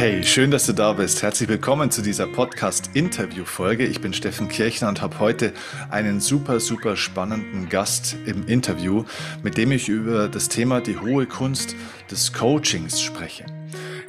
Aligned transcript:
Hey, 0.00 0.24
schön, 0.24 0.50
dass 0.50 0.64
du 0.64 0.72
da 0.72 0.94
bist. 0.94 1.22
Herzlich 1.22 1.46
willkommen 1.50 1.90
zu 1.90 2.00
dieser 2.00 2.26
Podcast-Interview-Folge. 2.26 3.84
Ich 3.84 4.00
bin 4.00 4.14
Steffen 4.14 4.48
Kirchner 4.48 4.88
und 4.88 5.02
habe 5.02 5.18
heute 5.18 5.52
einen 5.90 6.20
super, 6.20 6.58
super 6.58 6.96
spannenden 6.96 7.68
Gast 7.68 8.16
im 8.24 8.46
Interview, 8.46 9.04
mit 9.42 9.58
dem 9.58 9.72
ich 9.72 9.90
über 9.90 10.28
das 10.28 10.48
Thema 10.48 10.80
die 10.80 10.96
hohe 10.96 11.26
Kunst 11.26 11.76
des 12.10 12.32
Coachings 12.32 13.02
spreche. 13.02 13.44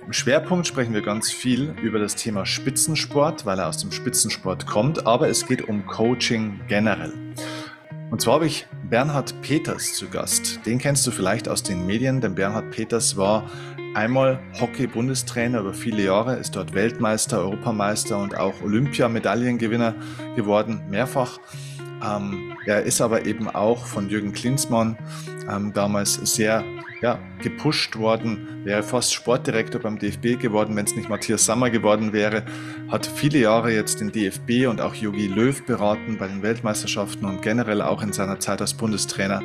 Im 0.05 0.13
Schwerpunkt 0.13 0.66
sprechen 0.66 0.93
wir 0.93 1.02
ganz 1.02 1.30
viel 1.30 1.75
über 1.84 1.99
das 1.99 2.16
Thema 2.16 2.45
Spitzensport, 2.45 3.45
weil 3.45 3.59
er 3.59 3.67
aus 3.67 3.80
dem 3.80 3.91
Spitzensport 3.91 4.67
kommt, 4.67 5.05
aber 5.05 5.27
es 5.27 5.45
geht 5.45 5.67
um 5.67 5.85
Coaching 5.88 6.62
generell. 6.70 7.12
Und 8.12 8.21
zwar 8.21 8.35
habe 8.35 8.48
ich 8.48 8.66
Bernhard 8.89 9.41
Peters 9.41 9.94
zu 9.94 10.08
Gast. 10.08 10.62
Den 10.66 10.77
kennst 10.77 11.05
du 11.05 11.12
vielleicht 11.12 11.49
aus 11.49 11.63
den 11.63 11.85
Medien, 11.85 12.21
denn 12.21 12.35
Bernhard 12.35 12.71
Peters 12.71 13.17
war 13.17 13.49
einmal 13.94 14.40
Hockey-Bundestrainer 14.59 15.59
über 15.59 15.73
viele 15.73 16.04
Jahre, 16.04 16.36
ist 16.36 16.55
dort 16.55 16.73
Weltmeister, 16.73 17.40
Europameister 17.40 18.18
und 18.18 18.36
auch 18.36 18.62
Olympiamedaillengewinner 18.62 19.95
geworden, 20.36 20.82
mehrfach. 20.90 21.40
Ähm, 22.04 22.55
er 22.66 22.84
ist 22.84 23.02
aber 23.02 23.26
eben 23.26 23.48
auch 23.48 23.85
von 23.85 24.09
Jürgen 24.09 24.34
Klinsmann 24.34 24.98
ähm, 25.49 25.73
damals 25.73 26.16
sehr 26.16 26.63
ja, 27.02 27.20
gepusht 27.41 27.98
worden, 27.98 28.62
wäre 28.63 28.84
fast 28.84 29.13
Sportdirektor 29.13 29.82
beim 29.82 29.98
DFB 29.98 30.40
geworden, 30.40 30.76
wenn 30.76 30.85
es 30.85 30.96
nicht 30.96 31.10
Matthias 31.10 31.46
Sammer 31.46 31.71
geworden 31.71 32.13
wäre, 32.13 32.44
hat 32.90 33.08
viele 33.08 33.40
Jahre 33.40 33.73
jetzt 33.73 34.02
den 34.02 34.12
DFB 34.12 34.68
und 34.68 34.82
auch 34.82 34.94
Jogi 34.94 35.26
Löw 35.26 35.66
beraten 35.66 36.18
bei 36.20 36.27
den 36.27 36.44
Weltmeisterschaften 36.44 37.26
und 37.26 37.41
generell 37.41 37.82
auch 37.82 38.04
in 38.04 38.13
seiner 38.13 38.40
Zeit 38.40 38.62
als 38.62 38.76
Bundestrainer. 38.76 39.41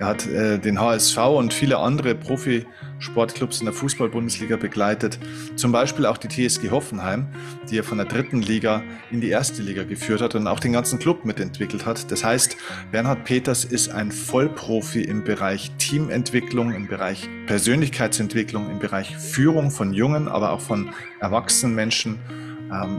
Er 0.00 0.06
hat 0.06 0.26
äh, 0.26 0.58
den 0.58 0.80
HSV 0.80 1.16
und 1.18 1.54
viele 1.54 1.78
andere 1.78 2.16
Profisportclubs 2.16 3.60
in 3.60 3.66
der 3.66 3.74
Fußball-Bundesliga 3.74 4.56
begleitet. 4.56 5.18
Zum 5.54 5.70
Beispiel 5.70 6.06
auch 6.06 6.18
die 6.18 6.28
TSG 6.28 6.70
Hoffenheim, 6.70 7.28
die 7.70 7.78
er 7.78 7.84
von 7.84 7.98
der 7.98 8.06
dritten 8.06 8.42
Liga 8.42 8.82
in 9.12 9.20
die 9.20 9.28
erste 9.28 9.62
Liga 9.62 9.84
geführt 9.84 10.20
hat 10.20 10.34
und 10.34 10.48
auch 10.48 10.58
den 10.58 10.72
ganzen 10.72 10.98
Club 10.98 11.24
mitentwickelt 11.24 11.86
hat. 11.86 12.10
Das 12.10 12.24
heißt, 12.24 12.56
Bernhard 12.90 13.24
Peters 13.24 13.64
ist 13.64 13.90
ein 13.90 14.10
Vollprofi 14.10 15.02
im 15.02 15.22
Bereich 15.22 15.70
Teamentwicklung, 15.78 16.74
im 16.74 16.88
Bereich 16.88 17.28
Persönlichkeitsentwicklung, 17.46 18.70
im 18.70 18.80
Bereich 18.80 19.16
Führung 19.16 19.70
von 19.70 19.92
jungen, 19.92 20.26
aber 20.26 20.50
auch 20.50 20.60
von 20.60 20.90
erwachsenen 21.20 21.74
Menschen 21.76 22.18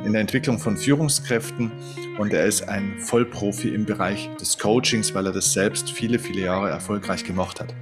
in 0.05 0.13
der 0.13 0.21
Entwicklung 0.21 0.59
von 0.59 0.77
Führungskräften 0.77 1.71
und 2.17 2.33
er 2.33 2.45
ist 2.45 2.67
ein 2.67 2.99
Vollprofi 2.99 3.69
im 3.69 3.85
Bereich 3.85 4.29
des 4.39 4.57
Coachings, 4.57 5.13
weil 5.13 5.25
er 5.25 5.31
das 5.31 5.53
selbst 5.53 5.91
viele, 5.91 6.19
viele 6.19 6.41
Jahre 6.41 6.69
erfolgreich 6.69 7.23
gemacht 7.23 7.59
hat. 7.59 7.73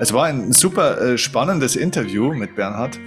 Es 0.00 0.12
war 0.12 0.26
ein 0.26 0.52
super 0.52 1.00
äh, 1.00 1.18
spannendes 1.18 1.76
Interview 1.76 2.32
mit 2.32 2.54
Bernhard, 2.54 2.98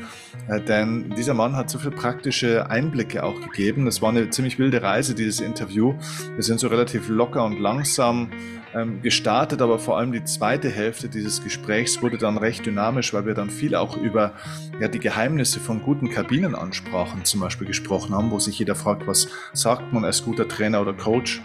denn 0.67 1.13
dieser 1.15 1.33
Mann 1.33 1.55
hat 1.55 1.69
so 1.69 1.79
viele 1.79 1.91
praktische 1.91 2.69
Einblicke 2.69 3.23
auch 3.23 3.39
gegeben. 3.41 3.87
Es 3.87 4.01
war 4.01 4.09
eine 4.09 4.29
ziemlich 4.29 4.59
wilde 4.59 4.81
Reise, 4.81 5.15
dieses 5.15 5.39
Interview. 5.39 5.93
Wir 6.35 6.43
sind 6.43 6.59
so 6.59 6.67
relativ 6.67 7.09
locker 7.09 7.43
und 7.45 7.59
langsam 7.59 8.29
ähm, 8.73 9.01
gestartet, 9.01 9.61
aber 9.61 9.79
vor 9.79 9.97
allem 9.97 10.11
die 10.11 10.23
zweite 10.23 10.69
Hälfte 10.69 11.09
dieses 11.09 11.43
Gesprächs 11.43 12.01
wurde 12.01 12.17
dann 12.17 12.37
recht 12.37 12.65
dynamisch, 12.65 13.13
weil 13.13 13.25
wir 13.25 13.33
dann 13.33 13.49
viel 13.49 13.75
auch 13.75 13.97
über 13.97 14.33
ja, 14.79 14.87
die 14.87 14.99
Geheimnisse 14.99 15.59
von 15.59 15.81
guten 15.81 16.09
Kabinenansprachen 16.09 17.25
zum 17.25 17.41
Beispiel 17.41 17.67
gesprochen 17.67 18.15
haben, 18.15 18.31
wo 18.31 18.39
sich 18.39 18.57
jeder 18.59 18.75
fragt, 18.75 19.07
was 19.07 19.27
sagt 19.53 19.93
man 19.93 20.05
als 20.05 20.23
guter 20.23 20.47
Trainer 20.47 20.81
oder 20.81 20.93
Coach 20.93 21.41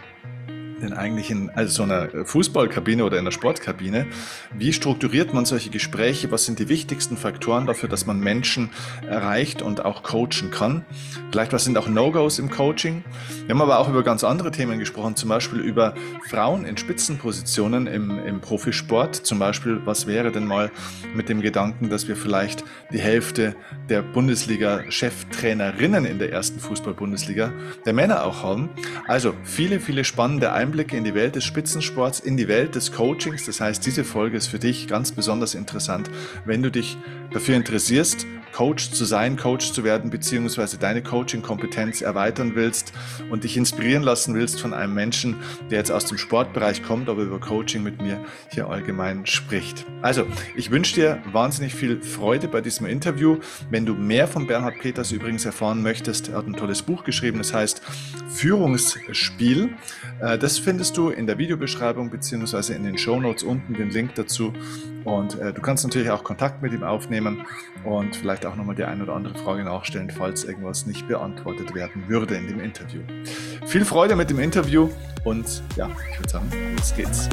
denn 0.81 0.93
eigentlich 0.93 1.31
in 1.31 1.51
also 1.51 1.77
so 1.77 1.83
einer 1.83 2.25
Fußballkabine 2.25 3.05
oder 3.05 3.17
in 3.17 3.23
einer 3.23 3.33
Sportkabine? 3.33 4.07
Wie 4.55 4.73
strukturiert 4.73 5.35
man 5.35 5.45
solche 5.45 5.71
Gespräche? 5.71 6.31
Was 6.31 6.45
sind 6.45 6.59
die 6.59 6.69
wichtigsten 6.69 7.17
Faktoren 7.17 7.67
dafür, 7.67 7.89
dass 7.89 8.07
man 8.07 8.21
Menschen 8.21 8.71
erreicht 9.09 9.63
und 9.63 9.85
auch 9.85 10.03
coachen 10.03 10.51
kann? 10.51 10.85
Vielleicht 11.31 11.53
was 11.53 11.65
sind 11.65 11.79
auch 11.79 11.89
No-Gos 11.89 12.39
im 12.39 12.51
Coaching? 12.51 13.05
Wir 13.47 13.55
haben 13.55 13.63
aber 13.63 13.79
auch 13.79 13.89
über 13.89 14.03
ganz 14.03 14.25
andere 14.25 14.51
Themen 14.51 14.79
gesprochen, 14.79 15.17
zum 15.17 15.29
Beispiel 15.29 15.61
über 15.61 15.95
Frauen 16.29 16.65
in 16.65 16.77
Spitzenpositionen 16.77 17.87
im, 17.87 18.25
im 18.25 18.41
Profisport. 18.41 19.17
Zum 19.17 19.39
Beispiel, 19.39 19.81
was 19.85 20.07
wäre 20.07 20.33
denn 20.33 20.47
mal 20.47 20.71
mit 21.15 21.29
dem 21.29 21.41
Gedanken, 21.41 21.91
dass 21.91 22.09
wir 22.09 22.17
vielleicht 22.17 22.65
die 22.93 22.99
Hälfte 22.99 23.57
der 23.89 24.03
Bundesliga-Cheftrainerinnen 24.03 26.05
in 26.05 26.19
der 26.19 26.33
ersten 26.33 26.61
Fußball-Bundesliga 26.61 27.53
der 27.85 27.93
Männer 27.93 28.25
auch 28.25 28.43
haben? 28.43 28.71
Also 29.07 29.35
viele, 29.45 29.81
viele 29.81 30.05
spannende 30.05 30.53
Einblicke 30.53 30.66
Einblicke 30.67 30.97
in 30.97 31.05
die 31.05 31.15
Welt 31.15 31.37
des 31.37 31.45
Spitzensports, 31.45 32.19
in 32.19 32.37
die 32.37 32.49
Welt 32.49 32.75
des 32.75 32.91
Coachings. 32.91 33.47
Das 33.47 33.61
heißt, 33.61 33.87
diese 33.87 34.03
Folge 34.03 34.37
ist 34.37 34.49
für 34.49 34.59
dich 34.59 34.89
ganz 34.89 35.13
besonders 35.13 35.55
interessant, 35.55 36.11
wenn 36.45 36.61
du 36.61 36.73
dich 36.73 36.97
dafür 37.33 37.55
interessierst, 37.55 38.27
Coach 38.57 38.93
zu 38.93 39.05
sein, 39.05 39.37
Coach 39.37 39.73
zu 39.73 39.85
werden, 39.85 40.09
beziehungsweise 40.09 40.79
deine 40.79 41.03
Coaching-Kompetenz 41.03 42.01
erweitern 42.01 42.53
willst 42.55 42.95
und 43.29 43.45
dich 43.45 43.59
inspirieren 43.59 44.03
lassen 44.03 44.35
willst 44.35 44.63
von 44.63 44.73
einem 44.73 44.95
Menschen, 44.95 45.37
der 45.71 45.77
jetzt 45.77 45.93
aus 45.93 46.07
dem 46.07 46.17
Sportbereich 46.17 46.83
kommt, 46.83 47.11
aber 47.11 47.21
über 47.21 47.39
Coaching 47.39 47.83
mit 47.83 48.01
mir 48.01 48.25
hier 48.51 48.71
allgemein 48.71 49.27
spricht. 49.27 49.85
Also, 50.01 50.27
ich 50.55 50.71
wünsche 50.71 50.95
dir 50.95 51.23
wahnsinnig 51.33 51.75
viel 51.75 52.01
Freude 52.01 52.49
bei 52.49 52.63
diesem 52.63 52.87
Interview. 52.87 53.41
Wenn 53.69 53.85
du 53.85 53.93
mehr 53.93 54.27
von 54.27 54.47
Bernhard 54.47 54.79
Peters 54.81 55.13
übrigens 55.13 55.45
erfahren 55.45 55.83
möchtest, 55.83 56.31
er 56.31 56.39
hat 56.39 56.47
ein 56.47 56.55
tolles 56.55 56.81
Buch 56.81 57.05
geschrieben, 57.05 57.37
das 57.37 57.53
heißt 57.53 57.83
Führungsspiel. 58.31 59.75
Äh, 60.23 60.39
das 60.39 60.59
findest 60.59 60.97
du 60.97 61.11
in 61.11 61.27
der 61.27 61.37
Videobeschreibung 61.37 62.09
beziehungsweise 62.09 62.73
in 62.73 62.85
den 62.85 62.97
Show 62.97 63.21
Notes 63.21 63.43
unten 63.43 63.75
den 63.75 63.91
Link 63.91 64.15
dazu. 64.15 64.55
Und 65.05 65.39
äh, 65.39 65.53
du 65.53 65.61
kannst 65.61 65.85
natürlich 65.85 66.11
auch 66.11 66.25
Kontakt 66.25 66.63
mit 66.63 66.73
ihm 66.73 66.83
aufnehmen 66.83 67.45
und 67.87 68.17
vielleicht 68.17 68.45
auch 68.45 68.57
nochmal 68.57 68.75
die 68.75 68.85
ein 68.85 69.01
oder 69.01 69.15
andere 69.15 69.35
Frage 69.39 69.65
nachstellen, 69.65 70.11
falls 70.11 70.45
irgendwas 70.45 70.87
nicht 70.87 71.07
beantwortet 71.09 71.75
werden 71.75 72.09
würde 72.09 72.35
in 72.37 72.49
dem 72.49 72.61
Interview. 72.61 73.01
Viel 73.67 73.85
Freude 73.85 74.17
mit 74.17 74.29
dem 74.31 74.41
Interview 74.41 74.91
und 75.25 75.63
ja, 75.77 75.91
ich 76.13 76.19
würde 76.19 76.31
sagen, 76.31 76.51
los 76.77 76.95
geht's. 76.95 77.29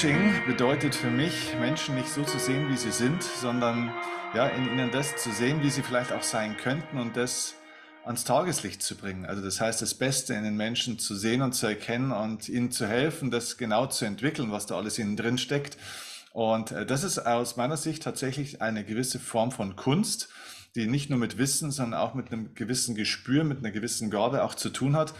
Coaching 0.00 0.46
bedeutet 0.46 0.94
für 0.94 1.10
mich, 1.10 1.54
Menschen 1.60 1.94
nicht 1.94 2.08
so 2.08 2.22
zu 2.22 2.38
sehen, 2.38 2.70
wie 2.70 2.76
sie 2.78 2.90
sind, 2.90 3.22
sondern 3.22 3.92
ja, 4.34 4.46
in 4.46 4.64
ihnen 4.64 4.90
das 4.90 5.14
zu 5.18 5.30
sehen, 5.30 5.62
wie 5.62 5.68
sie 5.68 5.82
vielleicht 5.82 6.10
auch 6.10 6.22
sein 6.22 6.56
könnten 6.56 6.96
und 6.96 7.18
das 7.18 7.54
ans 8.06 8.24
Tageslicht 8.24 8.82
zu 8.82 8.96
bringen. 8.96 9.26
Also 9.26 9.42
das 9.42 9.60
heißt, 9.60 9.82
das 9.82 9.92
Beste 9.92 10.32
in 10.32 10.44
den 10.44 10.56
Menschen 10.56 10.98
zu 10.98 11.14
sehen 11.14 11.42
und 11.42 11.52
zu 11.52 11.66
erkennen 11.66 12.12
und 12.12 12.48
ihnen 12.48 12.70
zu 12.70 12.86
helfen, 12.86 13.30
das 13.30 13.58
genau 13.58 13.88
zu 13.88 14.06
entwickeln, 14.06 14.50
was 14.52 14.64
da 14.64 14.76
alles 14.78 14.98
innen 14.98 15.18
drin 15.18 15.36
steckt. 15.36 15.76
Und 16.32 16.72
äh, 16.72 16.86
das 16.86 17.04
ist 17.04 17.18
aus 17.18 17.58
meiner 17.58 17.76
Sicht 17.76 18.02
tatsächlich 18.02 18.62
eine 18.62 18.84
gewisse 18.84 19.18
Form 19.18 19.52
von 19.52 19.76
Kunst, 19.76 20.30
die 20.76 20.86
nicht 20.86 21.10
nur 21.10 21.18
mit 21.18 21.36
Wissen, 21.36 21.72
sondern 21.72 22.00
auch 22.00 22.14
mit 22.14 22.32
einem 22.32 22.54
gewissen 22.54 22.94
Gespür, 22.94 23.44
mit 23.44 23.58
einer 23.58 23.70
gewissen 23.70 24.08
Gabe 24.08 24.44
auch 24.44 24.54
zu 24.54 24.70
tun 24.70 24.96
hat. 24.96 25.12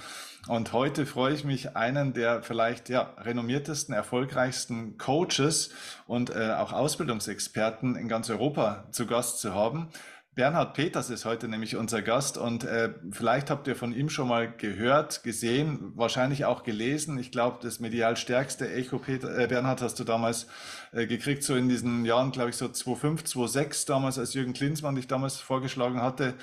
Und 0.49 0.73
heute 0.73 1.05
freue 1.05 1.35
ich 1.35 1.45
mich, 1.45 1.77
einen 1.77 2.15
der 2.15 2.43
vielleicht 2.43 2.89
ja, 2.89 3.15
renommiertesten, 3.19 3.95
erfolgreichsten 3.95 4.97
Coaches 4.97 5.71
und 6.07 6.31
äh, 6.31 6.53
auch 6.53 6.73
Ausbildungsexperten 6.73 7.95
in 7.95 8.09
ganz 8.09 8.31
Europa 8.31 8.85
zu 8.91 9.07
Gast 9.07 9.41
zu 9.41 9.55
haben. 9.55 9.89
Bernhard 10.37 10.75
Peters 10.75 11.11
ist 11.11 11.25
heute 11.25 11.49
nämlich 11.49 11.75
unser 11.75 12.03
Gast 12.03 12.39
und 12.39 12.63
äh, 12.63 12.95
vielleicht 13.11 13.51
habt 13.51 13.67
ihr 13.67 13.75
von 13.75 13.93
ihm 13.93 14.09
schon 14.09 14.29
mal 14.29 14.49
gehört, 14.49 15.25
gesehen, 15.25 15.91
wahrscheinlich 15.97 16.45
auch 16.45 16.63
gelesen. 16.63 17.19
Ich 17.19 17.33
glaube, 17.33 17.59
das 17.61 17.81
medial 17.81 18.17
stärkste 18.17 18.73
Echo 18.73 18.99
Peter, 18.99 19.37
äh, 19.37 19.49
Bernhard 19.49 19.83
hast 19.83 19.99
du 19.99 20.05
damals 20.05 20.47
äh, 20.93 21.09
gekriegt, 21.09 21.43
so 21.43 21.57
in 21.57 21.69
diesen 21.69 22.05
Jahren, 22.05 22.31
glaube 22.31 22.51
ich, 22.51 22.57
so 22.57 22.69
2005, 22.69 23.25
2006 23.25 23.85
damals, 23.87 24.19
als 24.21 24.33
Jürgen 24.33 24.53
Klinsmann 24.53 24.95
dich 24.95 25.09
damals 25.09 25.37
vorgeschlagen 25.37 26.01
hatte 26.01 26.35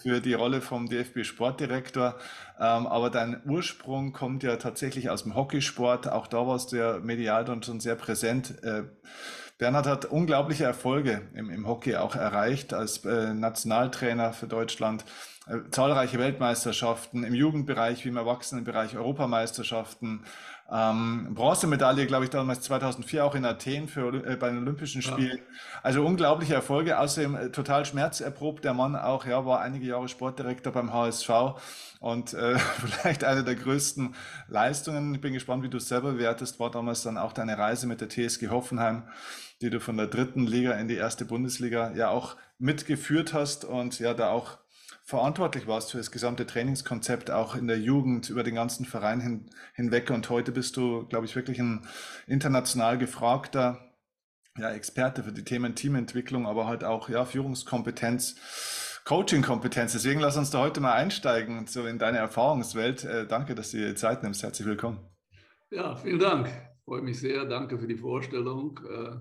für 0.00 0.20
die 0.20 0.34
Rolle 0.34 0.60
vom 0.60 0.88
DFB 0.88 1.24
Sportdirektor. 1.24 2.16
Ähm, 2.60 2.86
aber 2.86 3.10
dein 3.10 3.42
Ursprung 3.46 4.12
kommt 4.12 4.44
ja 4.44 4.56
tatsächlich 4.56 5.10
aus 5.10 5.24
dem 5.24 5.34
Hockeysport. 5.34 6.06
Auch 6.06 6.28
da 6.28 6.46
warst 6.46 6.70
du 6.70 6.76
ja 6.76 7.00
medial 7.00 7.44
dann 7.44 7.64
schon 7.64 7.80
sehr 7.80 7.96
präsent. 7.96 8.62
Äh, 8.62 8.84
Bernhard 9.64 9.86
hat 9.86 10.04
unglaubliche 10.04 10.64
Erfolge 10.64 11.22
im, 11.32 11.48
im 11.48 11.66
Hockey 11.66 11.96
auch 11.96 12.16
erreicht 12.16 12.74
als 12.74 13.02
äh, 13.06 13.32
Nationaltrainer 13.32 14.34
für 14.34 14.46
Deutschland, 14.46 15.06
äh, 15.46 15.70
zahlreiche 15.70 16.18
Weltmeisterschaften 16.18 17.24
im 17.24 17.32
Jugendbereich 17.32 18.04
wie 18.04 18.10
im 18.10 18.18
Erwachsenenbereich, 18.18 18.94
Europameisterschaften, 18.94 20.24
ähm, 20.72 21.34
Bronzemedaille, 21.34 22.06
glaube 22.06 22.24
ich, 22.24 22.30
damals 22.30 22.62
2004 22.62 23.24
auch 23.24 23.34
in 23.34 23.44
Athen 23.44 23.86
für, 23.86 24.14
äh, 24.26 24.36
bei 24.36 24.48
den 24.48 24.58
Olympischen 24.58 25.02
Spielen. 25.02 25.38
Ja. 25.38 25.80
Also 25.82 26.04
unglaubliche 26.04 26.54
Erfolge, 26.54 26.98
außerdem 26.98 27.34
äh, 27.34 27.50
total 27.50 27.84
schmerzerprobt. 27.84 28.64
Der 28.64 28.72
Mann 28.72 28.96
auch, 28.96 29.26
ja, 29.26 29.44
war 29.44 29.60
einige 29.60 29.86
Jahre 29.86 30.08
Sportdirektor 30.08 30.72
beim 30.72 30.92
HSV 30.92 31.30
und 32.00 32.32
äh, 32.32 32.58
vielleicht 32.86 33.24
eine 33.24 33.44
der 33.44 33.56
größten 33.56 34.14
Leistungen. 34.48 35.14
Ich 35.14 35.20
bin 35.20 35.34
gespannt, 35.34 35.62
wie 35.64 35.68
du 35.68 35.76
es 35.76 35.88
selber 35.88 36.18
wertest. 36.18 36.58
War 36.58 36.70
damals 36.70 37.02
dann 37.02 37.18
auch 37.18 37.34
deine 37.34 37.58
Reise 37.58 37.86
mit 37.86 38.00
der 38.00 38.08
TSG 38.08 38.48
Hoffenheim, 38.48 39.02
die 39.60 39.68
du 39.68 39.80
von 39.80 39.98
der 39.98 40.06
dritten 40.06 40.46
Liga 40.46 40.72
in 40.72 40.88
die 40.88 40.96
erste 40.96 41.26
Bundesliga 41.26 41.92
ja 41.94 42.08
auch 42.08 42.36
mitgeführt 42.58 43.34
hast 43.34 43.66
und 43.66 43.98
ja 43.98 44.14
da 44.14 44.30
auch 44.30 44.58
verantwortlich 45.04 45.66
warst 45.66 45.92
für 45.92 45.98
das 45.98 46.10
gesamte 46.10 46.46
Trainingskonzept, 46.46 47.30
auch 47.30 47.54
in 47.54 47.68
der 47.68 47.78
Jugend, 47.78 48.30
über 48.30 48.42
den 48.42 48.54
ganzen 48.54 48.86
Verein 48.86 49.20
hin, 49.20 49.50
hinweg. 49.74 50.10
Und 50.10 50.28
heute 50.30 50.50
bist 50.50 50.76
du, 50.76 51.06
glaube 51.06 51.26
ich, 51.26 51.36
wirklich 51.36 51.58
ein 51.58 51.86
international 52.26 52.96
gefragter 52.96 53.94
ja, 54.56 54.70
Experte 54.70 55.22
für 55.22 55.32
die 55.32 55.44
Themen 55.44 55.74
Teamentwicklung, 55.74 56.46
aber 56.46 56.66
halt 56.66 56.84
auch 56.84 57.08
ja, 57.08 57.24
Führungskompetenz, 57.24 59.00
Coachingkompetenz. 59.04 59.92
Deswegen 59.92 60.20
lass 60.20 60.38
uns 60.38 60.50
da 60.50 60.60
heute 60.60 60.80
mal 60.80 60.94
einsteigen, 60.94 61.66
so 61.66 61.86
in 61.86 61.98
deine 61.98 62.18
Erfahrungswelt. 62.18 63.04
Äh, 63.04 63.26
danke, 63.26 63.54
dass 63.54 63.72
du 63.72 63.78
dir 63.78 63.96
Zeit 63.96 64.22
nimmst. 64.22 64.42
Herzlich 64.42 64.66
willkommen. 64.66 65.00
Ja, 65.70 65.96
vielen 65.96 66.18
Dank. 66.18 66.48
Freue 66.84 67.02
mich 67.02 67.20
sehr. 67.20 67.44
Danke 67.44 67.78
für 67.78 67.88
die 67.88 67.96
Vorstellung. 67.96 68.80
Äh, 68.88 69.16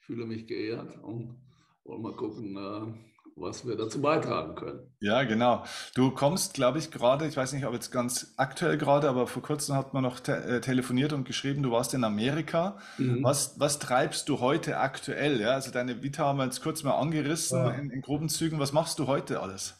ich 0.00 0.06
fühle 0.06 0.24
mich 0.24 0.46
geehrt 0.46 0.96
und 1.02 1.36
wollen 1.84 2.00
mal 2.02 2.16
gucken, 2.16 2.56
äh, 2.56 3.07
was 3.40 3.66
wir 3.66 3.76
dazu 3.76 4.00
beitragen 4.00 4.54
können. 4.54 4.80
Ja, 5.00 5.22
genau. 5.24 5.64
Du 5.94 6.10
kommst, 6.10 6.54
glaube 6.54 6.78
ich, 6.78 6.90
gerade, 6.90 7.26
ich 7.26 7.36
weiß 7.36 7.52
nicht, 7.52 7.66
ob 7.66 7.74
jetzt 7.74 7.90
ganz 7.90 8.34
aktuell 8.36 8.78
gerade, 8.78 9.08
aber 9.08 9.26
vor 9.26 9.42
kurzem 9.42 9.76
hat 9.76 9.94
man 9.94 10.02
noch 10.02 10.20
te 10.20 10.32
äh, 10.32 10.60
telefoniert 10.60 11.12
und 11.12 11.24
geschrieben, 11.24 11.62
du 11.62 11.70
warst 11.70 11.94
in 11.94 12.04
Amerika. 12.04 12.78
Mhm. 12.98 13.22
Was, 13.22 13.58
was 13.58 13.78
treibst 13.78 14.28
du 14.28 14.40
heute 14.40 14.78
aktuell? 14.78 15.40
Ja, 15.40 15.50
also 15.50 15.70
deine 15.70 16.02
Vita 16.02 16.24
haben 16.24 16.38
wir 16.38 16.44
jetzt 16.44 16.62
kurz 16.62 16.82
mal 16.82 16.98
angerissen 16.98 17.58
ja. 17.58 17.70
in, 17.70 17.90
in 17.90 18.00
groben 18.00 18.28
Zügen. 18.28 18.58
Was 18.58 18.72
machst 18.72 18.98
du 18.98 19.06
heute 19.06 19.40
alles? 19.40 19.74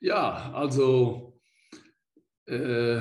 Ja, 0.00 0.52
also 0.52 1.40
äh, 2.46 3.00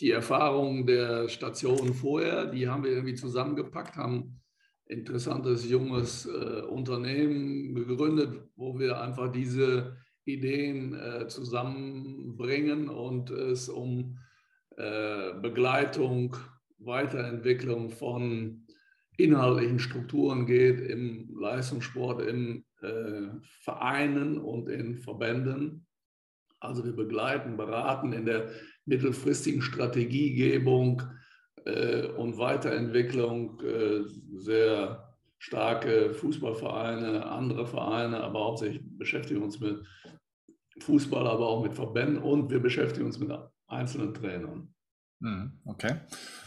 die 0.00 0.10
Erfahrungen 0.10 0.86
der 0.86 1.28
Station 1.28 1.94
vorher, 1.94 2.46
die 2.46 2.68
haben 2.68 2.84
wir 2.84 2.90
irgendwie 2.90 3.14
zusammengepackt, 3.14 3.96
haben 3.96 4.40
interessantes 4.88 5.68
junges 5.68 6.26
äh, 6.26 6.62
Unternehmen 6.62 7.74
gegründet, 7.74 8.40
wo 8.56 8.78
wir 8.78 9.00
einfach 9.00 9.30
diese 9.32 9.96
Ideen 10.24 10.94
äh, 10.94 11.28
zusammenbringen 11.28 12.88
und 12.88 13.30
es 13.30 13.68
um 13.68 14.18
äh, 14.76 15.34
Begleitung, 15.40 16.36
Weiterentwicklung 16.78 17.90
von 17.90 18.66
inhaltlichen 19.16 19.78
Strukturen 19.78 20.46
geht 20.46 20.80
im 20.80 21.34
Leistungssport, 21.38 22.22
in 22.22 22.64
äh, 22.82 23.28
Vereinen 23.62 24.38
und 24.38 24.68
in 24.68 24.98
Verbänden. 24.98 25.86
Also 26.60 26.84
wir 26.84 26.92
begleiten, 26.92 27.56
beraten 27.56 28.12
in 28.12 28.26
der 28.26 28.50
mittelfristigen 28.84 29.62
Strategiegebung, 29.62 31.02
und 32.16 32.38
Weiterentwicklung 32.38 33.60
äh, 33.60 34.04
sehr 34.36 35.14
starke 35.38 36.14
Fußballvereine, 36.14 37.26
andere 37.26 37.66
Vereine, 37.66 38.22
aber 38.22 38.44
hauptsächlich 38.44 38.82
beschäftigen 38.98 39.42
uns 39.42 39.60
mit 39.60 39.84
Fußball, 40.80 41.26
aber 41.26 41.46
auch 41.46 41.62
mit 41.62 41.74
Verbänden 41.74 42.18
und 42.18 42.50
wir 42.50 42.60
beschäftigen 42.60 43.06
uns 43.06 43.18
mit 43.18 43.30
einzelnen 43.66 44.14
Trainern. 44.14 44.72
Hm, 45.20 45.60
okay. 45.64 45.96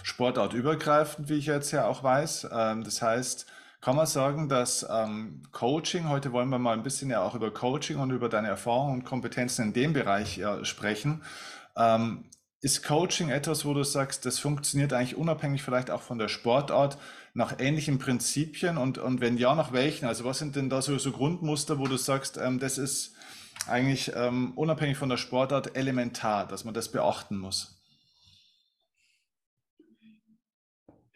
Sportartübergreifend, 0.04 1.30
wie 1.30 1.36
ich 1.36 1.48
jetzt 1.48 1.72
ja 1.72 1.88
auch 1.88 2.04
weiß. 2.04 2.50
Ähm, 2.52 2.84
das 2.84 3.02
heißt, 3.02 3.48
kann 3.82 3.96
man 3.96 4.06
sagen, 4.06 4.50
dass 4.50 4.86
ähm, 4.90 5.42
Coaching, 5.52 6.10
heute 6.10 6.32
wollen 6.32 6.50
wir 6.50 6.60
mal 6.60 6.74
ein 6.74 6.84
bisschen 6.84 7.10
ja 7.10 7.22
auch 7.22 7.34
über 7.34 7.52
Coaching 7.52 7.98
und 7.98 8.12
über 8.12 8.30
deine 8.30 8.50
Erfahrungen 8.50 9.00
und 9.00 9.06
Kompetenzen 9.06 9.68
in 9.68 9.74
dem 9.74 9.94
Bereich 9.94 10.42
sprechen. 10.64 11.24
Ähm, 11.76 12.29
ist 12.62 12.84
Coaching 12.84 13.30
etwas, 13.30 13.66
wo 13.66 13.74
du 13.74 13.84
sagst, 13.84 14.26
das 14.26 14.40
funktioniert 14.40 14.92
eigentlich 14.92 15.16
unabhängig 15.16 15.64
vielleicht 15.64 15.90
auch 15.92 16.02
von 16.02 16.20
der 16.20 16.28
Sportart 16.28 16.98
nach 17.34 17.60
ähnlichen 17.60 18.00
Prinzipien? 18.00 18.78
Und, 18.78 18.98
und 18.98 19.22
wenn 19.22 19.38
ja, 19.38 19.56
nach 19.56 19.72
welchen? 19.72 20.06
Also 20.06 20.26
was 20.26 20.40
sind 20.40 20.56
denn 20.56 20.70
da 20.70 20.82
so, 20.82 20.98
so 20.98 21.12
Grundmuster, 21.12 21.80
wo 21.80 21.88
du 21.88 21.96
sagst, 21.96 22.38
ähm, 22.38 22.60
das 22.60 22.78
ist 22.78 23.16
eigentlich 23.68 24.12
ähm, 24.16 24.54
unabhängig 24.56 24.98
von 24.98 25.10
der 25.10 25.18
Sportart 25.18 25.78
elementar, 25.78 26.48
dass 26.48 26.66
man 26.66 26.74
das 26.74 26.92
beachten 26.92 27.38
muss? 27.38 27.76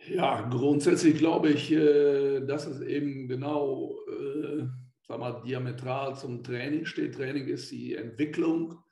Ja, 0.08 0.42
grundsätzlich 0.50 1.18
glaube 1.18 1.50
ich, 1.50 1.72
äh, 1.72 2.42
dass 2.42 2.68
es 2.68 2.82
eben 2.82 3.28
genau, 3.28 3.96
äh, 4.10 4.66
sag 5.08 5.20
mal, 5.20 5.42
diametral 5.46 6.16
zum 6.16 6.44
Training 6.44 6.86
steht. 6.86 7.16
Training 7.16 7.48
ist 7.48 7.72
die 7.72 7.96
Entwicklung 7.96 8.83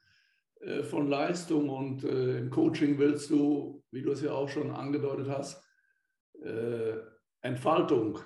von 0.84 1.08
Leistung 1.08 1.70
und 1.70 2.04
äh, 2.04 2.38
im 2.38 2.50
Coaching 2.50 3.00
willst 3.00 3.30
du, 3.32 3.84
wie 3.92 4.04
du 4.04 4.12
es 4.12 4.22
ja 4.22 4.32
auch 4.34 4.50
schon 4.50 4.72
angedeutet 4.72 5.28
hast, 5.28 5.64
äh, 6.44 6.98
Entfaltung, 7.42 8.20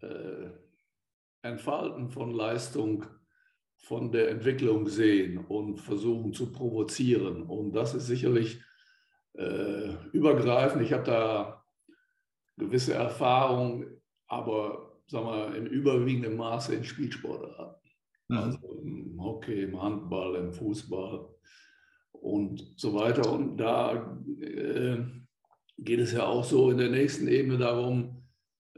äh, 0.00 0.50
Entfalten 1.42 2.10
von 2.10 2.32
Leistung 2.32 3.06
von 3.76 4.10
der 4.10 4.30
Entwicklung 4.30 4.88
sehen 4.88 5.38
und 5.38 5.78
versuchen 5.78 6.32
zu 6.32 6.50
provozieren. 6.50 7.44
Und 7.44 7.72
das 7.72 7.94
ist 7.94 8.06
sicherlich 8.06 8.60
äh, 9.34 9.92
übergreifend. 10.12 10.82
Ich 10.82 10.92
habe 10.92 11.04
da 11.04 11.64
gewisse 12.56 12.94
Erfahrung, 12.94 13.86
aber 14.26 15.00
sagen 15.06 15.26
wir, 15.26 15.54
im 15.54 15.66
überwiegenden 15.66 16.36
Maße 16.36 16.74
in 16.74 16.84
Spielsportarten. 16.84 17.90
Mhm. 18.28 18.38
Also 18.38 18.80
im 18.82 19.22
Hockey, 19.22 19.62
im 19.62 19.80
Handball, 19.80 20.34
im 20.36 20.52
Fußball 20.52 21.28
und 22.20 22.74
so 22.76 22.94
weiter. 22.94 23.32
Und 23.32 23.56
da 23.56 24.18
äh, 24.40 24.98
geht 25.78 26.00
es 26.00 26.12
ja 26.12 26.26
auch 26.26 26.44
so 26.44 26.70
in 26.70 26.76
der 26.78 26.90
nächsten 26.90 27.28
Ebene 27.28 27.58
darum, 27.58 28.22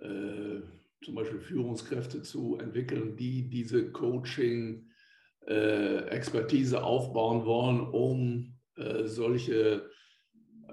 äh, 0.00 0.60
zum 1.04 1.14
Beispiel 1.14 1.40
Führungskräfte 1.40 2.22
zu 2.22 2.58
entwickeln, 2.58 3.16
die 3.16 3.48
diese 3.48 3.92
Coaching-Expertise 3.92 6.76
äh, 6.76 6.80
aufbauen 6.80 7.46
wollen, 7.46 7.80
um 7.80 8.58
äh, 8.76 9.06
solche 9.06 9.88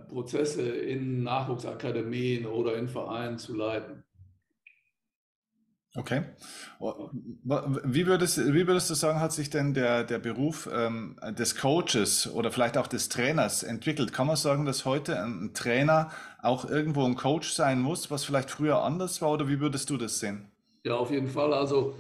Prozesse 0.10 0.70
in 0.70 1.24
Nachwuchsakademien 1.24 2.46
oder 2.46 2.76
in 2.76 2.88
Vereinen 2.88 3.38
zu 3.38 3.56
leiten. 3.56 4.04
Okay. 5.98 6.24
Wie 6.80 8.06
würdest, 8.06 8.38
wie 8.54 8.68
würdest 8.68 8.90
du 8.90 8.96
sagen, 8.96 9.22
hat 9.22 9.32
sich 9.32 9.50
denn 9.50 9.74
der, 9.74 10.04
der 10.04 10.20
Beruf 10.20 10.70
ähm, 10.74 11.16
des 11.38 11.56
Coaches 11.56 12.30
oder 12.34 12.52
vielleicht 12.52 12.78
auch 12.78 12.88
des 12.88 13.08
Trainers 13.08 13.64
entwickelt? 13.64 14.12
Kann 14.12 14.28
man 14.28 14.36
sagen, 14.36 14.66
dass 14.66 14.84
heute 14.84 15.18
ein 15.22 15.54
Trainer 15.54 16.12
auch 16.42 16.70
irgendwo 16.70 17.06
ein 17.06 17.16
Coach 17.16 17.54
sein 17.54 17.80
muss, 17.80 18.12
was 18.12 18.26
vielleicht 18.26 18.52
früher 18.52 18.84
anders 18.84 19.22
war 19.22 19.32
oder 19.32 19.48
wie 19.48 19.62
würdest 19.62 19.90
du 19.90 19.96
das 19.96 20.20
sehen? 20.20 20.52
Ja, 20.84 20.96
auf 20.96 21.12
jeden 21.12 21.30
Fall. 21.30 21.54
Also 21.54 21.96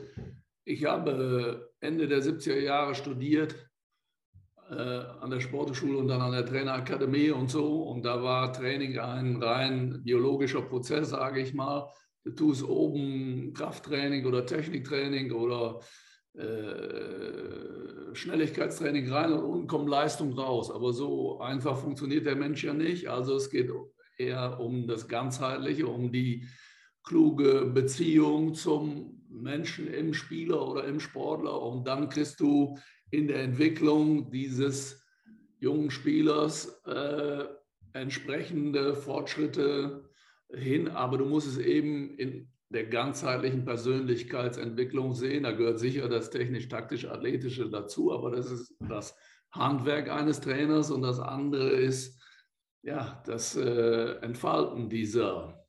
ich 0.65 0.84
habe 0.84 1.72
Ende 1.79 2.10
der 2.10 2.22
70er 2.22 2.60
Jahre 2.60 2.96
studiert 2.96 3.55
äh, 4.70 4.74
an 4.74 5.29
der 5.29 5.39
Sportschule 5.39 5.98
und 5.98 6.10
dann 6.10 6.22
an 6.22 6.34
der 6.34 6.46
Trainerakademie 6.46 7.29
und 7.29 7.50
so. 7.50 7.84
Und 7.84 8.03
da 8.03 8.22
war 8.22 8.51
Training 8.51 9.00
ein 9.00 9.41
rein 9.41 10.01
biologischer 10.03 10.63
Prozess, 10.63 11.12
sage 11.12 11.39
ich 11.39 11.53
mal 11.53 11.89
du 12.25 12.32
tust 12.32 12.63
oben 12.63 13.53
Krafttraining 13.53 14.25
oder 14.25 14.46
Techniktraining 14.46 15.32
oder 15.32 15.79
äh, 16.34 18.13
Schnelligkeitstraining 18.13 19.12
rein 19.12 19.32
und 19.34 19.44
unten 19.44 19.67
kommt 19.67 19.89
Leistung 19.89 20.34
raus. 20.34 20.72
Aber 20.72 20.91
so 20.91 21.39
einfach 21.39 21.77
funktioniert 21.77 22.25
der 22.25 22.36
Mensch 22.36 22.63
ja 22.63 22.74
nicht. 22.74 23.08
Also 23.08 23.36
es 23.36 23.50
geht 23.50 23.72
eher 24.17 24.60
um 24.60 24.88
das 24.88 25.08
Ganzheitliche, 25.08 25.88
um 25.88 26.12
die 26.12 26.48
kluge 27.03 27.65
Beziehung 27.65 28.55
zum 28.55 29.22
Menschen 29.29 29.88
im 29.88 30.13
Spieler 30.13 30.67
oder 30.67 30.86
im 30.86 31.00
Sportler. 31.00 31.62
Und 31.62 31.86
dann 31.88 32.10
kriegst 32.10 32.39
du 32.39 32.77
in 33.12 33.27
der 33.27 33.44
Entwicklung 33.44 34.32
dieses 34.32 35.05
jungen 35.60 35.91
Spielers 35.91 36.82
äh, 36.86 37.46
entsprechende 37.94 38.96
Fortschritte 38.96 40.04
hin, 40.54 40.88
aber 40.88 41.18
du 41.18 41.25
musst 41.25 41.48
es 41.48 41.58
eben 41.58 42.18
in 42.18 42.52
der 42.70 42.86
ganzheitlichen 42.86 43.66
Persönlichkeitsentwicklung 43.66 45.14
sehen. 45.14 45.44
Da 45.44 45.52
gehört 45.52 45.80
sicher 45.80 46.10
das 46.10 46.30
technisch-taktisch-athletische 46.30 47.70
dazu, 47.70 48.12
aber 48.12 48.32
das 48.32 48.52
ist 48.52 48.75
das 48.80 49.16
Handwerk 49.52 50.10
eines 50.10 50.42
Trainers 50.42 50.92
und 50.92 51.02
das 51.02 51.20
andere 51.20 51.70
ist 51.70 52.22
ja 52.84 53.24
das 53.25 53.56
äh, 53.56 54.18
Entfalten 54.22 54.90
dieser 54.90 55.66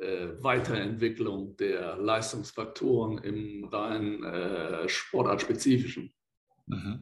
äh, 0.00 0.28
Weiterentwicklung 0.40 1.56
der 1.56 1.96
Leistungsfaktoren 1.96 3.18
im 3.18 3.64
rein 3.64 4.24
äh, 4.24 4.88
sportartspezifischen. 4.88 6.12
Mhm. 6.68 7.00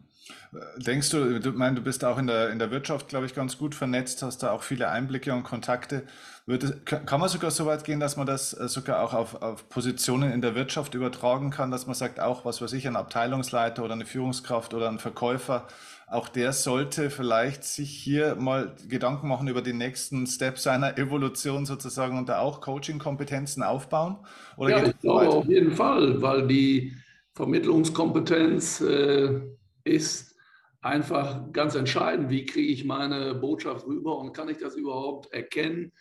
Denkst 0.78 1.10
du, 1.10 1.38
du 1.38 1.52
meinst, 1.52 1.78
du 1.78 1.82
bist 1.82 2.04
auch 2.04 2.18
in 2.18 2.26
der, 2.26 2.50
in 2.50 2.58
der 2.58 2.70
Wirtschaft, 2.70 3.08
glaube 3.08 3.26
ich, 3.26 3.34
ganz 3.34 3.58
gut 3.58 3.74
vernetzt, 3.74 4.22
hast 4.22 4.42
da 4.42 4.50
auch 4.50 4.62
viele 4.62 4.88
Einblicke 4.88 5.32
und 5.32 5.44
Kontakte. 5.44 6.02
Würde, 6.46 6.80
kann 6.84 7.20
man 7.20 7.28
sogar 7.28 7.50
so 7.50 7.66
weit 7.66 7.84
gehen, 7.84 8.00
dass 8.00 8.16
man 8.16 8.26
das 8.26 8.52
äh, 8.52 8.68
sogar 8.68 9.02
auch 9.02 9.14
auf, 9.14 9.42
auf 9.42 9.68
Positionen 9.68 10.32
in 10.32 10.40
der 10.40 10.54
Wirtschaft 10.54 10.94
übertragen 10.94 11.50
kann, 11.50 11.70
dass 11.70 11.86
man 11.86 11.94
sagt, 11.94 12.20
auch 12.20 12.44
was 12.44 12.62
weiß 12.62 12.72
ich, 12.72 12.86
ein 12.86 12.96
Abteilungsleiter 12.96 13.84
oder 13.84 13.94
eine 13.94 14.06
Führungskraft 14.06 14.72
oder 14.72 14.88
ein 14.88 14.98
Verkäufer, 14.98 15.66
auch 16.08 16.28
der 16.28 16.52
sollte 16.52 17.10
vielleicht 17.10 17.64
sich 17.64 17.90
hier 17.90 18.36
mal 18.36 18.76
Gedanken 18.88 19.26
machen 19.26 19.48
über 19.48 19.60
die 19.60 19.72
nächsten 19.72 20.26
Steps 20.26 20.62
seiner 20.62 20.96
Evolution 20.98 21.66
sozusagen 21.66 22.16
und 22.16 22.28
da 22.28 22.38
auch 22.38 22.60
Coaching-Kompetenzen 22.60 23.64
aufbauen? 23.64 24.18
Oder 24.56 24.70
ja, 24.70 24.86
ich 24.86 25.00
glaube 25.00 25.28
auf 25.28 25.46
jeden 25.46 25.72
Fall, 25.72 26.22
weil 26.22 26.46
die 26.46 26.94
Vermittlungskompetenz 27.34 28.80
äh, 28.82 29.40
ist 29.86 30.36
einfach 30.80 31.52
ganz 31.52 31.74
entscheidend. 31.74 32.30
Wie 32.30 32.44
kriege 32.44 32.72
ich 32.72 32.84
meine 32.84 33.34
Botschaft 33.34 33.86
rüber 33.86 34.18
und 34.18 34.32
kann 34.32 34.48
ich 34.48 34.58
das 34.58 34.76
überhaupt 34.76 35.32
erkennen, 35.32 35.92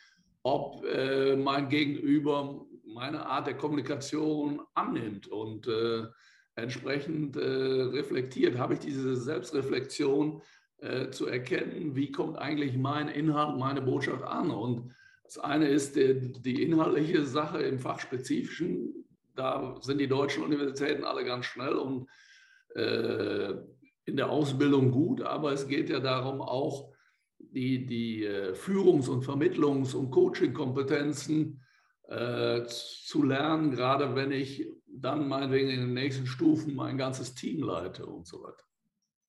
ob 0.44 0.86
äh, 0.86 1.36
mein 1.36 1.70
Gegenüber 1.70 2.66
meine 2.86 3.26
Art 3.26 3.48
der 3.48 3.58
Kommunikation 3.58 4.62
annimmt 4.74 5.28
und 5.28 5.68
äh, 5.68 6.04
entsprechend 6.56 7.36
äh, 7.36 7.40
reflektiert. 7.42 8.58
Habe 8.58 8.76
ich 8.76 8.80
diese 8.80 9.16
Selbstreflexion 9.16 10.42
äh, 10.78 11.10
zu 11.10 11.28
erkennen, 11.28 11.96
wie 11.96 12.12
kommt 12.12 12.38
eigentlich 12.38 12.78
mein 12.78 13.10
Inhalt, 13.10 13.58
meine 13.58 13.82
Botschaft 13.82 14.24
an? 14.24 14.52
Und 14.52 14.94
das 15.24 15.40
eine 15.40 15.68
ist 15.68 15.96
die, 15.96 16.34
die 16.42 16.64
inhaltliche 16.64 17.26
Sache 17.26 17.60
im 17.60 17.80
Fachspezifischen, 17.80 19.06
da 19.36 19.76
sind 19.82 20.00
die 20.00 20.08
deutschen 20.08 20.44
Universitäten 20.44 21.04
alle 21.04 21.26
ganz 21.26 21.46
schnell 21.46 21.74
und 21.74 22.08
äh, 22.76 23.56
in 24.06 24.18
der 24.18 24.30
Ausbildung 24.30 24.92
gut, 24.92 25.22
aber 25.22 25.52
es 25.52 25.68
geht 25.68 25.90
ja 25.90 26.00
darum, 26.00 26.42
auch 26.42 26.94
die, 27.40 27.86
die 27.86 28.24
äh, 28.24 28.54
Führungs- 28.54 29.10
und 29.10 29.24
Vermittlungs- 29.24 29.96
und 29.96 30.12
Coaching-Kompetenzen 30.12 31.62
äh, 32.08 32.66
zu 32.68 33.24
lernen, 33.24 33.72
gerade 33.72 34.16
wenn 34.16 34.32
ich 34.32 34.68
dann 34.88 35.28
meinetwegen 35.28 35.70
in 35.70 35.80
den 35.82 35.94
nächsten 35.94 36.28
Stufen 36.28 36.76
mein 36.76 36.98
ganzes 36.98 37.34
Team 37.34 37.64
leite 37.64 38.06
und 38.06 38.28
so 38.28 38.44
weiter. 38.44 38.64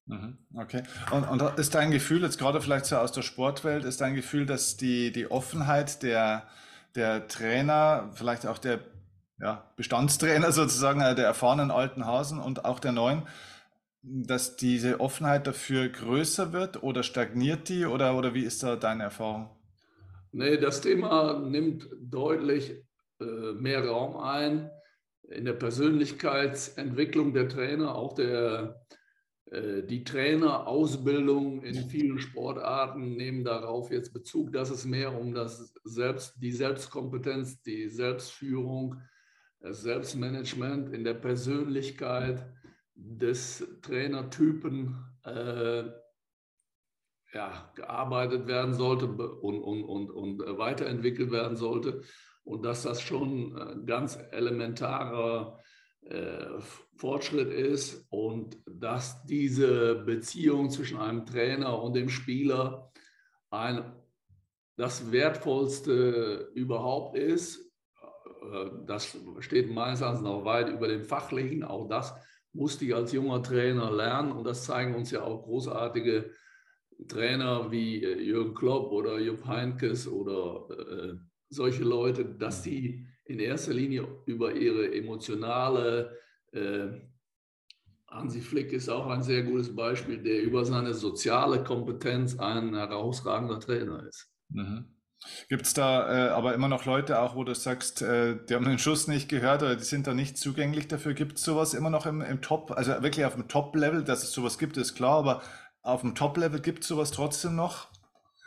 Mhm, 0.05 0.37
okay. 0.55 0.83
Und, 1.11 1.23
und, 1.25 1.59
ist 1.59 1.75
dein 1.75 1.91
Gefühl, 1.91 2.21
jetzt 2.21 2.37
gerade 2.37 2.61
vielleicht 2.61 2.85
so 2.85 2.97
aus 2.97 3.11
der 3.11 3.23
Sportwelt, 3.23 3.83
ist 3.83 3.99
dein 3.99 4.15
Gefühl, 4.15 4.45
dass 4.45 4.77
die, 4.77 5.11
die 5.11 5.29
Offenheit 5.29 6.01
der, 6.01 6.47
der 6.95 7.27
Trainer, 7.27 8.11
vielleicht 8.13 8.47
auch 8.47 8.57
der 8.57 8.79
ja, 9.39 9.69
Bestandstrainer 9.75 10.51
sozusagen, 10.53 11.01
äh, 11.01 11.15
der 11.15 11.25
erfahrenen 11.25 11.71
alten 11.71 12.05
Hasen 12.05 12.39
und 12.39 12.63
auch 12.63 12.79
der 12.79 12.93
neuen, 12.93 13.23
dass 14.01 14.55
diese 14.55 14.99
Offenheit 14.99 15.47
dafür 15.47 15.89
größer 15.89 16.53
wird 16.53 16.83
oder 16.83 17.03
stagniert 17.03 17.69
die 17.69 17.85
oder, 17.85 18.17
oder 18.17 18.33
wie 18.33 18.43
ist 18.43 18.63
da 18.63 18.75
deine 18.75 19.03
Erfahrung? 19.03 19.49
Nee, 20.31 20.57
das 20.57 20.81
Thema 20.81 21.39
nimmt 21.39 21.87
deutlich 21.99 22.83
äh, 23.19 23.53
mehr 23.53 23.85
Raum 23.85 24.17
ein 24.17 24.69
in 25.29 25.45
der 25.45 25.53
Persönlichkeitsentwicklung 25.53 27.33
der 27.33 27.49
Trainer, 27.49 27.95
auch 27.95 28.13
der, 28.13 28.81
äh, 29.51 29.83
die 29.83 30.03
Trainerausbildung 30.03 31.63
in 31.63 31.89
vielen 31.89 32.19
Sportarten 32.19 33.15
nehmen 33.15 33.43
darauf 33.43 33.91
jetzt 33.91 34.13
Bezug, 34.13 34.53
dass 34.53 34.69
es 34.69 34.85
mehr 34.85 35.17
um 35.17 35.33
das 35.33 35.73
Selbst, 35.83 36.35
die 36.41 36.51
Selbstkompetenz, 36.51 37.61
die 37.61 37.89
Selbstführung, 37.89 39.01
das 39.59 39.81
Selbstmanagement 39.81 40.93
in 40.93 41.03
der 41.03 41.15
Persönlichkeit 41.15 42.45
des 43.15 43.65
Trainertypen 43.81 44.95
äh, 45.23 45.83
ja, 47.33 47.71
gearbeitet 47.75 48.47
werden 48.47 48.73
sollte 48.73 49.07
und, 49.07 49.61
und, 49.61 49.83
und, 49.83 50.11
und 50.11 50.39
weiterentwickelt 50.57 51.31
werden 51.31 51.57
sollte. 51.57 52.01
Und 52.43 52.63
dass 52.63 52.83
das 52.83 53.01
schon 53.01 53.57
ein 53.57 53.85
ganz 53.85 54.17
elementarer 54.31 55.59
äh, 56.01 56.59
Fortschritt 56.95 57.51
ist 57.51 58.07
und 58.09 58.57
dass 58.65 59.25
diese 59.25 59.95
Beziehung 59.95 60.69
zwischen 60.69 60.97
einem 60.97 61.25
Trainer 61.25 61.81
und 61.81 61.95
dem 61.95 62.09
Spieler 62.09 62.91
ein, 63.49 63.93
das 64.77 65.11
Wertvollste 65.11 66.49
überhaupt 66.55 67.17
ist. 67.17 67.69
Äh, 68.51 68.69
das 68.85 69.17
steht 69.39 69.69
meines 69.69 70.01
Erachtens 70.01 70.23
noch 70.23 70.45
weit 70.45 70.69
über 70.69 70.87
dem 70.87 71.03
Fachlichen. 71.03 71.63
Auch 71.63 71.87
das 71.89 72.15
musste 72.53 72.85
ich 72.85 72.95
als 72.95 73.11
junger 73.11 73.41
Trainer 73.43 73.91
lernen 73.91 74.31
und 74.31 74.43
das 74.45 74.63
zeigen 74.65 74.95
uns 74.95 75.11
ja 75.11 75.23
auch 75.23 75.43
großartige 75.43 76.31
Trainer 77.07 77.71
wie 77.71 78.03
äh, 78.03 78.19
Jürgen 78.21 78.55
Klopp 78.55 78.91
oder 78.91 79.19
Jupp 79.19 79.45
Heinkes 79.45 80.07
oder 80.07 80.67
äh, 80.69 81.13
solche 81.49 81.83
Leute, 81.83 82.25
dass 82.25 82.63
sie 82.63 83.05
in 83.25 83.39
erster 83.39 83.73
Linie 83.73 84.07
über 84.25 84.53
ihre 84.53 84.93
emotionale, 84.93 86.17
äh, 86.51 86.87
Hansi 88.07 88.41
Flick 88.41 88.71
ist 88.71 88.89
auch 88.89 89.07
ein 89.07 89.21
sehr 89.21 89.43
gutes 89.43 89.75
Beispiel, 89.75 90.17
der 90.17 90.41
über 90.41 90.63
seine 90.63 90.93
soziale 90.93 91.63
Kompetenz 91.63 92.39
ein 92.39 92.73
herausragender 92.73 93.59
Trainer 93.59 94.07
ist. 94.07 94.31
Mhm. 94.49 94.96
Gibt 95.49 95.65
es 95.65 95.73
da 95.73 96.27
äh, 96.27 96.29
aber 96.29 96.53
immer 96.53 96.67
noch 96.67 96.85
Leute, 96.85 97.19
auch 97.19 97.35
wo 97.35 97.43
du 97.43 97.55
sagst, 97.55 98.01
äh, 98.01 98.37
die 98.45 98.53
haben 98.53 98.65
den 98.65 98.79
Schuss 98.79 99.07
nicht 99.07 99.29
gehört 99.29 99.63
oder 99.63 99.75
die 99.75 99.83
sind 99.83 100.07
da 100.07 100.13
nicht 100.13 100.37
zugänglich 100.37 100.87
dafür? 100.87 101.13
Gibt 101.13 101.37
es 101.37 101.43
sowas 101.43 101.73
immer 101.73 101.89
noch 101.89 102.05
im, 102.05 102.21
im 102.21 102.41
Top, 102.41 102.71
also 102.71 102.91
wirklich 103.01 103.25
auf 103.25 103.33
dem 103.33 103.47
Top-Level, 103.47 104.03
dass 104.03 104.23
es 104.23 104.31
sowas 104.31 104.57
gibt, 104.57 104.77
ist 104.77 104.95
klar, 104.95 105.17
aber 105.17 105.41
auf 105.81 106.01
dem 106.01 106.15
Top-Level 106.15 106.61
gibt 106.61 106.83
es 106.83 106.87
sowas 106.87 107.11
trotzdem 107.11 107.55
noch? 107.55 107.87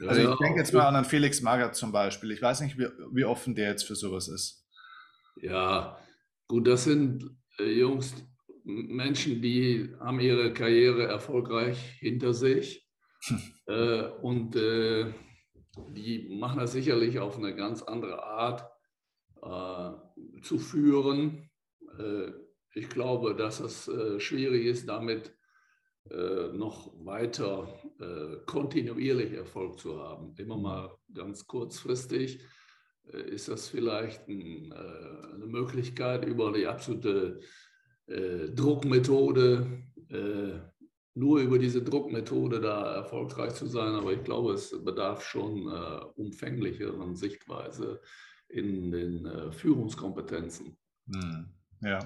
Also 0.07 0.33
ich 0.33 0.39
denke 0.39 0.61
jetzt 0.61 0.73
mal 0.73 0.87
an 0.87 0.97
einen 0.97 1.05
Felix 1.05 1.43
Magath 1.43 1.75
zum 1.75 1.93
Beispiel. 1.93 2.31
Ich 2.31 2.41
weiß 2.41 2.61
nicht, 2.63 2.79
wie, 2.79 2.89
wie 3.13 3.25
offen 3.25 3.55
der 3.55 3.69
jetzt 3.69 3.85
für 3.85 3.97
sowas 3.97 4.29
ist. 4.29 4.65
Ja, 5.37 5.99
gut, 6.49 6.67
das 6.67 6.85
sind 6.85 7.37
äh, 7.59 7.65
Jungs, 7.65 8.15
Menschen, 8.65 9.43
die 9.43 9.95
haben 10.01 10.21
ihre 10.21 10.55
Karriere 10.55 11.07
erfolgreich 11.07 11.79
hinter 11.99 12.33
sich. 12.33 12.87
Hm. 13.25 13.43
Und 14.23 14.57
äh, 14.57 15.13
die 15.89 16.29
machen 16.29 16.59
das 16.59 16.73
sicherlich 16.73 17.19
auf 17.19 17.37
eine 17.37 17.55
ganz 17.55 17.83
andere 17.83 18.23
Art 18.23 18.71
äh, 19.43 20.43
zu 20.43 20.59
führen. 20.59 21.51
Äh, 21.99 22.33
ich 22.75 22.89
glaube, 22.89 23.35
dass 23.35 23.61
es 23.61 23.89
äh, 23.89 24.21
schwierig 24.21 24.67
ist, 24.67 24.89
damit 24.89 25.35
äh, 26.09 26.49
noch 26.53 26.93
weiter 27.05 27.69
äh, 28.01 28.37
kontinuierlich 28.47 29.33
Erfolg 29.33 29.79
zu 29.79 30.01
haben. 30.01 30.35
Immer 30.39 30.57
mal 30.57 30.97
ganz 31.13 31.47
kurzfristig 31.47 32.41
äh, 33.13 33.21
ist 33.31 33.49
das 33.49 33.69
vielleicht 33.69 34.27
ein, 34.29 34.73
eine 34.73 35.47
Möglichkeit 35.47 36.25
über 36.25 36.53
die 36.53 36.67
absolute 36.67 37.41
Druckmethode 38.09 39.85
nur 41.15 41.41
über 41.41 41.59
diese 41.59 41.83
Druckmethode 41.83 42.61
da 42.61 42.95
erfolgreich 42.95 43.55
zu 43.55 43.67
sein, 43.67 43.95
aber 43.95 44.13
ich 44.13 44.23
glaube, 44.23 44.53
es 44.53 44.71
bedarf 44.85 45.23
schon 45.23 45.69
äh, 45.69 46.05
umfänglicheren 46.17 47.17
Sichtweise 47.17 48.01
in 48.49 48.91
den 48.91 49.27
äh, 49.27 49.53
Führungskompetenzen. 49.53 50.77
Hm, 51.13 51.47
ja. 51.83 51.99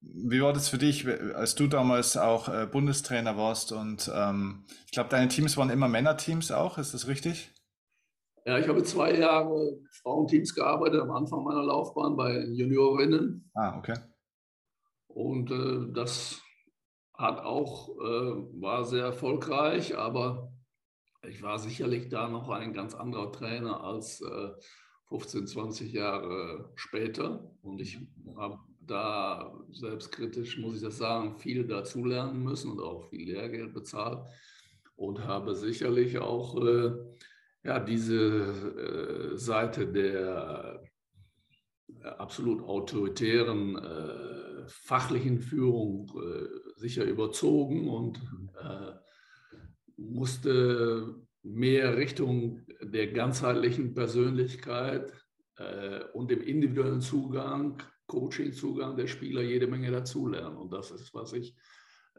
Wie 0.00 0.40
war 0.40 0.52
das 0.52 0.68
für 0.68 0.78
dich, 0.78 1.06
als 1.06 1.54
du 1.54 1.68
damals 1.68 2.16
auch 2.16 2.48
äh, 2.48 2.66
Bundestrainer 2.66 3.36
warst? 3.36 3.72
Und 3.72 4.10
ähm, 4.12 4.64
ich 4.86 4.92
glaube, 4.92 5.10
deine 5.10 5.28
Teams 5.28 5.56
waren 5.56 5.70
immer 5.70 5.88
Männerteams 5.88 6.50
auch, 6.50 6.78
ist 6.78 6.94
das 6.94 7.06
richtig? 7.06 7.52
Ja, 8.44 8.58
ich 8.58 8.66
habe 8.66 8.82
zwei 8.82 9.14
Jahre 9.14 9.78
Frauenteams 10.02 10.54
gearbeitet 10.54 11.02
am 11.02 11.10
Anfang 11.10 11.44
meiner 11.44 11.62
Laufbahn 11.62 12.16
bei 12.16 12.44
Juniorinnen. 12.46 13.50
Ah, 13.54 13.76
okay. 13.76 13.94
Und 15.08 15.50
äh, 15.50 15.92
das 15.92 16.40
hat 17.18 17.40
auch, 17.40 17.88
äh, 17.98 18.62
war 18.62 18.84
sehr 18.84 19.04
erfolgreich, 19.04 19.98
aber 19.98 20.52
ich 21.28 21.42
war 21.42 21.58
sicherlich 21.58 22.08
da 22.08 22.28
noch 22.28 22.48
ein 22.48 22.72
ganz 22.72 22.94
anderer 22.94 23.32
Trainer 23.32 23.82
als 23.82 24.20
äh, 24.20 24.50
15, 25.08 25.48
20 25.48 25.92
Jahre 25.92 26.70
später. 26.76 27.50
Und 27.60 27.80
ich 27.80 27.98
habe 28.36 28.58
da 28.80 29.52
selbstkritisch, 29.72 30.58
muss 30.58 30.76
ich 30.76 30.82
das 30.82 30.98
sagen, 30.98 31.36
viel 31.36 31.66
dazulernen 31.66 32.42
müssen 32.42 32.70
und 32.70 32.80
auch 32.80 33.08
viel 33.08 33.32
Lehrgeld 33.32 33.74
bezahlt 33.74 34.24
und 34.94 35.24
habe 35.24 35.56
sicherlich 35.56 36.18
auch 36.18 36.56
äh, 36.64 36.92
ja, 37.64 37.80
diese 37.80 39.32
äh, 39.34 39.36
Seite 39.36 39.88
der 39.88 40.82
äh, 42.00 42.06
absolut 42.06 42.62
autoritären 42.62 43.76
äh, 43.76 44.68
fachlichen 44.68 45.40
Führung 45.40 46.10
äh, 46.16 46.67
sicher 46.78 47.04
überzogen 47.04 47.88
und 47.88 48.20
mhm. 48.22 48.50
äh, 48.62 48.92
musste 49.96 51.14
mehr 51.42 51.96
Richtung 51.96 52.60
der 52.80 53.08
ganzheitlichen 53.12 53.94
Persönlichkeit 53.94 55.12
äh, 55.56 56.04
und 56.12 56.30
dem 56.30 56.42
individuellen 56.42 57.00
Zugang, 57.00 57.82
Coaching-Zugang 58.06 58.96
der 58.96 59.06
Spieler 59.06 59.42
jede 59.42 59.66
Menge 59.66 59.90
dazulernen. 59.90 60.56
Und 60.56 60.72
das 60.72 60.90
ist, 60.90 61.12
was 61.14 61.32
ich 61.32 61.54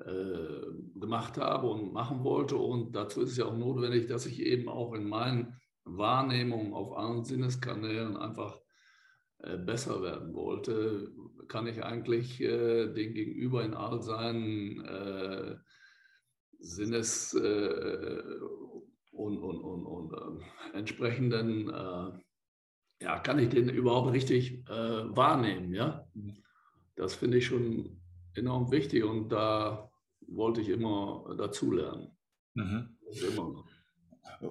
äh, 0.06 1.00
gemacht 1.00 1.38
habe 1.38 1.68
und 1.68 1.94
machen 1.94 2.24
wollte. 2.24 2.56
Und 2.56 2.96
dazu 2.96 3.22
ist 3.22 3.32
es 3.32 3.38
ja 3.38 3.46
auch 3.46 3.58
notwendig, 3.58 4.08
dass 4.08 4.25
ich 4.25 4.42
eben 4.42 4.70
auch 4.70 4.94
in 4.94 5.08
meinen 5.08 5.60
Wahrnehmungen 5.84 6.74
auf 6.74 6.96
allen 6.96 7.24
Sinneskanälen 7.24 8.18
einfach 8.18 8.60
besser 9.65 10.01
werden 10.01 10.34
wollte, 10.34 11.12
kann 11.48 11.65
ich 11.67 11.84
eigentlich 11.84 12.41
äh, 12.41 12.93
den 12.93 13.13
Gegenüber 13.13 13.63
in 13.63 13.74
all 13.74 14.01
seinen 14.01 14.84
äh, 14.86 15.55
Sinnes- 16.60 17.34
äh, 17.34 18.22
und, 19.12 19.38
und, 19.38 19.62
und, 19.62 19.86
und 19.86 20.13
äh, 20.13 20.77
entsprechenden, 20.77 21.69
äh, 21.69 22.12
ja, 23.01 23.19
kann 23.19 23.39
ich 23.39 23.50
den 23.50 23.69
überhaupt 23.69 24.13
richtig 24.13 24.65
wahrnehmen, 24.67 25.74
ja. 25.74 26.05
Mhm. 26.13 26.43
Das 26.96 27.15
finde 27.15 27.38
ich 27.38 27.46
schon 27.46 28.01
enorm 28.36 28.72
wichtig 28.72 29.05
und 29.05 29.29
da 29.29 29.89
wollte 30.27 30.60
ich 30.62 30.69
immer 30.69 31.34
dazulernen. 31.38 32.17
Mhm. 32.55 32.98
Immer. 33.31 33.65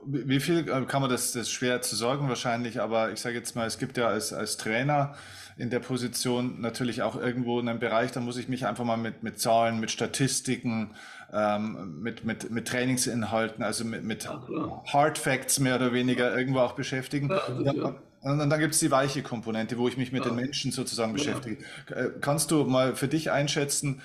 Wie 0.07 0.41
viel 0.41 0.69
äh, 0.69 0.85
kann 0.85 1.01
man 1.01 1.11
das, 1.11 1.33
das 1.33 1.51
schwer 1.51 1.81
zu 1.81 1.97
sorgen 1.97 2.29
wahrscheinlich, 2.29 2.81
aber 2.81 3.11
ich 3.11 3.21
sage 3.21 3.37
jetzt 3.37 3.57
mal, 3.57 3.67
es 3.67 3.79
gibt 3.79 3.97
ja 3.97 4.09
als, 4.09 4.33
als 4.33 4.59
Trainer 4.59 5.15
in 5.57 5.71
der 5.71 5.81
Position 5.81 6.61
natürlich 6.61 7.03
auch 7.03 7.17
irgendwo 7.17 7.59
einen 7.59 7.79
Bereich, 7.79 8.13
da 8.13 8.21
muss 8.21 8.37
ich 8.37 8.49
mich 8.49 8.67
einfach 8.67 8.85
mal 8.85 8.97
mit, 8.97 9.23
mit 9.23 9.41
Zahlen, 9.41 9.81
mit 9.81 9.91
Statistiken, 9.91 10.95
ähm, 11.33 12.01
mit, 12.01 12.25
mit, 12.25 12.51
mit 12.51 12.69
Trainingsinhalten, 12.69 13.65
also 13.65 13.85
mit, 13.85 14.05
mit 14.05 14.25
ja, 14.25 14.83
Hard 14.93 15.19
Facts 15.19 15.59
mehr 15.59 15.77
oder 15.77 15.93
weniger 15.93 16.37
irgendwo 16.37 16.61
auch 16.61 16.73
beschäftigen. 16.73 17.31
Ja, 17.65 17.73
ja. 17.73 17.95
Und 18.21 18.51
dann 18.51 18.59
gibt 18.59 18.75
es 18.75 18.81
die 18.81 18.91
weiche 18.91 19.23
Komponente, 19.23 19.79
wo 19.79 19.87
ich 19.87 19.97
mich 19.97 20.11
mit 20.11 20.25
den 20.25 20.35
Menschen 20.35 20.73
sozusagen 20.73 21.13
beschäftige. 21.13 21.65
Äh, 21.89 22.11
kannst 22.21 22.51
du 22.51 22.65
mal 22.65 22.97
für 22.97 23.09
dich 23.09 23.31
einschätzen, 23.31 24.01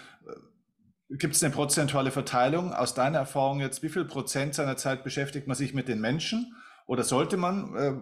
Gibt 1.18 1.36
es 1.36 1.44
eine 1.44 1.54
prozentuale 1.54 2.12
Verteilung 2.12 2.74
aus 2.74 2.94
deiner 2.94 3.20
Erfahrung 3.20 3.60
jetzt? 3.60 3.84
Wie 3.84 3.90
viel 3.90 4.06
Prozent 4.06 4.56
seiner 4.56 4.78
Zeit 4.78 5.04
beschäftigt 5.04 5.48
man 5.48 5.56
sich 5.56 5.74
mit 5.74 5.88
den 5.88 6.02
Menschen? 6.02 6.56
Oder 6.88 7.04
sollte 7.04 7.38
man? 7.38 7.76
Äh, 7.76 7.94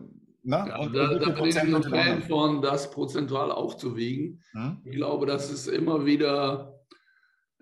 na, 0.43 0.67
ja, 0.67 0.77
und, 0.79 0.95
da, 0.95 1.09
und 1.09 1.21
da 1.21 1.29
bin 1.29 1.45
ich 1.45 1.59
ein 1.59 1.83
Fan 1.83 2.21
von, 2.23 2.61
das 2.61 2.89
prozentual 2.89 3.51
aufzuwiegen. 3.51 4.41
Hm? 4.53 4.81
Ich 4.85 4.95
glaube, 4.95 5.25
das 5.25 5.51
ist 5.51 5.67
immer 5.67 6.05
wieder 6.05 6.79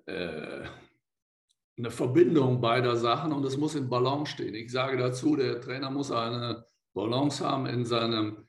äh, 0.06 0.65
eine 1.77 1.91
Verbindung 1.91 2.62
beider 2.62 2.96
Sachen 2.96 3.32
und 3.32 3.44
es 3.46 3.58
muss 3.58 3.75
in 3.75 3.89
Balance 3.89 4.32
stehen. 4.34 4.53
Ich 4.53 4.72
sage 4.72 4.98
dazu, 4.98 5.36
der 5.36 5.62
Trainer 5.62 5.89
muss 5.89 6.12
eine 6.12 6.65
Balance 6.94 7.48
haben 7.48 7.65
in 7.65 7.86
seinem 7.86 8.49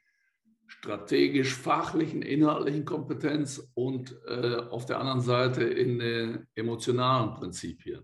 strategisch-fachlichen, 0.70 2.22
inhaltlichen 2.22 2.84
Kompetenz 2.84 3.70
und 3.74 4.16
äh, 4.26 4.56
auf 4.70 4.86
der 4.86 5.00
anderen 5.00 5.20
Seite 5.20 5.64
in 5.64 5.98
den 5.98 6.46
emotionalen 6.54 7.34
Prinzipien. 7.34 8.02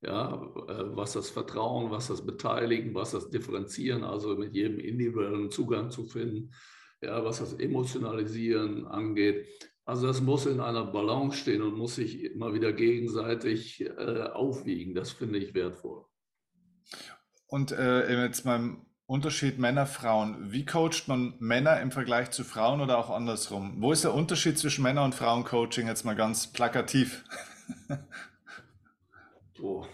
Ja, 0.00 0.34
äh, 0.68 0.96
was 0.96 1.14
das 1.14 1.30
Vertrauen, 1.30 1.90
was 1.90 2.08
das 2.08 2.24
Beteiligen, 2.24 2.94
was 2.94 3.12
das 3.12 3.30
Differenzieren, 3.30 4.04
also 4.04 4.36
mit 4.36 4.54
jedem 4.54 4.78
individuellen 4.78 5.50
Zugang 5.50 5.90
zu 5.90 6.06
finden, 6.06 6.52
ja, 7.00 7.24
was 7.24 7.38
das 7.38 7.54
Emotionalisieren 7.54 8.86
angeht. 8.86 9.46
Also 9.84 10.06
das 10.06 10.20
muss 10.20 10.46
in 10.46 10.60
einer 10.60 10.84
Balance 10.84 11.38
stehen 11.38 11.62
und 11.62 11.76
muss 11.76 11.96
sich 11.96 12.22
immer 12.22 12.52
wieder 12.52 12.72
gegenseitig 12.72 13.80
äh, 13.80 14.28
aufwiegen. 14.34 14.94
Das 14.94 15.12
finde 15.12 15.38
ich 15.38 15.54
wertvoll. 15.54 16.04
Und 17.46 17.72
äh, 17.72 18.24
jetzt 18.24 18.44
mal 18.44 18.76
Unterschied 19.08 19.58
Männer, 19.58 19.86
Frauen. 19.86 20.52
Wie 20.52 20.66
coacht 20.66 21.08
man 21.08 21.32
Männer 21.38 21.80
im 21.80 21.90
Vergleich 21.90 22.30
zu 22.30 22.44
Frauen 22.44 22.82
oder 22.82 22.98
auch 22.98 23.08
andersrum? 23.08 23.80
Wo 23.80 23.90
ist 23.90 24.04
der 24.04 24.12
Unterschied 24.12 24.58
zwischen 24.58 24.82
Männer- 24.82 25.02
und 25.02 25.14
Frauencoaching 25.14 25.86
jetzt 25.86 26.04
mal 26.04 26.14
ganz 26.14 26.52
plakativ? 26.52 27.24
oh. 29.62 29.86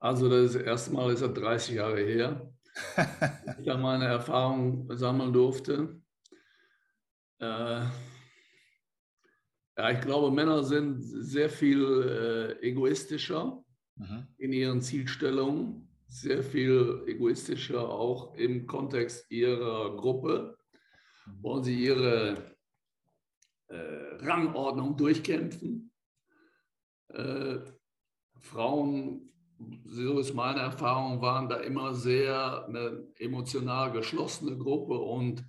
Also 0.00 0.28
das 0.28 0.56
erste 0.56 0.92
Mal 0.92 1.12
ist 1.12 1.22
er 1.22 1.28
30 1.28 1.76
Jahre 1.76 2.00
her, 2.00 2.52
dass 2.96 3.58
ich 3.60 3.66
da 3.66 3.76
meine 3.76 4.06
Erfahrung 4.06 4.88
sammeln 4.96 5.32
durfte. 5.32 6.02
Äh, 7.38 7.84
ja, 9.76 9.90
ich 9.92 10.00
glaube, 10.00 10.32
Männer 10.32 10.64
sind 10.64 11.00
sehr 11.00 11.48
viel 11.48 12.58
äh, 12.60 12.66
egoistischer 12.66 13.62
mhm. 13.94 14.26
in 14.36 14.52
ihren 14.52 14.82
Zielstellungen 14.82 15.89
sehr 16.10 16.42
viel 16.42 17.04
egoistischer 17.06 17.88
auch 17.88 18.34
im 18.34 18.66
Kontext 18.66 19.30
ihrer 19.30 19.96
Gruppe. 19.96 20.58
Mhm. 21.26 21.42
Wollen 21.42 21.64
sie 21.64 21.84
ihre 21.84 22.56
äh, 23.68 24.16
Rangordnung 24.18 24.96
durchkämpfen? 24.96 25.92
Äh, 27.08 27.60
Frauen, 28.40 29.32
so 29.84 30.18
ist 30.18 30.34
meine 30.34 30.60
Erfahrung, 30.60 31.20
waren 31.22 31.48
da 31.48 31.56
immer 31.58 31.94
sehr 31.94 32.66
eine 32.66 33.06
emotional 33.18 33.92
geschlossene 33.92 34.56
Gruppe 34.58 34.98
und 34.98 35.44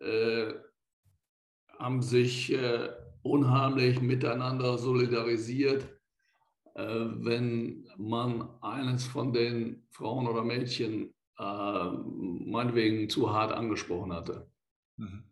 äh, 0.00 0.52
haben 1.78 2.02
sich 2.02 2.52
äh, 2.52 2.90
unheimlich 3.22 4.02
miteinander 4.02 4.76
solidarisiert 4.76 5.93
wenn 6.74 7.86
man 7.96 8.48
eines 8.60 9.06
von 9.06 9.32
den 9.32 9.86
Frauen 9.90 10.26
oder 10.26 10.42
Mädchen 10.42 11.14
äh, 11.38 11.90
meinetwegen 12.46 13.08
zu 13.08 13.32
hart 13.32 13.52
angesprochen 13.52 14.12
hatte. 14.12 14.48
Mhm. 14.96 15.24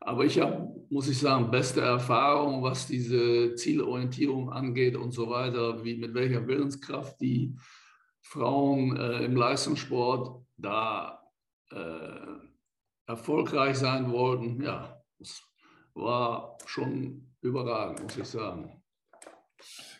Aber 0.00 0.24
ich 0.24 0.40
habe, 0.40 0.74
muss 0.88 1.08
ich 1.08 1.18
sagen, 1.18 1.50
beste 1.50 1.82
Erfahrung, 1.82 2.62
was 2.62 2.86
diese 2.86 3.54
Zielorientierung 3.54 4.50
angeht 4.50 4.96
und 4.96 5.12
so 5.12 5.28
weiter, 5.28 5.84
wie 5.84 5.98
mit 5.98 6.14
welcher 6.14 6.46
Willenskraft 6.46 7.20
die 7.20 7.54
Frauen 8.22 8.96
äh, 8.96 9.24
im 9.24 9.36
Leistungssport 9.36 10.42
da 10.56 11.22
äh, 11.70 12.36
erfolgreich 13.06 13.76
sein 13.76 14.10
wollten. 14.10 14.62
Ja, 14.62 15.02
es 15.18 15.42
war 15.94 16.56
schon 16.64 17.34
überragend, 17.42 18.02
muss 18.02 18.16
ich 18.16 18.24
sagen. 18.24 18.79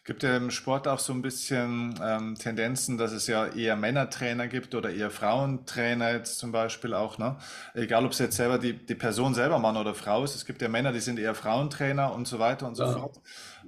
Gibt 0.04 0.22
ja 0.22 0.34
im 0.36 0.50
Sport 0.50 0.88
auch 0.88 0.98
so 0.98 1.12
ein 1.12 1.20
bisschen 1.20 1.94
ähm, 2.02 2.34
Tendenzen, 2.34 2.96
dass 2.96 3.12
es 3.12 3.26
ja 3.26 3.46
eher 3.46 3.76
Männertrainer 3.76 4.48
gibt 4.48 4.74
oder 4.74 4.90
eher 4.90 5.10
Frauentrainer 5.10 6.12
jetzt 6.12 6.38
zum 6.38 6.52
Beispiel 6.52 6.94
auch, 6.94 7.18
ne? 7.18 7.36
Egal 7.74 8.06
ob 8.06 8.12
es 8.12 8.18
jetzt 8.18 8.36
selber 8.36 8.58
die, 8.58 8.74
die 8.74 8.94
Person 8.94 9.34
selber 9.34 9.58
Mann 9.58 9.76
oder 9.76 9.94
Frau 9.94 10.24
ist. 10.24 10.34
Es 10.34 10.46
gibt 10.46 10.62
ja 10.62 10.68
Männer, 10.68 10.92
die 10.92 11.00
sind 11.00 11.18
eher 11.18 11.34
Frauentrainer 11.34 12.14
und 12.14 12.26
so 12.26 12.38
weiter 12.38 12.66
und 12.66 12.76
so 12.76 12.84
ja. 12.84 12.92
fort. 12.92 13.20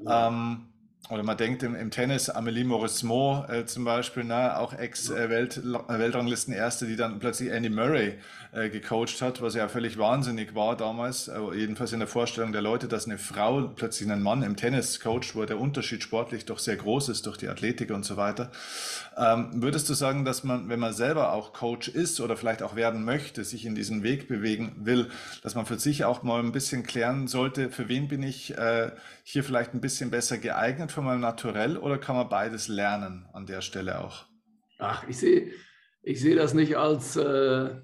Ähm, 0.08 0.71
oder 1.10 1.24
man 1.24 1.36
denkt 1.36 1.62
im, 1.62 1.74
im 1.74 1.90
Tennis, 1.90 2.30
Amélie 2.30 2.64
Mauresmo 2.64 3.44
äh, 3.48 3.66
zum 3.66 3.84
Beispiel, 3.84 4.24
ne, 4.24 4.56
auch 4.56 4.72
Ex-Weltranglisten-Erste, 4.72 6.86
die 6.86 6.96
dann 6.96 7.18
plötzlich 7.18 7.50
Andy 7.50 7.70
Murray 7.70 8.14
äh, 8.52 8.68
gecoacht 8.68 9.20
hat, 9.20 9.42
was 9.42 9.54
ja 9.54 9.66
völlig 9.68 9.98
wahnsinnig 9.98 10.54
war 10.54 10.76
damals, 10.76 11.26
äh, 11.26 11.40
jedenfalls 11.54 11.92
in 11.92 11.98
der 11.98 12.08
Vorstellung 12.08 12.52
der 12.52 12.62
Leute, 12.62 12.86
dass 12.86 13.06
eine 13.06 13.18
Frau 13.18 13.62
plötzlich 13.74 14.08
einen 14.10 14.22
Mann 14.22 14.42
im 14.42 14.56
Tennis 14.56 15.00
coacht, 15.00 15.34
wo 15.34 15.44
der 15.44 15.58
Unterschied 15.58 16.04
sportlich 16.04 16.44
doch 16.44 16.60
sehr 16.60 16.76
groß 16.76 17.08
ist 17.08 17.26
durch 17.26 17.36
die 17.36 17.48
Athletik 17.48 17.90
und 17.90 18.04
so 18.04 18.16
weiter. 18.16 18.52
Ähm, 19.16 19.50
würdest 19.54 19.88
du 19.88 19.94
sagen, 19.94 20.24
dass 20.24 20.44
man, 20.44 20.68
wenn 20.68 20.78
man 20.78 20.92
selber 20.92 21.32
auch 21.32 21.52
Coach 21.52 21.88
ist 21.88 22.20
oder 22.20 22.36
vielleicht 22.36 22.62
auch 22.62 22.76
werden 22.76 23.04
möchte, 23.04 23.42
sich 23.42 23.66
in 23.66 23.74
diesen 23.74 24.02
Weg 24.02 24.28
bewegen 24.28 24.76
will, 24.78 25.08
dass 25.42 25.54
man 25.54 25.66
für 25.66 25.78
sich 25.78 26.04
auch 26.04 26.22
mal 26.22 26.40
ein 26.40 26.52
bisschen 26.52 26.84
klären 26.84 27.26
sollte, 27.26 27.70
für 27.70 27.88
wen 27.88 28.08
bin 28.08 28.22
ich 28.22 28.56
äh, 28.56 28.92
hier 29.24 29.44
vielleicht 29.44 29.74
ein 29.74 29.80
bisschen 29.80 30.10
besser 30.10 30.38
geeignet 30.38 30.91
von 30.92 31.04
meinem 31.04 31.20
Naturell 31.20 31.76
oder 31.76 31.98
kann 31.98 32.16
man 32.16 32.28
beides 32.28 32.68
lernen 32.68 33.26
an 33.32 33.46
der 33.46 33.60
Stelle 33.60 34.00
auch? 34.00 34.26
Ach, 34.78 35.06
ich 35.08 35.18
sehe 35.18 35.52
ich 36.02 36.20
seh 36.20 36.34
das 36.34 36.52
nicht 36.52 36.76
als 36.76 37.16
äh, 37.16 37.76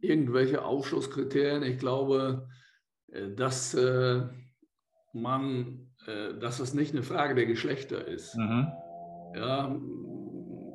irgendwelche 0.00 0.64
Aufschlusskriterien. 0.64 1.62
Ich 1.62 1.78
glaube, 1.78 2.48
äh, 3.12 3.30
dass 3.34 3.74
äh, 3.74 4.22
man, 5.12 5.92
äh, 6.06 6.34
dass 6.38 6.58
es 6.58 6.74
nicht 6.74 6.92
eine 6.92 7.04
Frage 7.04 7.34
der 7.34 7.46
Geschlechter 7.46 8.06
ist. 8.06 8.36
Mhm. 8.36 8.72
Ja, 9.36 9.80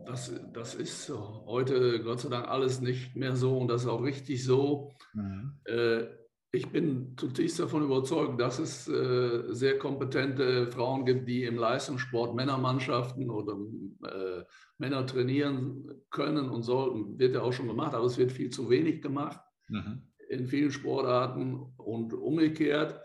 das, 0.05 0.33
das 0.53 0.75
ist 0.75 1.09
heute 1.09 2.01
Gott 2.03 2.21
sei 2.21 2.29
Dank 2.29 2.47
alles 2.47 2.81
nicht 2.81 3.15
mehr 3.15 3.35
so 3.35 3.57
und 3.57 3.67
das 3.67 3.83
ist 3.83 3.87
auch 3.87 4.03
richtig 4.03 4.43
so. 4.43 4.93
Mhm. 5.13 5.59
Äh, 5.65 6.05
ich 6.51 6.71
bin 6.71 7.15
zutiefst 7.15 7.59
davon 7.59 7.83
überzeugt, 7.83 8.39
dass 8.41 8.57
es 8.57 8.87
äh, 8.87 9.53
sehr 9.53 9.77
kompetente 9.77 10.71
Frauen 10.71 11.05
gibt, 11.05 11.27
die 11.27 11.43
im 11.43 11.57
Leistungssport 11.57 12.35
Männermannschaften 12.35 13.29
oder 13.29 13.57
äh, 14.03 14.43
Männer 14.79 15.05
trainieren 15.05 16.01
können 16.09 16.49
und 16.49 16.63
sollten. 16.63 17.19
Wird 17.19 17.35
ja 17.35 17.41
auch 17.41 17.53
schon 17.53 17.67
gemacht, 17.67 17.93
aber 17.93 18.05
es 18.05 18.17
wird 18.17 18.31
viel 18.31 18.49
zu 18.49 18.69
wenig 18.69 19.01
gemacht 19.01 19.39
mhm. 19.67 20.07
in 20.27 20.47
vielen 20.47 20.71
Sportarten 20.71 21.73
und 21.77 22.13
umgekehrt. 22.13 22.99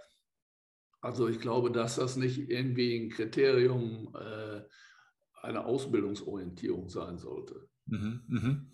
Also 1.03 1.29
ich 1.29 1.39
glaube, 1.39 1.71
dass 1.71 1.97
das 1.97 2.17
nicht 2.17 2.49
irgendwie 2.49 2.97
ein 2.97 3.11
Kriterium 3.11 4.17
äh, 4.19 4.63
einer 5.43 5.67
Ausbildungsorientierung 5.67 6.89
sein 6.89 7.19
sollte. 7.19 7.69
Mhm, 7.87 8.21
mhm. 8.29 8.67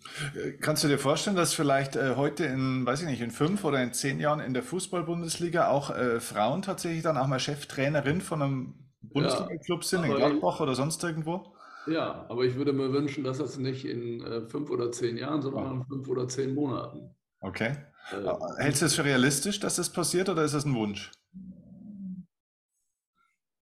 Kannst 0.61 0.83
du 0.83 0.87
dir 0.87 0.97
vorstellen, 0.97 1.35
dass 1.35 1.53
vielleicht 1.53 1.95
äh, 1.95 2.15
heute 2.15 2.45
in, 2.45 2.85
weiß 2.85 3.01
ich 3.01 3.07
nicht, 3.07 3.21
in 3.21 3.31
fünf 3.31 3.65
oder 3.65 3.83
in 3.83 3.93
zehn 3.93 4.19
Jahren 4.19 4.39
in 4.39 4.53
der 4.53 4.63
Fußball-Bundesliga 4.63 5.67
auch 5.67 5.89
äh, 5.89 6.19
Frauen 6.19 6.61
tatsächlich 6.61 7.03
dann 7.03 7.17
auch 7.17 7.27
mal 7.27 7.39
Cheftrainerin 7.39 8.21
von 8.21 8.41
einem 8.41 8.73
Bundesliga-Clubs 9.01 9.89
sind, 9.89 10.05
in 10.05 10.15
Gladbach 10.15 10.61
oder 10.61 10.75
sonst 10.75 11.03
irgendwo? 11.03 11.53
Ja, 11.87 12.25
aber 12.29 12.45
ich 12.45 12.55
würde 12.55 12.73
mir 12.73 12.93
wünschen, 12.93 13.23
dass 13.23 13.39
das 13.39 13.57
nicht 13.57 13.85
in 13.85 14.21
äh, 14.23 14.41
fünf 14.47 14.69
oder 14.69 14.91
zehn 14.91 15.17
Jahren, 15.17 15.41
sondern 15.41 15.81
in 15.81 15.85
fünf 15.85 16.07
oder 16.07 16.27
zehn 16.27 16.53
Monaten. 16.53 17.15
Okay. 17.41 17.75
Äh, 18.11 18.61
Hältst 18.63 18.81
du 18.81 18.85
es 18.85 18.95
für 18.95 19.03
realistisch, 19.03 19.59
dass 19.59 19.75
das 19.75 19.91
passiert 19.91 20.29
oder 20.29 20.43
ist 20.43 20.53
das 20.53 20.65
ein 20.65 20.75
Wunsch? 20.75 21.11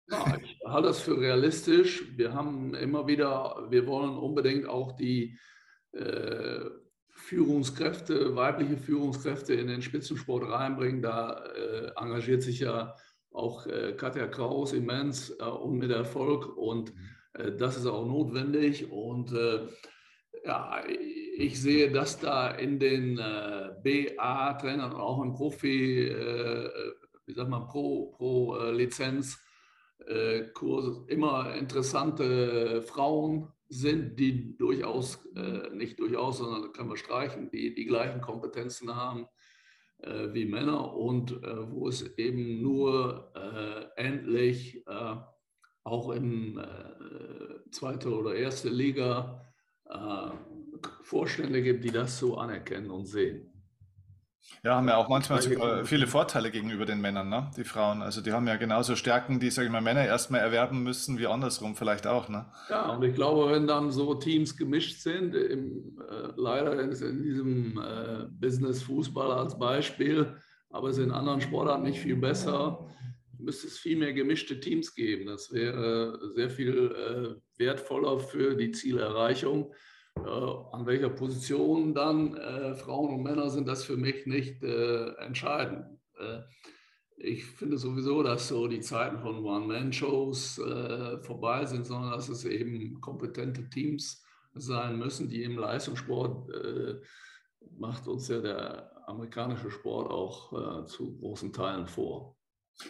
Ja, 0.09 0.37
ich 0.41 0.56
halte 0.71 0.89
das 0.89 0.99
für 0.99 1.19
realistisch. 1.19 2.17
Wir 2.17 2.33
haben 2.33 2.73
immer 2.73 3.07
wieder, 3.07 3.67
wir 3.69 3.87
wollen 3.87 4.17
unbedingt 4.17 4.67
auch 4.67 4.93
die 4.93 5.37
äh, 5.91 6.61
Führungskräfte, 7.09 8.35
weibliche 8.35 8.77
Führungskräfte 8.77 9.53
in 9.53 9.67
den 9.67 9.81
Spitzensport 9.81 10.49
reinbringen. 10.49 11.01
Da 11.01 11.43
äh, 11.45 11.91
engagiert 11.95 12.43
sich 12.43 12.59
ja 12.59 12.95
auch 13.31 13.67
äh, 13.67 13.93
Katja 13.93 14.27
Kraus 14.27 14.73
immens 14.73 15.29
äh, 15.39 15.43
und 15.43 15.77
mit 15.77 15.91
Erfolg. 15.91 16.55
Und. 16.57 16.93
Äh, 17.37 17.53
das 17.53 17.77
ist 17.77 17.85
auch 17.85 18.05
notwendig 18.05 18.91
und 18.91 19.31
äh, 19.33 19.67
ja, 20.45 20.81
ich 21.37 21.61
sehe, 21.61 21.91
dass 21.91 22.19
da 22.19 22.51
in 22.51 22.79
den 22.79 23.17
BA-Trainern 23.17 24.93
und 24.93 24.99
auch 24.99 25.21
im 25.21 25.33
Profi, 25.33 26.09
wie 27.25 27.33
sagt 27.33 27.49
man, 27.49 27.67
Pro, 27.67 28.11
Pro 28.11 28.55
Lizenz 28.71 29.37
Kurse 30.53 31.05
immer 31.07 31.55
interessante 31.55 32.81
Frauen 32.83 33.51
sind, 33.67 34.17
die 34.17 34.55
durchaus, 34.57 35.27
nicht 35.73 35.99
durchaus, 35.99 36.37
sondern 36.37 36.71
können 36.71 36.89
wir 36.89 36.97
streichen, 36.97 37.49
die 37.51 37.75
die 37.75 37.85
gleichen 37.85 38.21
Kompetenzen 38.21 38.95
haben 38.95 39.27
wie 39.99 40.45
Männer 40.45 40.95
und 40.95 41.41
wo 41.41 41.89
es 41.89 42.17
eben 42.17 42.61
nur 42.61 43.33
endlich 43.97 44.85
auch 45.87 46.11
in 46.11 46.57
äh, 46.57 47.69
zweite 47.71 48.13
oder 48.13 48.35
erste 48.35 48.69
Liga 48.69 49.41
äh, 49.85 50.29
Vorstände 51.01 51.63
gibt, 51.63 51.85
die 51.85 51.91
das 51.91 52.19
so 52.19 52.37
anerkennen 52.37 52.91
und 52.91 53.05
sehen. 53.05 53.56
Ja, 54.63 54.75
haben 54.75 54.87
ja 54.87 54.97
auch 54.97 55.07
manchmal 55.07 55.41
sogar 55.41 55.85
viele 55.85 56.07
Vorteile 56.07 56.51
gegenüber 56.51 56.85
den 56.85 56.99
Männern, 56.99 57.29
ne? 57.29 57.51
die 57.55 57.63
Frauen. 57.63 58.01
Also 58.01 58.21
die 58.21 58.33
haben 58.33 58.47
ja 58.47 58.55
genauso 58.55 58.95
Stärken, 58.95 59.39
die, 59.39 59.49
sage 59.49 59.67
ich 59.67 59.71
mal, 59.71 59.81
Männer 59.81 60.05
erstmal 60.05 60.41
erwerben 60.41 60.83
müssen, 60.83 61.19
wie 61.19 61.27
andersrum 61.27 61.75
vielleicht 61.75 62.07
auch. 62.07 62.27
Ne? 62.27 62.45
Ja, 62.69 62.89
und 62.89 63.03
ich 63.03 63.13
glaube, 63.13 63.51
wenn 63.51 63.67
dann 63.67 63.91
so 63.91 64.15
Teams 64.15 64.57
gemischt 64.57 64.99
sind, 65.01 65.35
im, 65.35 65.99
äh, 66.09 66.29
leider 66.35 66.81
in, 66.81 66.91
in 66.91 67.23
diesem 67.23 67.77
äh, 67.79 68.25
Business 68.29 68.83
Fußball 68.83 69.31
als 69.31 69.57
Beispiel, 69.57 70.37
aber 70.69 70.89
es 70.89 70.97
ist 70.97 71.03
in 71.03 71.11
anderen 71.11 71.41
Sportarten 71.41 71.83
nicht 71.83 71.99
viel 71.99 72.17
besser, 72.17 72.89
müsste 73.39 73.67
es 73.67 73.77
viel 73.77 73.97
mehr 73.97 74.13
gemischte 74.13 74.59
Teams 74.59 74.95
geben. 74.95 75.27
Das 75.27 75.51
wäre 75.51 76.19
sehr 76.35 76.49
viel 76.49 77.39
äh, 77.57 77.59
wertvoller 77.59 78.19
für 78.19 78.55
die 78.55 78.71
Zielerreichung. 78.71 79.73
Äh, 80.25 80.75
an 80.75 80.85
welcher 80.85 81.09
Position 81.09 81.93
dann 81.93 82.35
äh, 82.35 82.75
Frauen 82.75 83.15
und 83.15 83.23
Männer 83.23 83.49
sind, 83.49 83.67
das 83.67 83.83
für 83.83 83.97
mich 83.97 84.25
nicht 84.25 84.63
äh, 84.63 85.09
entscheidend. 85.15 85.85
Äh, 86.19 86.41
ich 87.17 87.45
finde 87.45 87.77
sowieso, 87.77 88.21
dass 88.21 88.47
so 88.47 88.67
die 88.67 88.79
Zeiten 88.79 89.19
von 89.19 89.43
One-Man-Shows 89.43 90.59
äh, 90.59 91.17
vorbei 91.19 91.65
sind, 91.65 91.85
sondern 91.85 92.11
dass 92.11 92.29
es 92.29 92.45
eben 92.45 93.01
kompetente 93.01 93.67
Teams 93.69 94.23
sein 94.53 94.97
müssen, 94.99 95.27
die 95.29 95.43
im 95.43 95.57
Leistungssport 95.57 96.49
macht 97.77 98.07
uns 98.07 98.27
ja 98.27 98.39
der 98.39 98.91
amerikanische 99.07 99.69
Sport 99.69 100.09
auch 100.09 100.85
zu 100.85 101.15
großen 101.19 101.53
Teilen 101.53 101.87
vor. 101.87 102.36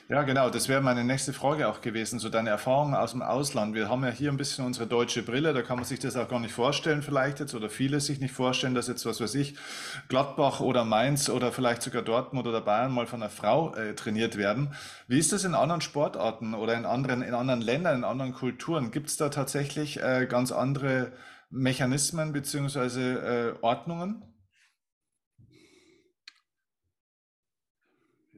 Ja, 0.09 0.23
genau, 0.23 0.49
das 0.49 0.67
wäre 0.67 0.81
meine 0.81 1.05
nächste 1.05 1.31
Frage 1.31 1.67
auch 1.69 1.79
gewesen, 1.79 2.19
so 2.19 2.27
deine 2.27 2.49
Erfahrungen 2.49 2.93
aus 2.93 3.11
dem 3.11 3.21
Ausland. 3.21 3.73
Wir 3.73 3.87
haben 3.87 4.03
ja 4.03 4.09
hier 4.09 4.29
ein 4.31 4.35
bisschen 4.37 4.65
unsere 4.65 4.85
deutsche 4.85 5.23
Brille, 5.23 5.53
da 5.53 5.61
kann 5.61 5.77
man 5.77 5.85
sich 5.85 5.99
das 5.99 6.17
auch 6.17 6.27
gar 6.27 6.41
nicht 6.41 6.53
vorstellen 6.53 7.01
vielleicht 7.01 7.39
jetzt 7.39 7.55
oder 7.55 7.69
viele 7.69 8.01
sich 8.01 8.19
nicht 8.19 8.33
vorstellen, 8.33 8.75
dass 8.75 8.89
jetzt, 8.89 9.05
was 9.05 9.21
weiß 9.21 9.35
ich, 9.35 9.55
Gladbach 10.09 10.59
oder 10.59 10.83
Mainz 10.83 11.29
oder 11.29 11.53
vielleicht 11.53 11.81
sogar 11.83 12.01
Dortmund 12.01 12.47
oder 12.47 12.59
Bayern 12.59 12.91
mal 12.91 13.07
von 13.07 13.21
einer 13.21 13.29
Frau 13.29 13.73
äh, 13.75 13.95
trainiert 13.95 14.35
werden. 14.35 14.73
Wie 15.07 15.19
ist 15.19 15.31
das 15.31 15.45
in 15.45 15.55
anderen 15.55 15.79
Sportarten 15.81 16.53
oder 16.53 16.73
in 16.75 16.85
anderen, 16.85 17.21
in 17.21 17.33
anderen 17.33 17.61
Ländern, 17.61 17.97
in 17.99 18.03
anderen 18.03 18.33
Kulturen? 18.33 18.91
Gibt 18.91 19.07
es 19.07 19.15
da 19.15 19.29
tatsächlich 19.29 20.01
äh, 20.03 20.25
ganz 20.29 20.51
andere 20.51 21.13
Mechanismen 21.49 22.33
beziehungsweise 22.33 23.55
äh, 23.61 23.63
Ordnungen? 23.63 24.21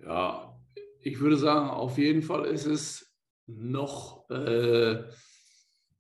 Ja, 0.06 0.49
ich 1.10 1.20
würde 1.20 1.38
sagen, 1.38 1.70
auf 1.70 1.98
jeden 1.98 2.22
Fall 2.22 2.46
ist 2.46 2.66
es 2.66 3.16
noch 3.48 4.30
äh, 4.30 5.04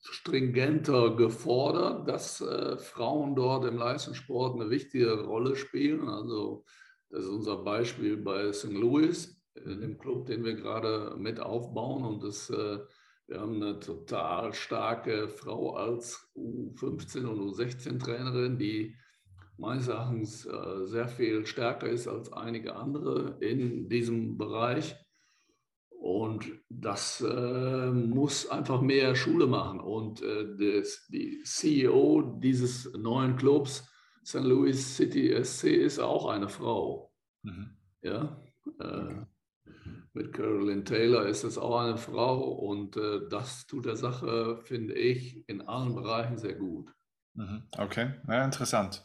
stringenter 0.02 1.15
gefordert, 1.15 2.08
dass 2.08 2.41
äh, 2.41 2.78
Frauen 2.78 3.36
dort 3.36 3.65
im 3.65 3.78
Leistungssport 3.78 4.56
eine 4.56 4.69
wichtige 4.69 5.24
Rolle 5.24 5.56
spielen. 5.56 6.08
Also 6.10 6.63
das 7.10 7.24
ist 7.24 7.30
unser 7.30 7.58
Beispiel 7.63 8.17
bei 8.17 8.54
St. 8.54 8.72
Louis, 8.72 9.41
in 9.56 9.82
dem 9.82 9.98
Club, 9.98 10.28
den 10.28 10.43
wir 10.43 10.54
gerade 10.54 11.15
mit 11.17 11.39
aufbauen. 11.39 12.06
Und 12.06 12.24
das, 12.24 12.52
äh, 12.52 12.80
wir 13.28 13.39
haben 13.41 13.56
eine 13.56 13.80
total 13.80 14.54
starke 14.54 15.28
Frau 15.28 15.76
als 15.76 16.30
U15 16.36 17.26
und 17.26 17.39
U16-Trainerin, 17.39 18.60
die 18.60 18.95
meines 19.60 19.88
Erachtens 19.88 20.45
äh, 20.45 20.86
sehr 20.86 21.08
viel 21.08 21.45
stärker 21.45 21.88
ist 21.88 22.08
als 22.08 22.32
einige 22.32 22.76
andere 22.76 23.38
in 23.41 23.89
diesem 23.89 24.38
Bereich. 24.38 24.95
Und 25.89 26.50
das 26.69 27.22
äh, 27.22 27.91
muss 27.91 28.50
einfach 28.50 28.82
mehr 28.82 29.15
Schule 29.15 29.48
machen. 29.48 29.82
Und 29.82 30.22
äh, 30.22 30.56
das, 30.58 31.06
die 31.10 31.43
CEO 31.43 32.39
dieses 32.41 32.91
neuen 32.93 33.36
Clubs, 33.36 33.86
St. 34.26 34.43
Louis 34.43 34.95
City 34.95 35.38
SC, 35.43 35.65
ist 35.65 36.00
auch 36.00 36.30
eine 36.30 36.48
Frau. 36.48 37.13
Mhm. 37.43 37.72
Ja. 38.02 38.41
Äh, 38.80 39.26
mit 40.13 40.34
Carolyn 40.34 40.86
Taylor 40.86 41.26
ist 41.28 41.43
es 41.43 41.58
auch 41.58 41.82
eine 41.82 41.98
Frau. 41.98 42.50
Und 42.50 42.95
äh, 42.95 43.28
das 43.30 43.67
tut 43.67 43.86
der 43.86 43.98
Sache, 43.98 44.58
finde 44.63 44.93
ich, 44.93 45.48
in 45.48 45.62
allen 45.62 45.95
Bereichen 45.95 46.38
sehr 46.38 46.56
gut. 46.56 46.93
Mhm. 47.34 47.63
Okay, 47.78 48.13
ja, 48.28 48.43
interessant. 48.43 49.04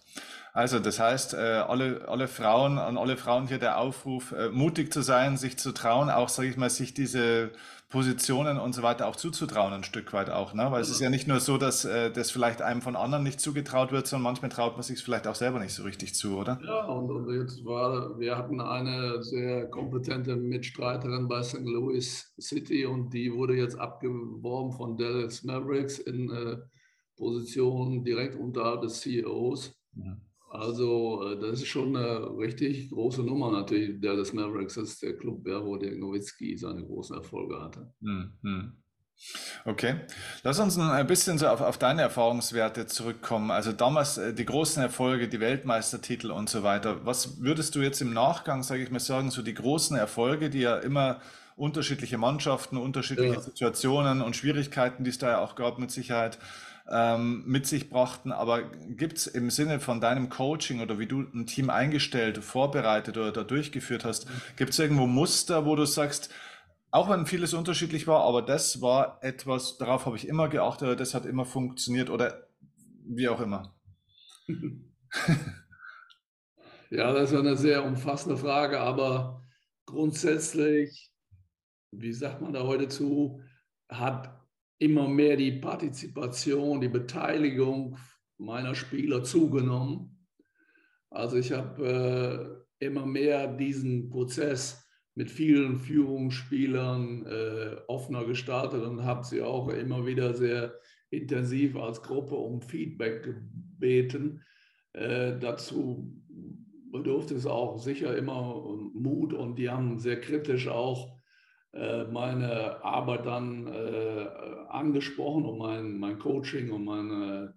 Also 0.55 0.79
das 0.79 1.01
heißt, 1.01 1.35
äh, 1.35 1.37
alle, 1.37 2.07
alle 2.07 2.29
Frauen, 2.29 2.79
an 2.79 2.97
alle 2.97 3.17
Frauen 3.17 3.49
hier 3.49 3.59
der 3.59 3.77
Aufruf, 3.77 4.31
äh, 4.31 4.51
mutig 4.51 4.93
zu 4.93 5.03
sein, 5.03 5.37
sich 5.37 5.59
zu 5.59 5.73
trauen, 5.73 6.09
auch, 6.09 6.29
sage 6.29 6.49
ich 6.49 6.57
mal, 6.57 6.71
sich 6.71 6.95
diese 6.95 7.51
Positionen 7.89 8.59
und 8.59 8.73
so 8.73 8.85
weiter 8.85 9.09
auch 9.09 9.17
zuzutrauen, 9.17 9.73
ein 9.73 9.83
Stück 9.83 10.13
weit 10.13 10.31
auch. 10.31 10.55
Ne? 10.55 10.71
Weil 10.71 10.81
es 10.81 10.91
ist 10.91 11.01
ja 11.01 11.11
nicht 11.11 11.27
nur 11.27 11.41
so, 11.41 11.59
dass 11.59 11.85
äh, 11.85 12.13
das 12.13 12.31
vielleicht 12.31 12.63
einem 12.63 12.83
von 12.83 12.95
anderen 12.95 13.25
nicht 13.25 13.41
zugetraut 13.41 13.91
wird, 13.91 14.07
sondern 14.07 14.23
manchmal 14.23 14.49
traut 14.49 14.75
man 14.75 14.85
sich 14.85 14.99
es 14.99 15.03
vielleicht 15.03 15.27
auch 15.27 15.35
selber 15.35 15.59
nicht 15.59 15.75
so 15.75 15.83
richtig 15.83 16.15
zu, 16.15 16.39
oder? 16.39 16.61
Ja, 16.65 16.85
und, 16.85 17.11
und 17.11 17.37
jetzt 17.37 17.65
war, 17.65 18.17
wir 18.21 18.39
hatten 18.39 18.61
eine 18.61 19.25
sehr 19.25 19.69
kompetente 19.71 20.37
Mitstreiterin 20.37 21.27
bei 21.27 21.43
St. 21.43 21.65
Louis 21.65 22.33
City 22.41 22.87
und 22.87 23.13
die 23.13 23.33
wurde 23.33 23.57
jetzt 23.57 23.77
abgeworben 23.77 24.71
von 24.71 24.97
Dallas 24.97 25.43
Mavericks 25.43 25.99
in 25.99 26.31
äh, 26.31 26.59
Position 27.17 28.05
direkt 28.05 28.37
unterhalb 28.37 28.83
des 28.83 29.01
CEOs. 29.01 29.75
Ja. 29.97 30.17
Also 30.55 31.33
äh, 31.33 31.39
das 31.39 31.61
ist 31.61 31.67
schon 31.67 31.97
eine 31.97 32.39
richtig 32.39 32.91
große 32.91 33.25
Nummer 33.25 33.51
natürlich. 33.51 34.01
Der 34.01 34.15
des 34.15 34.33
Mavericks 34.33 34.77
ist 34.77 35.03
der 35.03 35.17
Club, 35.17 35.47
ja, 35.49 35.65
wo 35.65 35.77
der 35.77 35.97
Nowitzki 35.97 36.57
seine 36.57 36.85
großen 36.85 37.17
Erfolge 37.17 37.61
hatte. 37.61 37.93
Mhm. 38.01 38.73
Okay, 39.65 39.95
lass 40.43 40.59
uns 40.59 40.77
ein 40.79 41.07
bisschen 41.07 41.39
so 41.39 41.47
auf, 41.47 41.61
auf, 41.61 41.79
deine 41.79 42.03
Erfahrungswerte 42.03 42.87
zurückkommen. 42.87 43.51
Also 43.51 43.73
damals 43.73 44.19
äh, 44.19 44.35
die 44.35 44.45
großen 44.45 44.83
Erfolge, 44.83 45.29
die 45.29 45.41
Weltmeistertitel 45.41 46.31
und 46.31 46.49
so 46.49 46.63
weiter. 46.63 47.05
Was 47.05 47.41
würdest 47.41 47.75
du 47.75 47.81
jetzt 47.81 48.01
im 48.01 48.13
Nachgang, 48.13 48.63
sage 48.63 48.83
ich 48.83 48.91
mal, 48.91 49.01
sagen, 49.01 49.31
so 49.31 49.43
die 49.43 49.55
großen 49.55 49.97
Erfolge, 49.97 50.51
die 50.51 50.61
ja 50.61 50.77
immer 50.77 51.21
unterschiedliche 51.57 52.19
Mannschaften, 52.19 52.77
unterschiedliche 52.77 53.35
ja. 53.35 53.41
Situationen 53.41 54.21
und 54.23 54.37
Schwierigkeiten, 54.37 55.05
die 55.05 55.11
es 55.11 55.19
da 55.19 55.31
ja 55.31 55.39
auch 55.39 55.55
gab, 55.55 55.79
mit 55.79 55.91
Sicherheit 55.91 56.39
ähm, 56.91 57.45
mit 57.47 57.67
sich 57.67 57.89
brachten. 57.91 58.33
Aber 58.33 58.63
gibt 58.63 59.19
es 59.19 59.27
im 59.27 59.51
Sinne 59.51 59.81
von 59.81 60.01
deinem 60.01 60.29
Coaching 60.29 60.81
oder 60.81 60.99
wie 60.99 61.07
du 61.07 61.21
ein 61.21 61.47
Team 61.47 61.71
eingestellt, 61.71 62.39
vorbereitet 62.39 63.17
oder 63.17 63.33
da 63.33 63.43
durchgeführt 63.43 64.05
hast, 64.05 64.27
gibt 64.57 64.71
es 64.71 64.79
irgendwo 64.79 65.07
Muster, 65.07 65.67
wo 65.67 65.77
du 65.77 65.85
sagst, 65.85 66.31
auch 66.91 67.11
wenn 67.11 67.27
vieles 67.27 67.55
unterschiedlich 67.55 68.07
war, 68.07 68.21
aber 68.21 68.41
das 68.41 68.81
war 68.81 69.19
etwas, 69.21 69.79
darauf 69.79 70.07
habe 70.07 70.17
ich 70.17 70.29
immer 70.29 70.49
geachtet 70.49 70.87
oder 70.87 70.97
das 70.97 71.15
hat 71.15 71.27
immer 71.27 71.45
funktioniert 71.45 72.09
oder 72.09 72.47
wie 73.05 73.29
auch 73.29 73.41
immer. 73.41 73.75
ja, 76.91 77.13
das 77.13 77.33
ist 77.33 77.39
eine 77.39 77.57
sehr 77.57 77.85
umfassende 77.85 78.37
Frage, 78.37 78.79
aber 78.79 79.43
grundsätzlich, 79.87 81.11
wie 81.91 82.13
sagt 82.13 82.41
man 82.41 82.53
da 82.53 82.63
heute 82.63 82.89
zu, 82.89 83.41
hat 83.89 84.44
immer 84.79 85.09
mehr 85.09 85.37
die 85.37 85.53
Partizipation, 85.53 86.81
die 86.81 86.89
Beteiligung 86.89 87.97
meiner 88.39 88.75
Spieler 88.75 89.23
zugenommen. 89.23 90.27
Also 91.11 91.37
ich 91.37 91.53
habe 91.53 92.65
äh, 92.81 92.85
immer 92.85 93.07
mehr 93.07 93.47
diesen 93.47 94.11
Prozess 94.11 94.85
mit 95.15 95.31
vielen 95.31 95.79
Führungsspielern 95.79 97.27
äh, 97.27 97.77
offener 97.87 98.25
gestartet 98.25 98.83
und 98.83 99.05
habe 99.05 99.25
sie 99.25 99.43
auch 99.43 99.69
immer 99.69 100.07
wieder 100.07 100.35
sehr 100.35 100.75
intensiv 101.11 101.77
als 101.77 102.03
Gruppe 102.03 102.35
um 102.35 102.61
Feedback 102.61 103.23
gebeten. 103.23 104.43
Äh, 104.93 105.39
dazu 105.39 106.21
bedurfte 106.91 107.35
es 107.35 107.47
auch 107.47 107.79
sicher 107.79 108.17
immer 108.17 108.65
Mut 108.93 109.33
und 109.33 109.57
die 109.57 109.71
haben 109.71 109.99
sehr 109.99 110.21
kritisch 110.21 110.69
auch 110.69 111.14
meine 112.11 112.85
Arbeit 112.85 113.27
dann 113.27 113.67
äh, 113.67 114.27
angesprochen 114.69 115.45
und 115.45 115.59
mein, 115.59 115.99
mein 115.99 116.19
Coaching 116.19 116.71
und 116.71 116.85
meine 116.85 117.55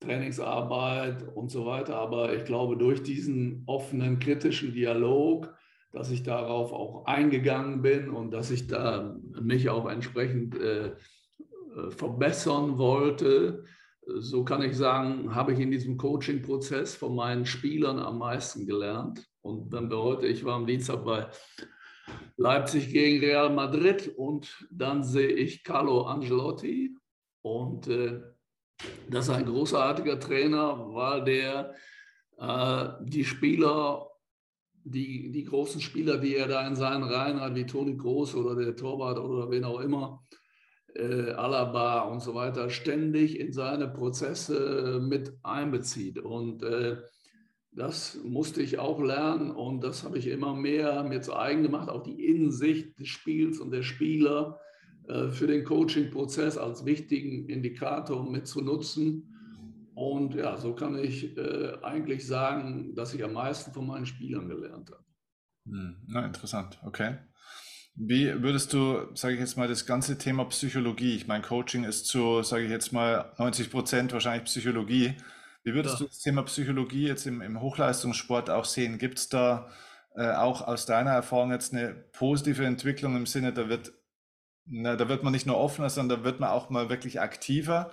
Trainingsarbeit 0.00 1.24
und 1.34 1.50
so 1.50 1.66
weiter. 1.66 1.96
Aber 1.96 2.34
ich 2.34 2.44
glaube, 2.44 2.76
durch 2.76 3.02
diesen 3.02 3.64
offenen, 3.66 4.18
kritischen 4.18 4.72
Dialog, 4.72 5.54
dass 5.92 6.10
ich 6.10 6.22
darauf 6.22 6.72
auch 6.72 7.06
eingegangen 7.06 7.82
bin 7.82 8.10
und 8.10 8.30
dass 8.30 8.50
ich 8.50 8.66
da 8.66 9.16
mich 9.40 9.70
auch 9.70 9.88
entsprechend 9.88 10.54
äh, 10.56 10.88
äh, 10.88 11.90
verbessern 11.90 12.78
wollte, 12.78 13.64
so 14.06 14.44
kann 14.44 14.62
ich 14.62 14.76
sagen, 14.76 15.34
habe 15.34 15.52
ich 15.52 15.60
in 15.60 15.70
diesem 15.70 15.96
Coaching-Prozess 15.96 16.94
von 16.94 17.14
meinen 17.14 17.44
Spielern 17.44 17.98
am 17.98 18.18
meisten 18.18 18.66
gelernt. 18.66 19.26
Und 19.42 19.70
wenn 19.70 19.90
wir 19.90 19.98
heute, 19.98 20.26
ich 20.26 20.44
war 20.44 20.54
am 20.54 20.66
Dienstag 20.66 21.04
bei 21.04 21.26
Leipzig 22.38 22.92
gegen 22.92 23.18
Real 23.18 23.50
Madrid 23.52 24.14
und 24.16 24.66
dann 24.70 25.02
sehe 25.02 25.32
ich 25.32 25.64
Carlo 25.64 26.02
Angelotti 26.02 26.96
und 27.42 27.88
äh, 27.88 28.20
das 29.10 29.26
ist 29.26 29.34
ein 29.34 29.44
großartiger 29.44 30.20
Trainer, 30.20 30.94
weil 30.94 31.24
der 31.24 31.74
äh, 32.38 32.88
die 33.00 33.24
Spieler, 33.24 34.08
die, 34.84 35.32
die 35.32 35.44
großen 35.44 35.80
Spieler, 35.80 36.18
die 36.18 36.36
er 36.36 36.46
da 36.46 36.64
in 36.66 36.76
seinen 36.76 37.02
Reihen 37.02 37.40
hat, 37.40 37.56
wie 37.56 37.66
Toni 37.66 37.96
Groß 37.96 38.36
oder 38.36 38.54
der 38.54 38.76
Torwart 38.76 39.18
oder 39.18 39.50
wen 39.50 39.64
auch 39.64 39.80
immer, 39.80 40.24
äh, 40.94 41.32
Alaba 41.32 42.02
und 42.02 42.20
so 42.20 42.34
weiter, 42.34 42.70
ständig 42.70 43.40
in 43.40 43.52
seine 43.52 43.88
Prozesse 43.88 45.00
mit 45.02 45.32
einbezieht. 45.42 46.20
Und 46.20 46.62
äh, 46.62 46.98
das 47.78 48.18
musste 48.24 48.60
ich 48.60 48.78
auch 48.78 49.00
lernen 49.00 49.50
und 49.50 49.82
das 49.82 50.02
habe 50.02 50.18
ich 50.18 50.26
immer 50.26 50.54
mehr 50.54 51.04
mir 51.04 51.22
zu 51.22 51.36
eigen 51.36 51.62
gemacht, 51.62 51.88
auch 51.88 52.02
die 52.02 52.26
Innensicht 52.26 52.98
des 52.98 53.08
Spiels 53.08 53.60
und 53.60 53.70
der 53.70 53.82
Spieler 53.82 54.60
äh, 55.08 55.28
für 55.28 55.46
den 55.46 55.64
Coaching-Prozess 55.64 56.58
als 56.58 56.84
wichtigen 56.84 57.48
Indikator 57.48 58.28
mit 58.28 58.46
zu 58.46 58.62
nutzen. 58.62 59.34
Und 59.94 60.34
ja, 60.34 60.56
so 60.56 60.74
kann 60.74 60.98
ich 60.98 61.36
äh, 61.36 61.72
eigentlich 61.82 62.26
sagen, 62.26 62.94
dass 62.94 63.14
ich 63.14 63.24
am 63.24 63.32
meisten 63.32 63.72
von 63.72 63.86
meinen 63.86 64.06
Spielern 64.06 64.48
gelernt 64.48 64.90
habe. 64.90 65.04
Hm, 65.66 65.96
na, 66.06 66.26
interessant, 66.26 66.78
okay. 66.84 67.18
Wie 67.94 68.42
würdest 68.42 68.72
du, 68.72 69.08
sage 69.14 69.34
ich 69.34 69.40
jetzt 69.40 69.56
mal, 69.56 69.66
das 69.66 69.86
ganze 69.86 70.18
Thema 70.18 70.44
Psychologie, 70.44 71.16
ich 71.16 71.26
meine, 71.26 71.42
Coaching 71.42 71.84
ist 71.84 72.06
zu, 72.06 72.42
sage 72.42 72.64
ich 72.64 72.70
jetzt 72.70 72.92
mal, 72.92 73.32
90 73.38 73.70
Prozent 73.70 74.12
wahrscheinlich 74.12 74.44
Psychologie. 74.44 75.14
Wie 75.68 75.74
würdest 75.74 75.96
ja. 75.96 75.98
du 75.98 76.04
das 76.06 76.20
Thema 76.20 76.42
Psychologie 76.44 77.06
jetzt 77.06 77.26
im, 77.26 77.42
im 77.42 77.60
Hochleistungssport 77.60 78.48
auch 78.48 78.64
sehen? 78.64 78.96
Gibt 78.96 79.18
es 79.18 79.28
da 79.28 79.68
äh, 80.16 80.32
auch 80.32 80.66
aus 80.66 80.86
deiner 80.86 81.10
Erfahrung 81.10 81.52
jetzt 81.52 81.74
eine 81.74 81.90
positive 81.90 82.64
Entwicklung 82.64 83.14
im 83.16 83.26
Sinne, 83.26 83.52
da 83.52 83.68
wird, 83.68 83.92
na, 84.64 84.96
da 84.96 85.10
wird 85.10 85.24
man 85.24 85.32
nicht 85.34 85.44
nur 85.44 85.58
offener, 85.58 85.90
sondern 85.90 86.20
da 86.20 86.24
wird 86.24 86.40
man 86.40 86.48
auch 86.48 86.70
mal 86.70 86.88
wirklich 86.88 87.20
aktiver? 87.20 87.90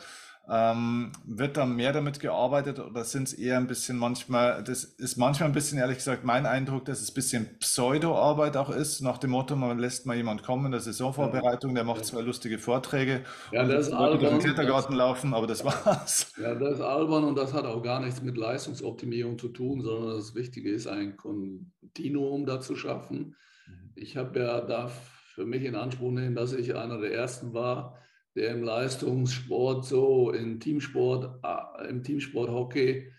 Ähm, 0.47 1.11
wird 1.25 1.57
da 1.57 1.65
mehr 1.65 1.91
damit 1.91 2.19
gearbeitet 2.19 2.79
oder 2.79 3.03
sind 3.03 3.29
es 3.29 3.33
eher 3.33 3.57
ein 3.57 3.65
bisschen 3.65 3.97
manchmal, 3.97 4.63
das 4.63 4.83
ist 4.83 5.17
manchmal 5.17 5.49
ein 5.49 5.53
bisschen 5.53 5.79
ehrlich 5.79 5.97
gesagt 5.97 6.23
mein 6.23 6.45
Eindruck, 6.45 6.85
dass 6.85 7.01
es 7.01 7.09
ein 7.09 7.13
bisschen 7.15 7.57
Pseudo-Arbeit 7.57 8.55
auch 8.55 8.69
ist, 8.69 9.01
nach 9.01 9.17
dem 9.17 9.31
Motto, 9.31 9.55
man 9.55 9.79
lässt 9.79 10.05
mal 10.05 10.15
jemand 10.15 10.43
kommen 10.43 10.67
in 10.67 10.71
der 10.71 10.81
Saisonvorbereitung, 10.81 11.73
der 11.73 11.83
macht 11.83 12.05
zwei 12.05 12.21
lustige 12.21 12.59
Vorträge 12.59 13.23
ja, 13.51 13.63
und 13.63 13.69
das 13.69 13.87
ist 13.87 13.93
albern, 13.93 14.37
Klettergarten 14.37 14.91
das, 14.91 14.99
laufen, 14.99 15.33
aber 15.33 15.47
das 15.47 15.65
war's. 15.65 16.31
Ja, 16.39 16.53
das 16.53 16.75
ist 16.75 16.81
albern 16.81 17.23
und 17.23 17.35
das 17.35 17.51
hat 17.51 17.65
auch 17.65 17.81
gar 17.81 17.99
nichts 17.99 18.21
mit 18.21 18.37
Leistungsoptimierung 18.37 19.39
zu 19.39 19.47
tun, 19.47 19.81
sondern 19.81 20.15
das 20.15 20.35
Wichtige 20.35 20.71
ist, 20.71 20.85
ein 20.85 21.17
Kontinuum 21.17 22.45
da 22.45 22.61
zu 22.61 22.75
schaffen. 22.75 23.35
Mhm. 23.67 23.91
Ich 23.95 24.15
habe 24.15 24.39
ja 24.39 24.61
da 24.61 24.91
für 25.33 25.45
mich 25.45 25.63
in 25.63 25.75
Anspruch 25.75 26.11
nehmen, 26.11 26.35
dass 26.35 26.53
ich 26.53 26.75
einer 26.75 26.99
der 26.99 27.13
Ersten 27.13 27.53
war, 27.53 27.97
der 28.35 28.51
im 28.51 28.63
Leistungssport 28.63 29.85
so, 29.85 30.31
im 30.31 30.59
Teamsport, 30.59 31.39
äh, 31.43 31.89
im 31.89 32.03
Teamsport 32.03 32.49
Hockey 32.49 33.09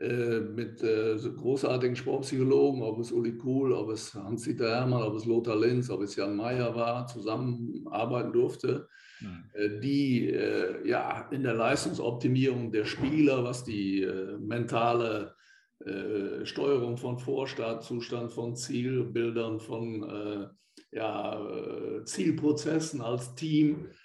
äh, 0.00 0.40
mit 0.40 0.82
äh, 0.82 1.18
so 1.18 1.34
großartigen 1.34 1.94
Sportpsychologen, 1.94 2.82
ob 2.82 2.98
es 2.98 3.12
Uli 3.12 3.36
Kuhl, 3.36 3.72
ob 3.72 3.90
es 3.90 4.14
Hans-Dieter 4.14 4.74
Hermann, 4.74 5.02
ob 5.02 5.14
es 5.14 5.26
Lothar 5.26 5.56
Linz, 5.56 5.90
ob 5.90 6.02
es 6.02 6.16
Jan 6.16 6.36
Mayer 6.36 6.74
war, 6.74 7.06
zusammenarbeiten 7.06 8.32
durfte, 8.32 8.88
mhm. 9.20 9.80
die 9.82 10.30
ja 10.84 11.28
in 11.30 11.42
der 11.42 11.54
Leistungsoptimierung 11.54 12.72
der 12.72 12.86
Spieler, 12.86 13.44
was 13.44 13.64
die 13.64 14.08
mentale 14.40 15.34
Steuerung 16.44 16.96
von 16.96 17.18
Vorstart, 17.18 17.82
Zustand 17.82 18.32
von 18.32 18.56
Zielbildern, 18.56 19.60
von 19.60 20.50
ja, 20.92 21.40
Zielprozessen 22.04 23.00
als 23.00 23.34
Team 23.34 23.86
äh, 23.86 24.01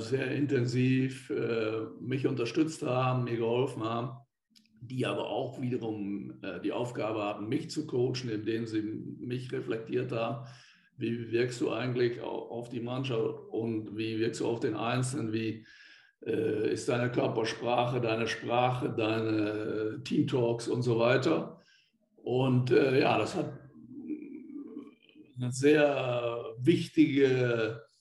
sehr 0.00 0.30
intensiv 0.30 1.30
äh, 1.30 1.86
mich 2.00 2.26
unterstützt 2.26 2.82
haben, 2.82 3.24
mir 3.24 3.36
geholfen 3.36 3.82
haben, 3.82 4.18
die 4.80 5.06
aber 5.06 5.28
auch 5.28 5.60
wiederum 5.60 6.34
äh, 6.42 6.60
die 6.60 6.72
Aufgabe 6.72 7.22
haben, 7.22 7.48
mich 7.48 7.70
zu 7.70 7.86
coachen, 7.86 8.28
indem 8.28 8.66
sie 8.66 8.82
mich 8.82 9.50
reflektiert 9.52 10.12
haben. 10.12 10.46
Wie 10.96 11.32
wirkst 11.32 11.60
du 11.60 11.72
eigentlich 11.72 12.20
auf 12.20 12.68
die 12.68 12.80
Mannschaft 12.80 13.40
und 13.50 13.96
wie 13.96 14.18
wirkst 14.20 14.40
du 14.40 14.46
auf 14.46 14.60
den 14.60 14.76
Einzelnen? 14.76 15.32
Wie 15.32 15.66
ist 16.20 16.88
deine 16.88 17.10
Körpersprache, 17.10 18.00
deine 18.00 18.28
Sprache, 18.28 18.94
deine 18.96 20.00
Team 20.04 20.26
Talks 20.28 20.68
und 20.68 20.82
so 20.82 20.98
weiter? 21.00 21.60
Und 22.22 22.70
ja, 22.70 23.18
das 23.18 23.34
hat 23.34 23.52
eine 25.36 25.52
sehr 25.52 26.54
wichtige 26.58 27.26
äh, 27.26 27.93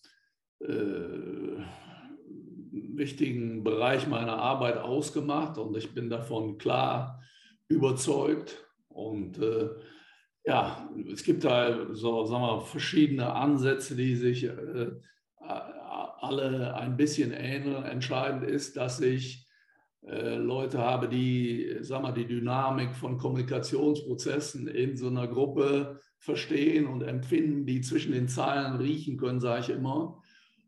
wichtigen 2.95 3.63
Bereich 3.63 4.07
meiner 4.07 4.37
Arbeit 4.37 4.77
ausgemacht 4.77 5.57
und 5.57 5.75
ich 5.77 5.93
bin 5.93 6.09
davon 6.09 6.57
klar 6.57 7.21
überzeugt. 7.67 8.65
Und 8.87 9.39
äh, 9.39 9.69
ja, 10.45 10.89
es 11.11 11.23
gibt 11.23 11.43
da 11.43 11.93
so 11.93 12.25
sagen 12.25 12.43
wir, 12.43 12.61
verschiedene 12.61 13.33
Ansätze, 13.33 13.95
die 13.95 14.15
sich 14.15 14.43
äh, 14.45 14.91
alle 15.39 16.75
ein 16.75 16.97
bisschen 16.97 17.31
ähneln. 17.31 17.83
Entscheidend 17.83 18.43
ist, 18.43 18.77
dass 18.77 19.01
ich 19.01 19.47
äh, 20.05 20.35
Leute 20.35 20.79
habe, 20.79 21.07
die 21.07 21.77
sagen 21.81 22.03
wir, 22.05 22.11
die 22.11 22.27
Dynamik 22.27 22.95
von 22.95 23.17
Kommunikationsprozessen 23.17 24.67
in 24.67 24.97
so 24.97 25.07
einer 25.07 25.27
Gruppe 25.27 25.99
verstehen 26.19 26.87
und 26.87 27.01
empfinden, 27.01 27.65
die 27.65 27.81
zwischen 27.81 28.13
den 28.13 28.27
Zeilen 28.27 28.77
riechen 28.77 29.17
können, 29.17 29.41
sage 29.41 29.61
ich 29.61 29.69
immer 29.69 30.22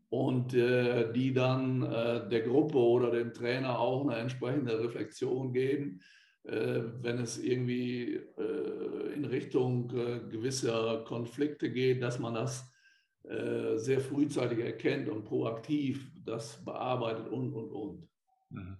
und 0.08 0.54
äh, 0.54 1.12
die 1.12 1.32
dann 1.32 1.82
äh, 1.82 2.28
der 2.28 2.42
Gruppe 2.42 2.78
oder 2.78 3.10
dem 3.10 3.32
Trainer 3.32 3.78
auch 3.78 4.06
eine 4.06 4.16
entsprechende 4.16 4.78
Reflexion 4.78 5.52
geben, 5.52 6.00
äh, 6.44 6.82
wenn 7.00 7.18
es 7.18 7.38
irgendwie 7.38 8.14
äh, 8.14 9.12
in 9.14 9.24
Richtung 9.24 9.90
äh, 9.96 10.20
gewisser 10.30 11.04
Konflikte 11.06 11.70
geht, 11.70 12.02
dass 12.02 12.18
man 12.18 12.34
das 12.34 12.72
äh, 13.24 13.76
sehr 13.78 14.00
frühzeitig 14.00 14.60
erkennt 14.60 15.08
und 15.08 15.24
proaktiv 15.24 16.12
das 16.24 16.64
bearbeitet 16.64 17.28
und, 17.28 17.52
und, 17.52 17.72
und. 17.72 18.08
Mhm. 18.50 18.76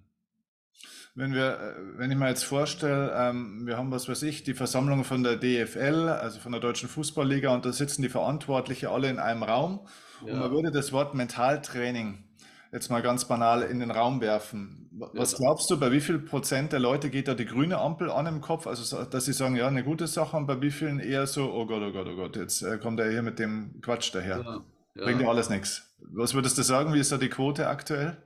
Wenn 1.17 1.33
wir, 1.33 1.77
wenn 1.97 2.11
ich 2.11 2.17
mir 2.19 2.29
jetzt 2.29 2.45
vorstelle, 2.45 3.11
ähm, 3.17 3.67
wir 3.67 3.79
haben 3.79 3.91
was 3.91 4.07
weiß 4.07 4.23
ich, 4.25 4.45
die 4.45 4.53
Versammlung 4.53 5.03
von 5.03 5.23
der 5.23 5.37
DFL, 5.37 6.11
also 6.11 6.39
von 6.39 6.53
der 6.53 6.61
Deutschen 6.61 6.91
Fußballliga, 6.91 7.55
und 7.55 7.65
da 7.65 7.73
sitzen 7.73 8.03
die 8.03 8.11
Verantwortlichen 8.11 8.89
alle 8.89 9.09
in 9.09 9.19
einem 9.19 9.43
Raum 9.43 9.89
ja. 10.25 10.33
Und 10.33 10.39
man 10.39 10.51
würde 10.51 10.71
das 10.71 10.93
Wort 10.93 11.15
Mentaltraining 11.15 12.25
jetzt 12.73 12.91
mal 12.91 13.03
ganz 13.03 13.27
banal 13.27 13.63
in 13.63 13.81
den 13.81 13.91
Raum 13.91 14.21
werfen. 14.21 14.89
Was 15.13 15.33
ja. 15.33 15.39
glaubst 15.39 15.71
du, 15.71 15.79
bei 15.79 15.93
wie 15.93 16.01
viel 16.01 16.19
Prozent 16.19 16.73
der 16.73 16.81
Leute 16.81 17.11
geht 17.11 17.29
da 17.29 17.35
die 17.35 17.45
grüne 17.45 17.79
Ampel 17.79 18.11
an 18.11 18.27
im 18.27 18.41
Kopf? 18.41 18.67
Also, 18.67 19.05
dass 19.05 19.25
sie 19.25 19.33
sagen, 19.33 19.57
ja, 19.57 19.69
eine 19.69 19.85
gute 19.85 20.07
Sache, 20.07 20.37
und 20.37 20.47
bei 20.47 20.61
wie 20.61 20.71
vielen 20.71 20.99
eher 20.99 21.27
so, 21.27 21.53
oh 21.53 21.67
Gott, 21.67 21.83
oh 21.83 21.93
Gott, 21.93 22.07
oh 22.11 22.17
Gott, 22.17 22.37
jetzt 22.37 22.63
äh, 22.63 22.79
kommt 22.79 22.99
er 23.01 23.11
hier 23.11 23.23
mit 23.23 23.39
dem 23.39 23.81
Quatsch 23.83 24.15
daher. 24.15 24.39
Ja. 24.39 24.65
Ja. 24.95 25.05
Bringt 25.05 25.21
ja 25.21 25.29
alles 25.29 25.51
nichts. 25.51 25.95
Was 26.01 26.35
würdest 26.35 26.57
du 26.57 26.63
sagen? 26.63 26.95
Wie 26.95 27.01
ist 27.01 27.13
da 27.13 27.19
die 27.19 27.29
Quote 27.29 27.69
aktuell? 27.69 28.17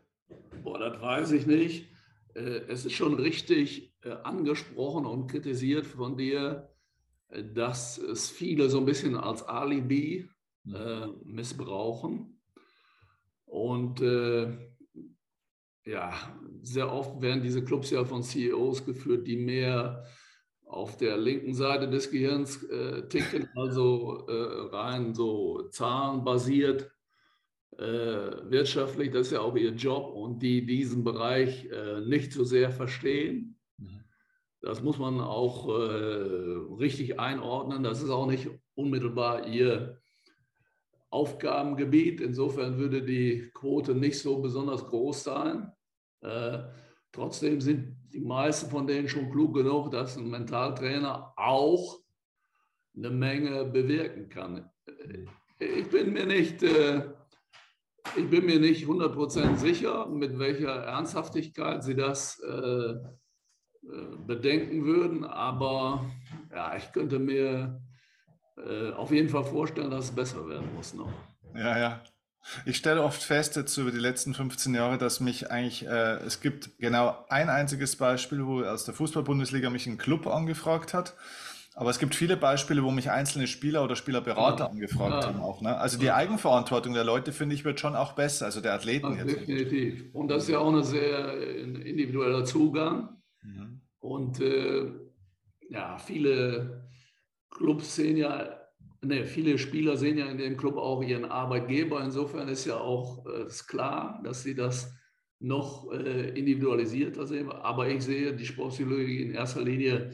Boah, 0.62 0.78
das 0.78 1.00
weiß 1.00 1.32
ich 1.32 1.46
nicht. 1.46 1.88
Äh, 2.34 2.60
es 2.68 2.84
ist 2.84 2.92
schon 2.92 3.14
richtig 3.14 3.92
äh, 4.02 4.12
angesprochen 4.22 5.06
und 5.06 5.26
kritisiert 5.26 5.86
von 5.86 6.16
dir, 6.16 6.70
dass 7.54 7.98
es 7.98 8.30
viele 8.30 8.68
so 8.68 8.78
ein 8.78 8.84
bisschen 8.84 9.16
als 9.16 9.42
Alibi 9.42 10.28
äh, 10.66 11.06
missbrauchen. 11.24 12.40
Und 13.44 14.00
äh, 14.00 14.56
ja, 15.84 16.12
sehr 16.62 16.92
oft 16.92 17.20
werden 17.20 17.42
diese 17.42 17.64
Clubs 17.64 17.90
ja 17.90 18.04
von 18.04 18.22
CEOs 18.22 18.84
geführt, 18.84 19.26
die 19.26 19.36
mehr 19.36 20.04
auf 20.64 20.96
der 20.96 21.16
linken 21.16 21.54
Seite 21.54 21.88
des 21.88 22.10
Gehirns 22.10 22.62
äh, 22.64 23.08
ticken, 23.08 23.48
also 23.56 24.26
äh, 24.28 24.68
rein 24.74 25.14
so 25.14 25.68
zahlenbasiert, 25.70 26.92
äh, 27.76 27.82
wirtschaftlich, 28.50 29.10
das 29.10 29.28
ist 29.28 29.32
ja 29.32 29.40
auch 29.40 29.56
ihr 29.56 29.72
Job 29.72 30.14
und 30.14 30.40
die 30.40 30.64
diesen 30.64 31.02
Bereich 31.02 31.66
äh, 31.66 32.00
nicht 32.00 32.32
so 32.32 32.44
sehr 32.44 32.70
verstehen. 32.70 33.58
Mhm. 33.78 34.04
Das 34.60 34.82
muss 34.82 34.98
man 34.98 35.20
auch 35.20 35.68
äh, 35.68 36.74
richtig 36.78 37.18
einordnen. 37.18 37.82
Das 37.82 38.02
ist 38.02 38.10
auch 38.10 38.26
nicht 38.26 38.48
unmittelbar 38.74 39.46
ihr 39.46 39.99
Aufgabengebiet. 41.10 42.20
Insofern 42.20 42.78
würde 42.78 43.02
die 43.02 43.50
Quote 43.52 43.94
nicht 43.94 44.18
so 44.18 44.40
besonders 44.40 44.86
groß 44.86 45.24
sein. 45.24 45.72
Äh, 46.22 46.58
trotzdem 47.12 47.60
sind 47.60 47.96
die 48.12 48.20
meisten 48.20 48.70
von 48.70 48.86
denen 48.86 49.08
schon 49.08 49.30
klug 49.30 49.54
genug, 49.54 49.90
dass 49.90 50.16
ein 50.16 50.28
Mentaltrainer 50.28 51.32
auch 51.36 52.00
eine 52.96 53.10
Menge 53.10 53.64
bewirken 53.64 54.28
kann. 54.28 54.68
Ich 55.58 55.88
bin 55.88 56.12
mir 56.12 56.26
nicht, 56.26 56.62
äh, 56.62 57.12
ich 58.16 58.28
bin 58.28 58.46
mir 58.46 58.58
nicht 58.58 58.86
100% 58.86 59.56
sicher, 59.56 60.06
mit 60.06 60.38
welcher 60.38 60.74
Ernsthaftigkeit 60.74 61.84
Sie 61.84 61.94
das 61.94 62.40
äh, 62.40 62.94
äh, 63.82 64.16
bedenken 64.26 64.84
würden, 64.84 65.24
aber 65.24 66.04
ja, 66.50 66.76
ich 66.76 66.92
könnte 66.92 67.18
mir 67.18 67.80
auf 68.96 69.10
jeden 69.10 69.28
Fall 69.28 69.44
vorstellen, 69.44 69.90
dass 69.90 70.06
es 70.06 70.10
besser 70.10 70.48
werden 70.48 70.74
muss 70.74 70.94
noch. 70.94 71.12
Ja, 71.54 71.78
ja. 71.78 72.02
Ich 72.64 72.76
stelle 72.78 73.02
oft 73.02 73.22
fest 73.22 73.56
jetzt 73.56 73.76
über 73.76 73.90
die 73.90 73.98
letzten 73.98 74.34
15 74.34 74.74
Jahre, 74.74 74.98
dass 74.98 75.20
mich 75.20 75.50
eigentlich, 75.50 75.86
äh, 75.86 76.16
es 76.24 76.40
gibt 76.40 76.78
genau 76.78 77.24
ein 77.28 77.50
einziges 77.50 77.96
Beispiel, 77.96 78.46
wo 78.46 78.62
aus 78.62 78.84
der 78.84 78.94
Fußball-Bundesliga 78.94 79.70
mich 79.70 79.86
ein 79.86 79.98
Club 79.98 80.26
angefragt 80.26 80.94
hat. 80.94 81.14
Aber 81.74 81.90
es 81.90 81.98
gibt 81.98 82.14
viele 82.14 82.36
Beispiele, 82.36 82.82
wo 82.82 82.90
mich 82.90 83.10
einzelne 83.10 83.46
Spieler 83.46 83.84
oder 83.84 83.94
Spielerberater 83.94 84.64
ja. 84.64 84.70
angefragt 84.70 85.22
ja. 85.22 85.28
haben 85.28 85.40
auch. 85.40 85.60
Ne? 85.60 85.76
Also 85.76 85.98
die 85.98 86.10
Eigenverantwortung 86.10 86.94
der 86.94 87.04
Leute, 87.04 87.32
finde 87.32 87.54
ich, 87.54 87.64
wird 87.64 87.78
schon 87.78 87.94
auch 87.94 88.12
besser, 88.12 88.46
also 88.46 88.60
der 88.60 88.74
Athleten 88.74 89.12
ja, 89.12 89.24
jetzt. 89.24 89.36
Definitiv. 89.36 90.04
Und 90.12 90.28
das 90.28 90.44
ist 90.44 90.48
ja 90.48 90.58
auch 90.58 90.74
ein 90.74 90.82
sehr 90.82 91.32
individueller 91.86 92.44
Zugang. 92.44 93.20
Mhm. 93.42 93.82
Und 94.00 94.40
äh, 94.40 94.90
ja, 95.68 95.98
viele 95.98 96.89
Clubs 97.50 97.96
sehen 97.96 98.16
ja 98.16 98.56
Nee, 99.02 99.24
viele 99.24 99.56
Spieler 99.56 99.96
sehen 99.96 100.18
ja 100.18 100.26
in 100.26 100.36
dem 100.36 100.58
Club 100.58 100.76
auch 100.76 101.02
ihren 101.02 101.24
Arbeitgeber. 101.24 102.04
Insofern 102.04 102.48
ist 102.48 102.66
ja 102.66 102.76
auch 102.76 103.24
äh, 103.26 103.46
ist 103.46 103.66
klar, 103.66 104.20
dass 104.22 104.42
sie 104.42 104.54
das 104.54 104.92
noch 105.38 105.90
äh, 105.90 106.38
individualisierter 106.38 107.26
sehen. 107.26 107.50
Aber 107.50 107.88
ich 107.88 108.04
sehe 108.04 108.36
die 108.36 108.44
Sportpsychologie 108.44 109.22
in 109.22 109.32
erster 109.32 109.62
Linie, 109.62 110.12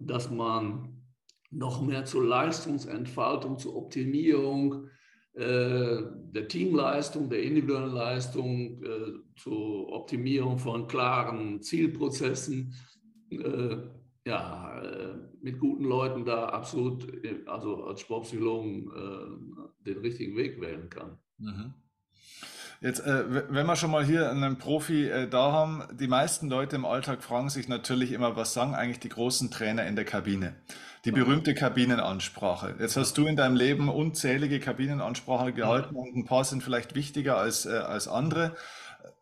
dass 0.00 0.30
man 0.30 1.02
noch 1.50 1.82
mehr 1.82 2.06
zur 2.06 2.24
Leistungsentfaltung, 2.24 3.58
zur 3.58 3.76
Optimierung 3.76 4.88
äh, 5.34 6.02
der 6.32 6.48
Teamleistung, 6.48 7.28
der 7.28 7.42
individuellen 7.42 7.92
Leistung, 7.92 8.82
äh, 8.82 9.12
zur 9.36 9.92
Optimierung 9.92 10.58
von 10.58 10.88
klaren 10.88 11.60
Zielprozessen 11.60 12.74
äh, 13.30 13.76
ja, 14.26 14.82
äh, 14.82 15.14
mit 15.40 15.60
guten 15.60 15.84
Leuten 15.84 16.24
da 16.24 16.46
absolut, 16.46 17.08
äh, 17.24 17.44
also 17.46 17.84
als 17.84 18.00
Sportpsychologen, 18.00 18.90
äh, 18.90 19.84
den 19.86 19.98
richtigen 19.98 20.36
Weg 20.36 20.60
wählen 20.60 20.90
kann. 20.90 21.18
Mhm. 21.38 21.74
Jetzt, 22.80 23.00
äh, 23.00 23.50
wenn 23.50 23.66
wir 23.66 23.76
schon 23.76 23.92
mal 23.92 24.04
hier 24.04 24.30
einen 24.30 24.58
Profi 24.58 25.08
äh, 25.08 25.28
da 25.28 25.52
haben, 25.52 25.84
die 25.98 26.08
meisten 26.08 26.48
Leute 26.48 26.76
im 26.76 26.84
Alltag 26.84 27.22
fragen 27.22 27.48
sich 27.48 27.68
natürlich 27.68 28.12
immer, 28.12 28.36
was 28.36 28.52
sagen 28.52 28.74
eigentlich 28.74 28.98
die 28.98 29.08
großen 29.08 29.50
Trainer 29.50 29.86
in 29.86 29.94
der 29.94 30.04
Kabine? 30.04 30.56
Die 31.04 31.12
berühmte 31.12 31.54
Kabinenansprache. 31.54 32.74
Jetzt 32.80 32.96
hast 32.96 33.16
du 33.16 33.26
in 33.26 33.36
deinem 33.36 33.54
Leben 33.54 33.88
unzählige 33.88 34.58
Kabinenansprachen 34.58 35.54
gehalten 35.54 35.94
und 35.94 36.16
ein 36.16 36.24
paar 36.24 36.42
sind 36.42 36.64
vielleicht 36.64 36.96
wichtiger 36.96 37.38
als, 37.38 37.64
äh, 37.64 37.76
als 37.76 38.08
andere. 38.08 38.56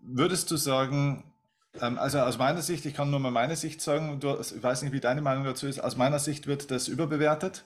Würdest 0.01 0.51
du 0.51 0.57
sagen, 0.57 1.34
also 1.81 2.21
aus 2.21 2.39
meiner 2.39 2.63
Sicht, 2.63 2.87
ich 2.87 2.95
kann 2.95 3.11
nur 3.11 3.21
mal 3.21 3.31
meine 3.31 3.57
Sicht 3.57 3.81
sagen, 3.81 4.21
du, 4.21 4.39
ich 4.41 4.63
weiß 4.63 4.83
nicht, 4.83 4.93
wie 4.93 5.01
deine 5.01 5.21
Meinung 5.21 5.45
dazu 5.45 5.67
ist, 5.67 5.81
aus 5.81 5.97
meiner 5.97 6.19
Sicht 6.19 6.47
wird 6.47 6.71
das 6.71 6.89
überbewertet, 6.89 7.65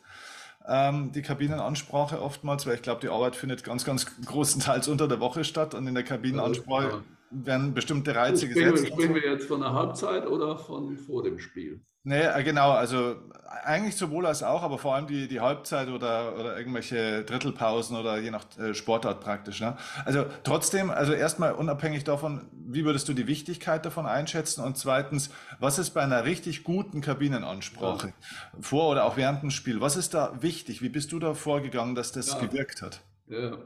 ähm, 0.67 1.13
die 1.13 1.23
Kabinenansprache 1.23 2.21
oftmals, 2.21 2.67
weil 2.67 2.75
ich 2.75 2.83
glaube, 2.83 3.01
die 3.01 3.09
Arbeit 3.09 3.37
findet 3.37 3.65
ganz, 3.65 3.85
ganz 3.85 4.07
großenteils 4.25 4.89
unter 4.89 5.09
der 5.09 5.21
Woche 5.21 5.45
statt 5.45 5.75
und 5.75 5.87
in 5.87 5.95
der 5.95 6.05
Kabinenansprache 6.05 7.03
werden 7.31 7.75
bestimmte 7.75 8.15
Reize 8.15 8.49
gesetzt. 8.49 8.87
Sprechen 8.87 9.15
wir 9.15 9.23
jetzt 9.23 9.47
von 9.47 9.61
der 9.61 9.73
Halbzeit 9.73 10.27
oder 10.27 10.57
von 10.57 10.97
vor 10.97 11.23
dem 11.23 11.39
Spiel? 11.39 11.81
Nee, 12.05 12.23
äh, 12.23 12.43
genau, 12.43 12.71
also 12.71 13.17
eigentlich 13.65 13.97
sowohl 13.97 14.25
als 14.25 14.43
auch, 14.43 14.63
aber 14.63 14.79
vor 14.79 14.95
allem 14.95 15.07
die, 15.07 15.29
die 15.29 15.41
Halbzeit 15.41 15.89
oder, 15.89 16.39
oder 16.39 16.57
irgendwelche 16.57 17.23
Drittelpausen 17.25 17.97
oder 17.97 18.19
je 18.19 18.31
nach 18.31 18.45
äh, 18.59 18.73
Sportart 18.73 19.21
praktisch. 19.21 19.61
Ne? 19.61 19.77
Also 20.07 20.25
trotzdem, 20.43 20.91
also 20.91 21.13
erstmal 21.13 21.53
unabhängig 21.53 22.05
davon, 22.05 22.47
wie 22.53 22.85
würdest 22.85 23.09
du 23.09 23.15
die 23.15 23.27
Wichtigkeit 23.27 23.85
davon 23.85 24.07
einschätzen? 24.07 24.63
Und 24.65 24.79
zweitens, 24.79 25.31
was 25.59 25.79
ist 25.79 25.91
bei 25.91 26.01
einer 26.01 26.25
richtig 26.25 26.65
guten 26.65 27.01
Kabinenansprache 27.01 28.09
ja. 28.09 28.15
vor 28.61 28.91
oder 28.91 29.05
auch 29.05 29.19
während 29.19 29.43
dem 29.43 29.51
Spiel, 29.51 29.81
was 29.83 29.97
ist 29.97 30.15
da 30.15 30.33
wichtig? 30.41 30.81
Wie 30.81 30.89
bist 30.89 31.13
du 31.13 31.19
da 31.19 31.35
vorgegangen, 31.35 31.95
dass 31.95 32.13
das 32.13 32.29
ja. 32.29 32.39
gewirkt 32.39 32.81
hat? 32.81 33.01
Ja. 33.27 33.59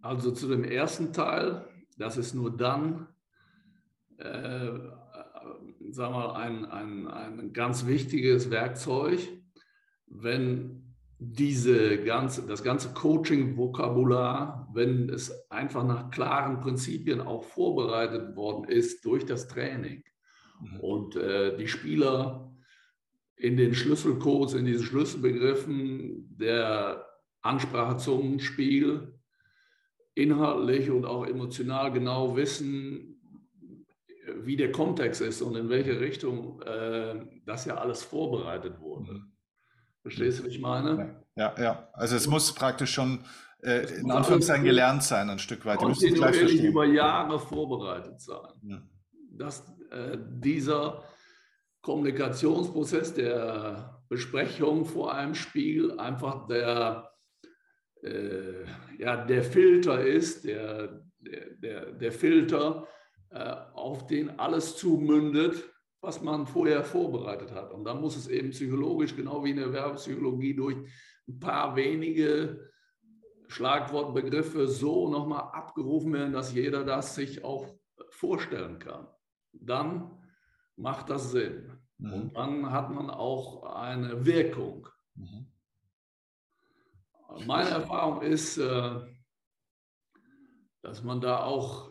Also 0.00 0.32
zu 0.32 0.48
dem 0.48 0.64
ersten 0.64 1.12
Teil, 1.12 1.66
das 1.98 2.16
ist 2.16 2.34
nur 2.34 2.56
dann 2.56 3.08
äh, 4.18 4.78
sagen 5.92 6.14
wir, 6.14 6.36
ein, 6.36 6.64
ein, 6.66 7.06
ein 7.08 7.52
ganz 7.52 7.86
wichtiges 7.86 8.50
Werkzeug, 8.50 9.20
wenn 10.06 10.94
diese 11.18 12.02
ganze, 12.02 12.46
das 12.46 12.62
ganze 12.62 12.92
Coaching-Vokabular, 12.94 14.68
wenn 14.72 15.10
es 15.10 15.50
einfach 15.50 15.84
nach 15.84 16.10
klaren 16.10 16.60
Prinzipien 16.60 17.20
auch 17.20 17.44
vorbereitet 17.44 18.36
worden 18.36 18.64
ist 18.64 19.04
durch 19.04 19.26
das 19.26 19.48
Training 19.48 20.02
mhm. 20.60 20.80
und 20.80 21.16
äh, 21.16 21.56
die 21.56 21.68
Spieler 21.68 22.54
in 23.36 23.56
den 23.56 23.74
Schlüsselcodes, 23.74 24.54
in 24.54 24.66
diesen 24.66 24.84
Schlüsselbegriffen 24.84 26.36
der 26.38 27.06
Ansprache 27.42 27.96
zum 27.96 28.38
Spiel 28.38 29.19
inhaltlich 30.22 30.90
und 30.90 31.04
auch 31.04 31.26
emotional 31.26 31.92
genau 31.92 32.36
wissen, 32.36 33.20
wie 34.42 34.56
der 34.56 34.72
Kontext 34.72 35.20
ist 35.20 35.42
und 35.42 35.56
in 35.56 35.68
welche 35.68 35.98
Richtung 36.00 36.62
äh, 36.62 37.20
das 37.46 37.64
ja 37.64 37.76
alles 37.76 38.02
vorbereitet 38.02 38.80
wurde. 38.80 39.12
Mhm. 39.12 39.32
Verstehst 40.02 40.38
du, 40.38 40.44
was 40.44 40.52
ich 40.52 40.60
meine? 40.60 41.22
Ja, 41.36 41.54
ja. 41.58 41.88
Also 41.92 42.16
es 42.16 42.26
muss 42.26 42.54
praktisch 42.54 42.92
schon 42.92 43.24
äh, 43.62 43.86
in 44.00 44.10
Anführungszeichen 44.10 44.64
gelernt 44.64 45.02
sein, 45.02 45.28
ein 45.28 45.38
Stück 45.38 45.64
weit. 45.66 45.78
Kontinuierlich 45.78 46.62
über 46.62 46.86
Jahre 46.86 47.38
vorbereitet 47.38 48.20
sein. 48.20 48.48
Ja. 48.62 48.82
Dass 49.32 49.60
äh, 49.90 50.16
dieser 50.18 51.02
Kommunikationsprozess 51.82 53.14
der 53.14 54.02
Besprechung 54.08 54.84
vor 54.84 55.14
einem 55.14 55.34
Spiel 55.34 55.98
einfach 55.98 56.46
der, 56.46 57.09
äh, 58.02 58.64
ja, 58.98 59.24
der 59.24 59.42
Filter 59.42 60.04
ist, 60.04 60.44
der, 60.44 61.02
der, 61.18 61.50
der, 61.50 61.92
der 61.92 62.12
Filter, 62.12 62.86
äh, 63.30 63.56
auf 63.74 64.06
den 64.06 64.38
alles 64.38 64.76
zumündet, 64.76 65.70
was 66.00 66.22
man 66.22 66.46
vorher 66.46 66.82
vorbereitet 66.82 67.52
hat. 67.52 67.72
Und 67.72 67.84
dann 67.84 68.00
muss 68.00 68.16
es 68.16 68.26
eben 68.28 68.50
psychologisch, 68.50 69.14
genau 69.14 69.44
wie 69.44 69.50
in 69.50 69.56
der 69.56 69.72
Werbepsychologie, 69.72 70.54
durch 70.54 70.76
ein 71.28 71.38
paar 71.38 71.76
wenige 71.76 72.70
Schlagwortbegriffe 73.48 74.66
so 74.68 75.08
nochmal 75.08 75.50
abgerufen 75.52 76.12
werden, 76.12 76.32
dass 76.32 76.54
jeder 76.54 76.84
das 76.84 77.14
sich 77.14 77.44
auch 77.44 77.66
vorstellen 78.10 78.78
kann. 78.78 79.06
Dann 79.52 80.10
macht 80.76 81.10
das 81.10 81.32
Sinn. 81.32 81.70
Mhm. 81.98 82.12
Und 82.12 82.36
dann 82.36 82.70
hat 82.70 82.90
man 82.90 83.10
auch 83.10 83.64
eine 83.64 84.24
Wirkung. 84.24 84.88
Mhm. 85.14 85.49
Meine 87.46 87.70
Erfahrung 87.70 88.22
ist, 88.22 88.58
äh, 88.58 89.00
dass 90.82 91.02
man 91.02 91.20
da 91.20 91.44
auch 91.44 91.90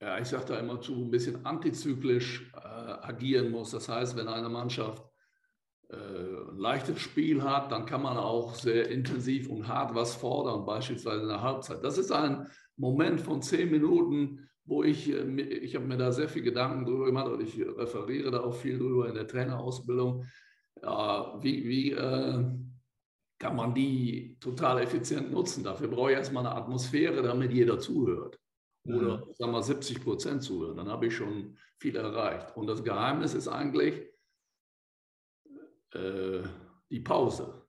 ja, 0.00 0.18
ich 0.18 0.28
sage 0.28 0.44
da 0.46 0.58
immer 0.58 0.80
zu, 0.80 0.94
ein 0.94 1.10
bisschen 1.10 1.44
antizyklisch 1.46 2.52
äh, 2.54 2.58
agieren 2.58 3.50
muss. 3.50 3.70
Das 3.70 3.88
heißt, 3.88 4.16
wenn 4.16 4.28
eine 4.28 4.48
Mannschaft 4.48 5.02
äh, 5.88 5.96
ein 5.96 6.58
leichtes 6.58 7.00
Spiel 7.00 7.42
hat, 7.42 7.72
dann 7.72 7.86
kann 7.86 8.02
man 8.02 8.16
auch 8.18 8.54
sehr 8.54 8.90
intensiv 8.90 9.48
und 9.48 9.68
hart 9.68 9.94
was 9.94 10.14
fordern, 10.14 10.66
beispielsweise 10.66 11.22
in 11.22 11.28
der 11.28 11.42
Halbzeit. 11.42 11.82
Das 11.82 11.96
ist 11.96 12.12
ein 12.12 12.46
Moment 12.76 13.20
von 13.22 13.40
zehn 13.40 13.70
Minuten, 13.70 14.48
wo 14.64 14.82
ich, 14.82 15.08
ich 15.08 15.74
habe 15.76 15.86
mir 15.86 15.96
da 15.96 16.12
sehr 16.12 16.28
viel 16.28 16.42
Gedanken 16.42 16.84
drüber 16.84 17.06
gemacht 17.06 17.28
und 17.28 17.40
ich 17.40 17.58
referiere 17.58 18.32
da 18.32 18.40
auch 18.40 18.54
viel 18.54 18.78
drüber 18.78 19.08
in 19.08 19.14
der 19.14 19.28
Trainerausbildung. 19.28 20.26
Ja, 20.82 21.38
wie, 21.40 21.66
wie 21.66 21.92
kann 23.38 23.56
man 23.56 23.74
die 23.74 24.36
total 24.40 24.80
effizient 24.80 25.30
nutzen? 25.30 25.64
Dafür 25.64 25.88
brauche 25.88 26.12
ich 26.12 26.16
erstmal 26.16 26.46
eine 26.46 26.54
Atmosphäre, 26.54 27.22
damit 27.22 27.52
jeder 27.52 27.78
zuhört 27.78 28.38
oder 28.86 29.26
sagen 29.34 29.52
wir 29.52 29.62
70 29.62 30.02
Prozent 30.02 30.42
zuhören, 30.42 30.76
dann 30.76 30.88
habe 30.88 31.06
ich 31.06 31.16
schon 31.16 31.56
viel 31.78 31.96
erreicht. 31.96 32.56
Und 32.56 32.66
das 32.66 32.84
Geheimnis 32.84 33.34
ist 33.34 33.48
eigentlich, 33.48 34.06
äh, 35.92 36.42
die 36.90 37.00
Pause. 37.00 37.66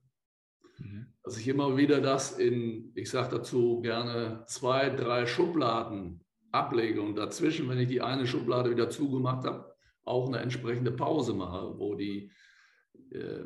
Mhm. 0.77 1.07
Dass 1.23 1.37
ich 1.37 1.47
immer 1.47 1.75
wieder 1.75 2.01
das 2.01 2.37
in, 2.37 2.91
ich 2.95 3.09
sage 3.09 3.37
dazu 3.37 3.81
gerne, 3.81 4.43
zwei, 4.47 4.89
drei 4.89 5.25
Schubladen 5.25 6.23
ablege 6.51 7.01
und 7.01 7.15
dazwischen, 7.15 7.67
wenn 7.67 7.79
ich 7.79 7.87
die 7.87 8.01
eine 8.01 8.27
Schublade 8.27 8.69
wieder 8.69 8.89
zugemacht 8.89 9.45
habe, 9.45 9.75
auch 10.03 10.27
eine 10.27 10.39
entsprechende 10.39 10.91
Pause 10.91 11.33
mache, 11.33 11.77
wo 11.77 11.95
die 11.95 12.31
äh, 13.11 13.43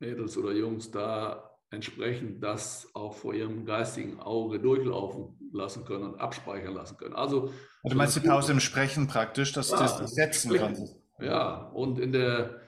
Mädels 0.00 0.36
oder 0.36 0.52
Jungs 0.52 0.90
da 0.90 1.50
entsprechend 1.70 2.42
das 2.42 2.90
auch 2.94 3.14
vor 3.14 3.32
ihrem 3.32 3.64
geistigen 3.64 4.18
Auge 4.20 4.58
durchlaufen 4.58 5.38
lassen 5.52 5.84
können 5.84 6.04
und 6.04 6.20
abspeichern 6.20 6.74
lassen 6.74 6.96
können. 6.96 7.14
Also, 7.14 7.52
du 7.84 7.96
meinst 7.96 8.16
die 8.16 8.26
Pause 8.26 8.52
im 8.52 8.60
Sprechen 8.60 9.06
praktisch, 9.06 9.52
dass 9.52 9.70
ja, 9.70 9.76
du 9.76 9.82
das 10.02 10.14
setzen 10.14 10.52
kannst? 10.52 10.96
Ja, 11.20 11.70
und 11.74 11.98
in 11.98 12.12
der, 12.12 12.60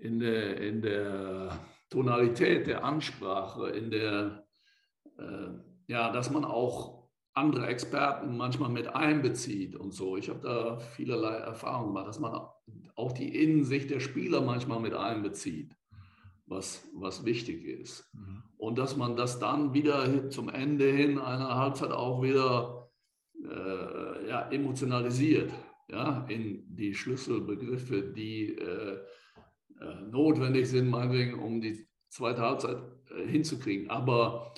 in 0.00 0.18
der, 0.18 0.56
in 0.58 0.80
der 0.82 1.58
Tonalität 1.90 2.66
der 2.66 2.84
Ansprache, 2.84 3.68
in 3.68 3.90
der, 3.90 4.46
äh, 5.18 5.48
ja, 5.88 6.10
dass 6.10 6.30
man 6.30 6.44
auch 6.44 7.10
andere 7.34 7.66
Experten 7.66 8.36
manchmal 8.36 8.70
mit 8.70 8.88
einbezieht 8.88 9.74
und 9.74 9.92
so. 9.92 10.16
Ich 10.16 10.28
habe 10.28 10.40
da 10.40 10.78
vielerlei 10.78 11.34
Erfahrungen 11.34 11.88
gemacht, 11.88 12.08
dass 12.08 12.20
man 12.20 12.46
auch 12.94 13.12
die 13.12 13.42
Innensicht 13.42 13.90
der 13.90 14.00
Spieler 14.00 14.42
manchmal 14.42 14.80
mit 14.80 14.94
einbezieht 14.94 15.74
was, 16.46 16.86
was 16.94 17.24
wichtig 17.24 17.64
ist. 17.64 18.10
Mhm. 18.14 18.42
Und 18.56 18.78
dass 18.78 18.96
man 18.96 19.16
das 19.16 19.38
dann 19.38 19.74
wieder 19.74 20.30
zum 20.30 20.48
Ende 20.48 20.90
hin 20.90 21.18
einer 21.18 21.56
Halbzeit 21.56 21.90
auch 21.90 22.22
wieder 22.22 22.90
äh, 23.42 24.28
ja, 24.28 24.48
emotionalisiert, 24.50 25.52
ja, 25.88 26.24
in 26.28 26.64
die 26.68 26.94
Schlüsselbegriffe, 26.94 28.02
die 28.02 28.56
äh, 28.56 28.98
äh, 29.80 30.00
notwendig 30.10 30.68
sind, 30.68 30.88
meinetwegen, 30.88 31.38
um 31.38 31.60
die 31.60 31.86
zweite 32.08 32.42
Halbzeit 32.42 32.78
äh, 33.10 33.26
hinzukriegen. 33.26 33.90
Aber 33.90 34.54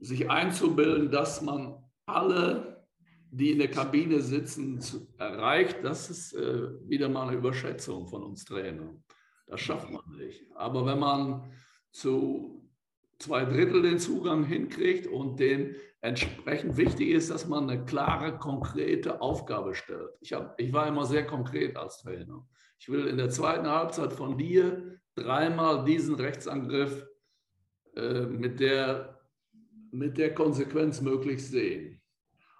sich 0.00 0.28
einzubilden, 0.30 1.10
dass 1.10 1.40
man 1.40 1.82
alle, 2.04 2.86
die 3.30 3.52
in 3.52 3.58
der 3.58 3.70
Kabine 3.70 4.20
sitzen, 4.20 4.80
erreicht, 5.18 5.78
das 5.82 6.10
ist 6.10 6.34
äh, 6.34 6.68
wieder 6.88 7.08
mal 7.08 7.28
eine 7.28 7.38
Überschätzung 7.38 8.06
von 8.06 8.22
uns 8.22 8.44
Trainern. 8.44 9.02
Das 9.46 9.60
schafft 9.60 9.90
man 9.90 10.02
nicht. 10.16 10.42
Aber 10.54 10.86
wenn 10.86 10.98
man 10.98 11.50
zu 11.90 12.68
zwei 13.18 13.44
Drittel 13.44 13.82
den 13.82 13.98
Zugang 13.98 14.44
hinkriegt 14.44 15.06
und 15.06 15.40
den 15.40 15.76
entsprechend 16.00 16.76
wichtig 16.76 17.08
ist, 17.08 17.30
dass 17.30 17.48
man 17.48 17.68
eine 17.68 17.84
klare, 17.84 18.38
konkrete 18.38 19.20
Aufgabe 19.20 19.74
stellt. 19.74 20.10
Ich, 20.20 20.32
hab, 20.32 20.60
ich 20.60 20.72
war 20.72 20.86
immer 20.86 21.04
sehr 21.04 21.26
konkret 21.26 21.76
als 21.76 22.02
Trainer. 22.02 22.46
Ich 22.78 22.88
will 22.88 23.06
in 23.06 23.16
der 23.16 23.30
zweiten 23.30 23.66
Halbzeit 23.66 24.12
von 24.12 24.36
dir 24.36 25.00
dreimal 25.14 25.84
diesen 25.84 26.14
Rechtsangriff 26.14 27.06
äh, 27.96 28.26
mit, 28.26 28.60
der, 28.60 29.18
mit 29.90 30.18
der 30.18 30.34
Konsequenz 30.34 31.00
möglichst 31.00 31.50
sehen. 31.50 32.00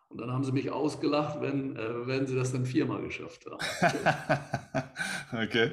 Und 0.09 0.21
dann 0.21 0.33
haben 0.33 0.45
sie 0.45 0.53
mich 0.53 0.71
ausgelacht, 0.71 1.41
wenn, 1.41 1.77
äh, 1.77 2.07
wenn 2.07 2.27
sie 2.27 2.35
das 2.35 2.53
dann 2.53 2.65
viermal 2.65 3.03
geschafft 3.03 3.47
haben. 3.47 4.85
okay. 5.45 5.73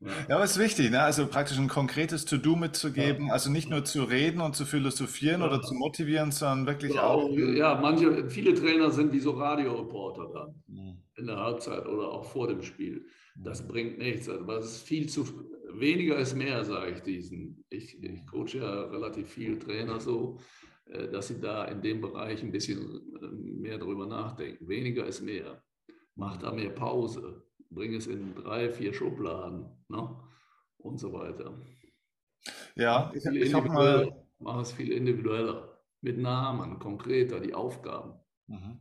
Ja, 0.00 0.36
aber 0.36 0.44
es 0.44 0.52
ist 0.52 0.58
wichtig, 0.58 0.90
ne? 0.90 1.02
also 1.02 1.26
praktisch 1.26 1.58
ein 1.58 1.68
konkretes 1.68 2.24
To-Do 2.24 2.56
mitzugeben, 2.56 3.26
ja. 3.26 3.32
also 3.34 3.50
nicht 3.50 3.68
nur 3.68 3.84
zu 3.84 4.04
reden 4.04 4.40
und 4.40 4.56
zu 4.56 4.64
philosophieren 4.64 5.42
ja. 5.42 5.46
oder 5.46 5.60
zu 5.60 5.74
motivieren, 5.74 6.32
sondern 6.32 6.66
wirklich 6.66 6.94
ja, 6.94 7.06
auch. 7.06 7.28
Ja, 7.30 7.78
manche, 7.80 8.30
viele 8.30 8.54
Trainer 8.54 8.90
sind 8.90 9.12
wie 9.12 9.20
so 9.20 9.32
Radioreporter 9.32 10.30
dann 10.32 10.62
mhm. 10.68 11.02
in 11.16 11.26
der 11.26 11.36
Halbzeit 11.36 11.86
oder 11.86 12.08
auch 12.08 12.24
vor 12.24 12.48
dem 12.48 12.62
Spiel. 12.62 13.04
Das 13.36 13.66
bringt 13.68 13.98
nichts. 13.98 14.28
Aber 14.28 14.56
es 14.56 14.66
ist 14.66 14.88
viel 14.88 15.06
zu 15.08 15.26
weniger 15.74 16.16
ist 16.16 16.34
mehr, 16.34 16.64
sage 16.64 16.92
ich 16.92 17.00
diesen. 17.00 17.64
Ich, 17.68 18.02
ich 18.02 18.26
coache 18.26 18.58
ja 18.58 18.84
relativ 18.84 19.28
viele 19.28 19.58
Trainer 19.58 20.00
so, 20.00 20.38
äh, 20.86 21.08
dass 21.08 21.28
sie 21.28 21.40
da 21.40 21.66
in 21.66 21.82
dem 21.82 22.00
Bereich 22.00 22.42
ein 22.42 22.52
bisschen 22.52 23.02
äh, 23.20 23.26
mehr 23.26 23.76
drüber 23.76 24.06
nachdenken. 24.06 24.66
Weniger 24.66 25.04
ist 25.06 25.20
mehr. 25.20 25.62
Macht 26.14 26.42
da 26.42 26.52
mehr 26.52 26.70
Pause 26.70 27.44
bringe 27.70 27.96
es 27.96 28.06
in 28.06 28.34
drei, 28.34 28.70
vier 28.70 28.92
Schubladen 28.92 29.66
ne? 29.88 30.16
und 30.78 30.98
so 30.98 31.12
weiter. 31.12 31.54
Ja, 32.74 33.12
ich, 33.14 33.24
ich 33.24 33.54
habe 33.54 33.68
mal. 33.68 34.26
Mache 34.38 34.62
es 34.62 34.72
viel 34.72 34.90
individueller, 34.92 35.78
mit 36.00 36.16
Namen, 36.16 36.78
konkreter, 36.78 37.40
die 37.40 37.52
Aufgaben. 37.52 38.14
Mhm. 38.46 38.78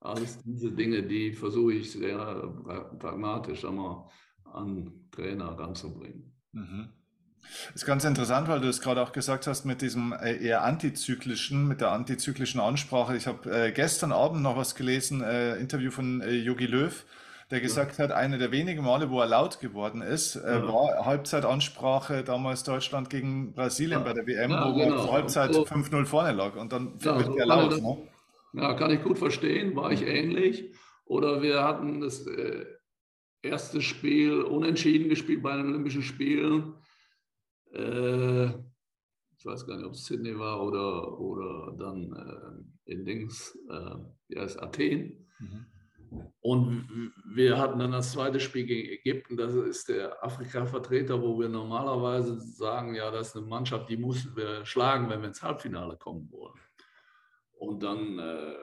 Alles 0.00 0.38
diese 0.42 0.72
Dinge, 0.72 1.02
die 1.02 1.32
versuche 1.32 1.74
ich 1.74 1.92
sehr 1.92 2.16
pragmatisch 2.98 3.66
einmal 3.66 4.06
an 4.44 5.08
Trainer 5.10 5.58
ranzubringen. 5.58 6.32
Mhm. 6.52 6.88
Das 7.66 7.82
ist 7.82 7.86
ganz 7.86 8.04
interessant, 8.04 8.48
weil 8.48 8.60
du 8.60 8.68
es 8.68 8.80
gerade 8.80 9.02
auch 9.02 9.12
gesagt 9.12 9.46
hast 9.46 9.64
mit 9.64 9.82
diesem 9.82 10.12
äh, 10.12 10.36
eher 10.36 10.62
antizyklischen, 10.62 11.68
mit 11.68 11.80
der 11.80 11.90
antizyklischen 11.90 12.60
Ansprache. 12.60 13.16
Ich 13.16 13.26
habe 13.26 13.50
äh, 13.50 13.72
gestern 13.72 14.12
Abend 14.12 14.42
noch 14.42 14.56
was 14.56 14.74
gelesen, 14.74 15.22
äh, 15.22 15.56
Interview 15.56 15.90
von 15.90 16.20
äh, 16.22 16.32
Yogi 16.32 16.66
Löw, 16.66 17.04
der 17.50 17.60
gesagt 17.60 17.98
hat, 17.98 18.10
eine 18.10 18.38
der 18.38 18.50
wenigen 18.50 18.84
Male, 18.84 19.10
wo 19.10 19.20
er 19.20 19.26
laut 19.26 19.60
geworden 19.60 20.02
ist, 20.02 20.36
äh, 20.36 20.54
ja. 20.54 20.66
war 20.66 21.04
Halbzeitansprache 21.04 22.24
damals 22.24 22.64
Deutschland 22.64 23.10
gegen 23.10 23.52
Brasilien 23.52 24.00
ja. 24.00 24.04
bei 24.04 24.12
der 24.12 24.26
WM, 24.26 24.50
ja, 24.50 24.68
wo 24.68 24.74
genau. 24.74 25.04
zur 25.04 25.12
Halbzeit 25.12 25.48
also, 25.48 25.62
5-0 25.62 26.04
vorne 26.06 26.32
lag 26.32 26.56
und 26.56 26.72
dann 26.72 26.98
ja, 27.00 27.18
wird 27.18 27.36
er 27.36 27.46
laut. 27.46 27.72
Das, 27.72 27.80
ne? 27.80 28.08
Ja, 28.54 28.74
kann 28.74 28.90
ich 28.90 29.02
gut 29.02 29.18
verstehen, 29.18 29.74
war 29.76 29.90
ich 29.90 30.02
ähnlich. 30.02 30.72
Oder 31.04 31.42
wir 31.42 31.62
hatten 31.62 32.00
das 32.00 32.26
äh, 32.26 32.64
erste 33.42 33.82
Spiel 33.82 34.40
unentschieden 34.42 35.08
gespielt 35.08 35.42
bei 35.42 35.56
den 35.56 35.66
Olympischen 35.66 36.02
Spielen. 36.02 36.74
Äh, 37.72 38.46
ich 39.36 39.44
weiß 39.44 39.66
gar 39.66 39.76
nicht, 39.76 39.86
ob 39.86 39.92
es 39.92 40.04
Sydney 40.04 40.38
war 40.38 40.62
oder, 40.62 41.20
oder 41.20 41.76
dann 41.76 42.12
äh, 42.86 42.92
in 42.92 43.04
Dings, 43.04 43.58
äh, 43.68 43.96
wie 44.28 44.38
heißt 44.38 44.62
Athen. 44.62 45.28
Mhm. 45.38 45.66
Und 46.40 47.12
wir 47.24 47.58
hatten 47.58 47.78
dann 47.78 47.92
das 47.92 48.12
zweite 48.12 48.38
Spiel 48.38 48.66
gegen 48.66 48.90
Ägypten. 48.90 49.36
Das 49.36 49.54
ist 49.54 49.88
der 49.88 50.22
Afrika-Vertreter, 50.22 51.20
wo 51.22 51.38
wir 51.38 51.48
normalerweise 51.48 52.38
sagen, 52.38 52.94
ja, 52.94 53.10
das 53.10 53.28
ist 53.28 53.36
eine 53.36 53.46
Mannschaft, 53.46 53.88
die 53.88 53.96
müssen 53.96 54.36
wir 54.36 54.64
schlagen, 54.64 55.08
wenn 55.08 55.20
wir 55.20 55.28
ins 55.28 55.42
Halbfinale 55.42 55.96
kommen 55.96 56.30
wollen. 56.30 56.58
Und 57.58 57.82
dann 57.82 58.18
äh, 58.18 58.54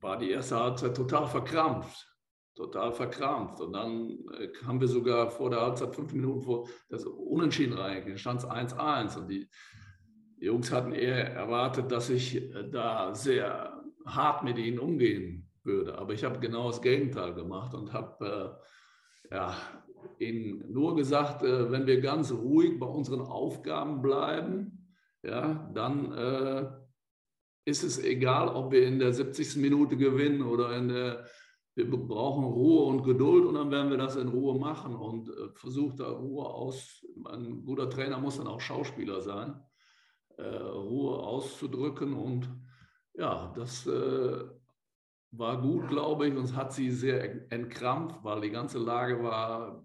war 0.00 0.18
die 0.18 0.30
erste 0.30 0.58
Halbzeit 0.58 0.96
total 0.96 1.26
verkrampft. 1.26 2.08
Total 2.54 2.92
verkrampft. 2.92 3.60
Und 3.60 3.72
dann 3.72 4.10
äh, 4.38 4.48
haben 4.66 4.80
wir 4.80 4.88
sogar 4.88 5.30
vor 5.30 5.48
der 5.48 5.62
Halbzeit 5.62 5.94
fünf 5.94 6.12
Minuten 6.12 6.42
vor 6.42 6.68
das 6.90 7.06
Unentschieden 7.06 7.78
reingehen. 7.78 8.18
stand 8.18 8.40
es 8.40 8.46
1-1. 8.46 9.16
Und 9.16 9.28
die, 9.28 9.48
die 10.38 10.44
Jungs 10.44 10.70
hatten 10.70 10.92
eher 10.92 11.32
erwartet, 11.32 11.90
dass 11.90 12.10
ich 12.10 12.36
äh, 12.36 12.68
da 12.70 13.14
sehr 13.14 13.82
hart 14.04 14.44
mit 14.44 14.58
ihnen 14.58 14.78
umgehen 14.78 15.41
würde. 15.64 15.98
Aber 15.98 16.12
ich 16.12 16.24
habe 16.24 16.38
genau 16.38 16.68
das 16.68 16.82
Gegenteil 16.82 17.34
gemacht 17.34 17.74
und 17.74 17.92
habe 17.92 18.58
äh, 19.30 19.34
ja, 19.34 19.56
ihnen 20.18 20.72
nur 20.72 20.96
gesagt, 20.96 21.42
äh, 21.42 21.70
wenn 21.70 21.86
wir 21.86 22.00
ganz 22.00 22.32
ruhig 22.32 22.78
bei 22.78 22.86
unseren 22.86 23.20
Aufgaben 23.20 24.02
bleiben, 24.02 24.88
ja, 25.22 25.70
dann 25.74 26.12
äh, 26.12 26.70
ist 27.64 27.84
es 27.84 28.02
egal, 28.02 28.48
ob 28.48 28.72
wir 28.72 28.86
in 28.86 28.98
der 28.98 29.12
70. 29.12 29.56
Minute 29.56 29.96
gewinnen 29.96 30.42
oder 30.42 30.76
in 30.76 30.88
der, 30.88 31.26
wir 31.74 31.88
brauchen 31.88 32.44
Ruhe 32.44 32.84
und 32.84 33.04
Geduld 33.04 33.46
und 33.46 33.54
dann 33.54 33.70
werden 33.70 33.90
wir 33.90 33.98
das 33.98 34.16
in 34.16 34.28
Ruhe 34.28 34.58
machen 34.58 34.94
und 34.94 35.28
äh, 35.28 35.48
versucht 35.54 36.00
da 36.00 36.10
Ruhe 36.10 36.44
aus, 36.44 37.06
ein 37.26 37.64
guter 37.64 37.88
Trainer 37.88 38.18
muss 38.18 38.38
dann 38.38 38.48
auch 38.48 38.60
Schauspieler 38.60 39.20
sein, 39.20 39.60
äh, 40.38 40.42
Ruhe 40.42 41.18
auszudrücken 41.18 42.14
und 42.14 42.50
ja, 43.14 43.52
das 43.54 43.86
äh, 43.86 44.44
war 45.32 45.60
gut, 45.60 45.88
glaube 45.88 46.28
ich, 46.28 46.36
und 46.36 46.54
hat 46.54 46.72
sie 46.72 46.90
sehr 46.90 47.50
entkrampft, 47.50 48.22
weil 48.22 48.42
die 48.42 48.50
ganze 48.50 48.78
Lage 48.78 49.22
war 49.22 49.82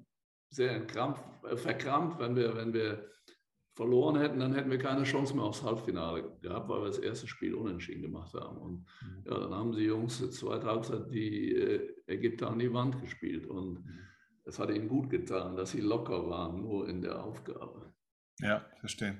sehr 0.49 0.71
entkrampft, 0.71 1.23
äh, 1.49 1.55
verkrampft. 1.55 2.19
Wenn 2.19 2.35
wir, 2.35 2.55
wenn 2.55 2.73
wir 2.73 3.09
verloren 3.75 4.17
hätten, 4.17 4.39
dann 4.39 4.53
hätten 4.53 4.71
wir 4.71 4.77
keine 4.77 5.03
Chance 5.03 5.35
mehr 5.35 5.45
aufs 5.45 5.63
Halbfinale 5.63 6.37
gehabt, 6.41 6.67
weil 6.67 6.81
wir 6.81 6.87
das 6.87 6.99
erste 6.99 7.27
Spiel 7.27 7.53
unentschieden 7.53 8.01
gemacht 8.01 8.33
haben. 8.33 8.57
Und 8.57 8.85
mhm. 9.01 9.23
ja, 9.25 9.39
dann 9.39 9.53
haben 9.53 9.71
die 9.71 9.83
Jungs 9.83 10.17
zur 10.17 10.31
zweiten 10.31 10.65
Halbzeit 10.65 11.11
die 11.11 11.55
äh, 11.55 11.95
Ägypter 12.07 12.49
an 12.49 12.59
die 12.59 12.73
Wand 12.73 12.99
gespielt. 13.01 13.45
Und 13.47 13.85
mhm. 13.85 13.99
es 14.45 14.59
hat 14.59 14.69
ihnen 14.69 14.89
gut 14.89 15.09
getan, 15.09 15.55
dass 15.55 15.71
sie 15.71 15.81
locker 15.81 16.27
waren, 16.29 16.61
nur 16.61 16.89
in 16.89 17.01
der 17.01 17.23
Aufgabe. 17.23 17.93
Ja, 18.39 18.65
verstehe. 18.79 19.17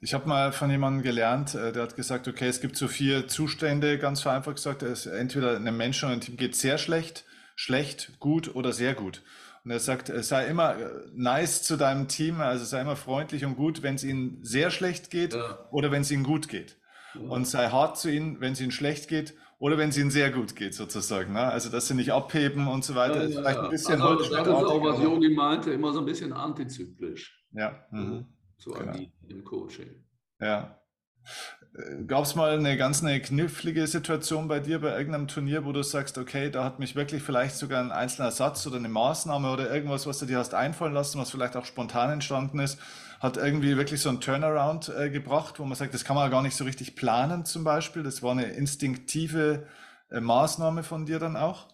Ich 0.00 0.14
habe 0.14 0.28
mal 0.28 0.52
von 0.52 0.70
jemandem 0.70 1.02
gelernt, 1.02 1.54
äh, 1.54 1.72
der 1.72 1.82
hat 1.82 1.96
gesagt, 1.96 2.26
okay, 2.26 2.48
es 2.48 2.60
gibt 2.60 2.76
so 2.76 2.88
vier 2.88 3.28
Zustände, 3.28 3.98
ganz 3.98 4.20
vereinfacht 4.20 4.56
gesagt. 4.56 4.82
Es 4.82 5.06
entweder 5.06 5.56
einem 5.56 5.76
Menschen 5.76 6.06
oder 6.06 6.12
einem 6.12 6.20
Team 6.22 6.36
geht 6.36 6.56
sehr 6.56 6.78
schlecht, 6.78 7.24
schlecht, 7.54 8.18
gut 8.18 8.54
oder 8.54 8.72
sehr 8.72 8.94
gut. 8.94 9.22
Und 9.64 9.70
er 9.70 9.78
sagt, 9.78 10.10
sei 10.24 10.46
immer 10.48 10.76
äh, 10.76 10.90
nice 11.14 11.62
zu 11.62 11.76
deinem 11.76 12.08
Team, 12.08 12.40
also 12.40 12.64
sei 12.64 12.80
immer 12.80 12.96
freundlich 12.96 13.44
und 13.44 13.56
gut, 13.56 13.82
wenn 13.82 13.94
es 13.94 14.02
ihnen 14.02 14.38
sehr 14.42 14.70
schlecht 14.70 15.10
geht 15.10 15.34
ja. 15.34 15.68
oder 15.70 15.92
wenn 15.92 16.02
es 16.02 16.10
ihnen 16.10 16.24
gut 16.24 16.48
geht. 16.48 16.78
und 17.14 17.46
sei 17.46 17.68
hart 17.68 17.98
zu 17.98 18.10
ihnen, 18.10 18.40
wenn 18.40 18.54
es 18.54 18.60
ihnen 18.60 18.72
schlecht 18.72 19.08
geht 19.08 19.34
oder 19.58 19.78
wenn 19.78 19.90
es 19.90 19.98
ihnen 19.98 20.10
sehr 20.10 20.32
gut 20.32 20.56
geht, 20.56 20.74
sozusagen. 20.74 21.34
Ne? 21.34 21.40
Also, 21.40 21.68
dass 21.68 21.86
sie 21.86 21.94
nicht 21.94 22.12
abheben 22.12 22.66
und 22.66 22.84
so 22.84 22.96
weiter. 22.96 23.16
Ja, 23.16 23.22
ist 23.22 23.34
ja, 23.34 23.40
vielleicht 23.42 23.58
ein 23.60 23.70
bisschen 23.70 24.02
also, 24.02 24.16
das 24.16 24.46
ist 24.46 24.48
auch, 24.48 24.82
was 24.82 25.00
Yogi 25.00 25.28
meinte, 25.28 25.70
immer 25.70 25.92
so 25.92 26.00
ein 26.00 26.06
bisschen 26.06 26.32
antizyklisch 26.32 27.46
Ja. 27.52 27.86
Mhm. 27.92 28.26
Zu 28.62 28.70
Genau. 28.70 28.92
agieren 28.92 29.12
im 29.28 29.44
Coaching. 29.44 29.90
Ja. 30.40 30.78
Gab 32.06 32.24
es 32.24 32.34
mal 32.34 32.58
eine 32.58 32.76
ganz 32.76 33.02
eine 33.02 33.20
knifflige 33.20 33.86
Situation 33.86 34.46
bei 34.46 34.60
dir 34.60 34.80
bei 34.80 34.96
irgendeinem 34.96 35.26
Turnier, 35.26 35.64
wo 35.64 35.72
du 35.72 35.82
sagst, 35.82 36.18
okay, 36.18 36.50
da 36.50 36.64
hat 36.64 36.78
mich 36.78 36.94
wirklich 36.96 37.22
vielleicht 37.22 37.56
sogar 37.56 37.82
ein 37.82 37.92
einzelner 37.92 38.30
Satz 38.30 38.66
oder 38.66 38.76
eine 38.76 38.88
Maßnahme 38.90 39.50
oder 39.50 39.72
irgendwas, 39.72 40.06
was 40.06 40.18
du 40.18 40.26
dir 40.26 40.38
hast 40.38 40.52
einfallen 40.52 40.92
lassen, 40.92 41.18
was 41.18 41.30
vielleicht 41.30 41.56
auch 41.56 41.64
spontan 41.64 42.10
entstanden 42.10 42.58
ist, 42.58 42.78
hat 43.20 43.36
irgendwie 43.38 43.76
wirklich 43.76 44.02
so 44.02 44.10
einen 44.10 44.20
Turnaround 44.20 44.90
äh, 44.90 45.08
gebracht, 45.08 45.58
wo 45.60 45.64
man 45.64 45.76
sagt, 45.76 45.94
das 45.94 46.04
kann 46.04 46.16
man 46.16 46.30
gar 46.30 46.42
nicht 46.42 46.56
so 46.56 46.64
richtig 46.64 46.94
planen 46.94 47.44
zum 47.46 47.64
Beispiel. 47.64 48.02
Das 48.02 48.22
war 48.22 48.32
eine 48.32 48.44
instinktive 48.44 49.66
äh, 50.10 50.20
Maßnahme 50.20 50.82
von 50.82 51.06
dir 51.06 51.18
dann 51.18 51.36
auch? 51.36 51.71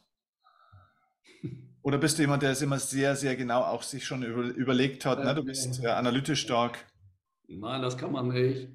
Oder 1.89 1.97
bist 1.97 2.19
du 2.19 2.23
jemand, 2.23 2.43
der 2.43 2.51
es 2.51 2.61
immer 2.61 2.79
sehr, 2.79 3.17
sehr 3.17 3.35
genau 3.35 3.63
auch 3.63 3.83
sich 3.83 4.05
schon 4.05 4.23
über, 4.23 4.43
überlegt 4.43 5.07
hat, 5.07 5.25
ne? 5.25 5.35
Du 5.35 5.43
bist 5.43 5.83
äh, 5.83 5.87
analytisch 5.87 6.43
stark. 6.43 6.85
Nein, 7.47 7.81
das 7.81 7.97
kann 7.97 8.13
man 8.13 8.29
nicht. 8.29 8.69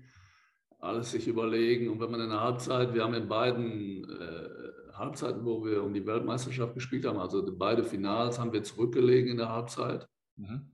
Alles 0.80 1.12
sich 1.12 1.28
überlegen. 1.28 1.90
Und 1.90 2.00
wenn 2.00 2.10
man 2.10 2.22
in 2.22 2.32
der 2.32 2.42
Halbzeit, 2.42 2.96
wir 2.96 3.04
haben 3.04 3.14
in 3.14 3.28
beiden 3.28 4.04
äh, 4.10 4.96
Halbzeiten, 4.98 5.46
wo 5.46 5.64
wir 5.64 5.84
um 5.84 5.94
die 5.94 6.08
Weltmeisterschaft 6.08 6.74
gespielt 6.74 7.06
haben, 7.06 7.20
also 7.20 7.46
beide 7.56 7.84
Finals, 7.84 8.40
haben 8.40 8.52
wir 8.52 8.64
zurückgelegen 8.64 9.30
in 9.30 9.38
der 9.38 9.50
Halbzeit. 9.50 10.08
Mhm. 10.36 10.72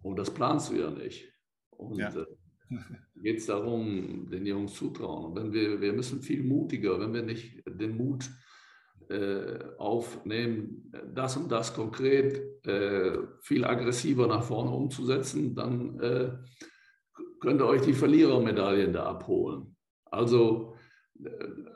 Und 0.00 0.20
das 0.20 0.32
planst 0.32 0.70
du 0.70 0.76
ja 0.76 0.90
nicht. 0.90 1.28
Und 1.70 1.98
Ja. 1.98 2.08
äh, 2.10 2.24
geht 3.20 3.38
es 3.38 3.46
darum, 3.46 4.30
den 4.30 4.46
Jungs 4.46 4.74
zutrauen. 4.74 5.24
Und 5.24 5.34
wenn 5.34 5.52
wir, 5.52 5.80
wir 5.80 5.92
müssen 5.92 6.22
viel 6.22 6.44
mutiger, 6.44 7.00
wenn 7.00 7.12
wir 7.12 7.22
nicht 7.22 7.64
den 7.66 7.96
Mut 7.96 8.30
aufnehmen, 9.78 10.92
das 11.14 11.36
und 11.36 11.50
das 11.50 11.74
konkret 11.74 12.66
äh, 12.66 13.18
viel 13.40 13.64
aggressiver 13.64 14.26
nach 14.26 14.42
vorne 14.42 14.70
umzusetzen, 14.70 15.54
dann 15.54 15.98
äh, 16.00 16.32
könnt 17.40 17.60
ihr 17.60 17.66
euch 17.66 17.82
die 17.82 17.92
Verlierermedaillen 17.92 18.92
da 18.92 19.04
abholen. 19.04 19.76
Also 20.04 20.74
äh, 21.22 21.28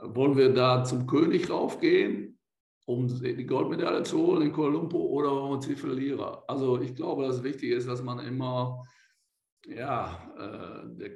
wollen 0.02 0.36
wir 0.36 0.52
da 0.52 0.84
zum 0.84 1.06
König 1.06 1.50
raufgehen, 1.50 2.38
um 2.86 3.08
die 3.08 3.46
Goldmedaille 3.46 4.04
zu 4.04 4.18
holen 4.18 4.42
in 4.42 4.52
Kuala 4.52 4.74
Lumpur 4.74 5.10
oder 5.10 5.30
wollen 5.30 5.50
wir 5.50 5.54
uns 5.56 5.66
die 5.66 5.74
Verlierer? 5.74 6.44
Also 6.46 6.80
ich 6.80 6.94
glaube, 6.94 7.26
das 7.26 7.42
Wichtige 7.42 7.74
ist, 7.74 7.88
dass 7.88 8.02
man 8.02 8.20
immer 8.20 8.84
ja, 9.66 10.32
äh, 10.38 10.96
der, 10.96 11.10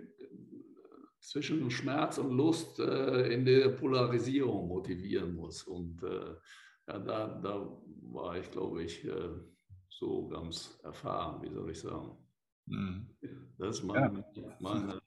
zwischen 1.20 1.70
Schmerz 1.70 2.18
und 2.18 2.36
Lust 2.36 2.80
äh, 2.80 3.32
in 3.32 3.44
der 3.44 3.68
Polarisierung 3.68 4.68
motivieren 4.68 5.34
muss. 5.34 5.62
Und 5.64 6.02
äh, 6.02 6.34
ja, 6.88 6.98
da, 6.98 7.40
da 7.42 7.68
war 8.02 8.36
ich, 8.36 8.50
glaube 8.50 8.82
ich, 8.82 9.04
äh, 9.04 9.28
so 9.88 10.28
ganz 10.28 10.80
erfahren, 10.82 11.42
wie 11.42 11.52
soll 11.52 11.70
ich 11.70 11.80
sagen. 11.80 12.16
Mhm. 12.66 13.06
Das 13.58 13.78
ist 13.78 13.84
meine, 13.84 14.24
meine 14.60 15.00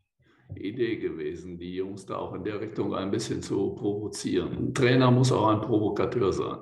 Idee 0.55 0.97
gewesen, 0.97 1.57
die 1.57 1.75
Jungs 1.75 2.05
da 2.05 2.17
auch 2.17 2.33
in 2.33 2.43
der 2.43 2.61
Richtung 2.61 2.93
ein 2.93 3.09
bisschen 3.09 3.41
zu 3.41 3.73
provozieren. 3.73 4.67
Ein 4.67 4.73
Trainer 4.73 5.09
muss 5.09 5.31
auch 5.31 5.47
ein 5.47 5.61
Provokateur 5.61 6.31
sein. 6.31 6.57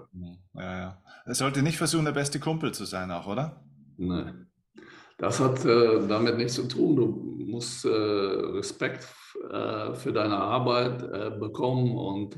Ja, 0.54 0.80
ja. 0.80 1.04
Er 1.26 1.36
sollte 1.36 1.62
nicht 1.62 1.78
versuchen, 1.78 2.06
der 2.06 2.14
beste 2.14 2.40
Kumpel 2.40 2.74
zu 2.74 2.86
sein, 2.86 3.12
auch, 3.12 3.28
oder? 3.28 3.64
Nee. 3.98 4.32
Das 5.18 5.40
hat 5.40 5.64
äh, 5.66 6.08
damit 6.08 6.38
nichts 6.38 6.56
zu 6.56 6.68
tun. 6.68 6.96
Du 6.96 7.41
musst 7.52 7.86
äh, 7.86 7.90
Respekt 7.90 9.08
äh, 9.52 9.94
für 9.94 10.14
deine 10.14 10.38
Arbeit 10.38 11.04
äh, 11.04 11.32
bekommen 11.38 11.98
und 11.98 12.38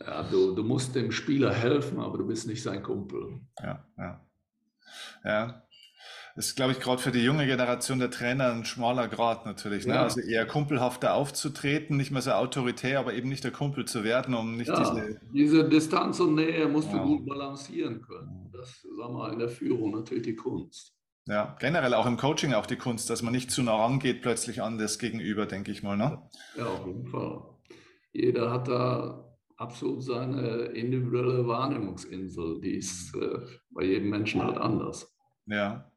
ja, 0.00 0.22
du, 0.22 0.54
du 0.54 0.62
musst 0.62 0.94
dem 0.94 1.12
Spieler 1.12 1.52
helfen, 1.52 2.00
aber 2.00 2.16
du 2.18 2.26
bist 2.26 2.46
nicht 2.46 2.62
sein 2.62 2.82
Kumpel. 2.82 3.40
Ja, 3.62 3.84
ja. 3.98 4.26
Ja. 5.24 5.62
Das 6.36 6.46
ist, 6.46 6.56
glaube 6.56 6.72
ich, 6.72 6.80
gerade 6.80 7.02
für 7.02 7.10
die 7.10 7.22
junge 7.22 7.44
Generation 7.44 7.98
der 7.98 8.10
Trainer 8.10 8.52
ein 8.52 8.64
schmaler 8.64 9.08
Grad 9.08 9.44
natürlich. 9.44 9.86
Ne? 9.86 9.94
Ja. 9.94 10.04
Also 10.04 10.20
eher 10.20 10.46
kumpelhafter 10.46 11.12
aufzutreten, 11.14 11.96
nicht 11.96 12.12
mehr 12.12 12.22
so 12.22 12.30
autoritär, 12.30 12.98
aber 13.00 13.12
eben 13.14 13.28
nicht 13.28 13.44
der 13.44 13.50
Kumpel 13.50 13.84
zu 13.84 14.04
werden, 14.04 14.34
um 14.34 14.56
nicht 14.56 14.68
Ja, 14.68 14.78
diese. 14.78 15.20
diese 15.34 15.68
Distanz 15.68 16.20
und 16.20 16.36
Nähe 16.36 16.66
musst 16.68 16.90
Ja. 16.92 16.98
du 16.98 17.04
gut 17.04 17.26
balancieren 17.26 18.00
können. 18.00 18.48
Das 18.52 18.86
sag 18.96 19.10
mal, 19.10 19.32
in 19.32 19.38
der 19.38 19.48
Führung 19.48 19.90
natürlich 19.90 20.22
die 20.24 20.36
Kunst. 20.36 20.94
Ja, 21.30 21.56
generell 21.60 21.94
auch 21.94 22.06
im 22.06 22.16
Coaching 22.16 22.54
auch 22.54 22.66
die 22.66 22.74
Kunst, 22.76 23.08
dass 23.08 23.22
man 23.22 23.32
nicht 23.32 23.52
zu 23.52 23.62
nah 23.62 23.76
rangeht 23.76 24.20
plötzlich 24.20 24.62
an 24.62 24.78
das 24.78 24.98
Gegenüber, 24.98 25.46
denke 25.46 25.70
ich 25.70 25.84
mal. 25.84 25.96
Ne? 25.96 26.20
Ja, 26.56 26.66
auf 26.66 26.84
jeden 26.84 27.06
Fall. 27.06 27.42
Jeder 28.12 28.50
hat 28.50 28.66
da 28.66 29.32
absolut 29.56 30.02
seine 30.02 30.64
individuelle 30.74 31.46
Wahrnehmungsinsel. 31.46 32.60
Die 32.60 32.74
ist 32.74 33.14
äh, 33.14 33.38
bei 33.70 33.84
jedem 33.84 34.10
Menschen 34.10 34.42
halt 34.42 34.58
anders. 34.58 35.16
Ja. 35.46 35.89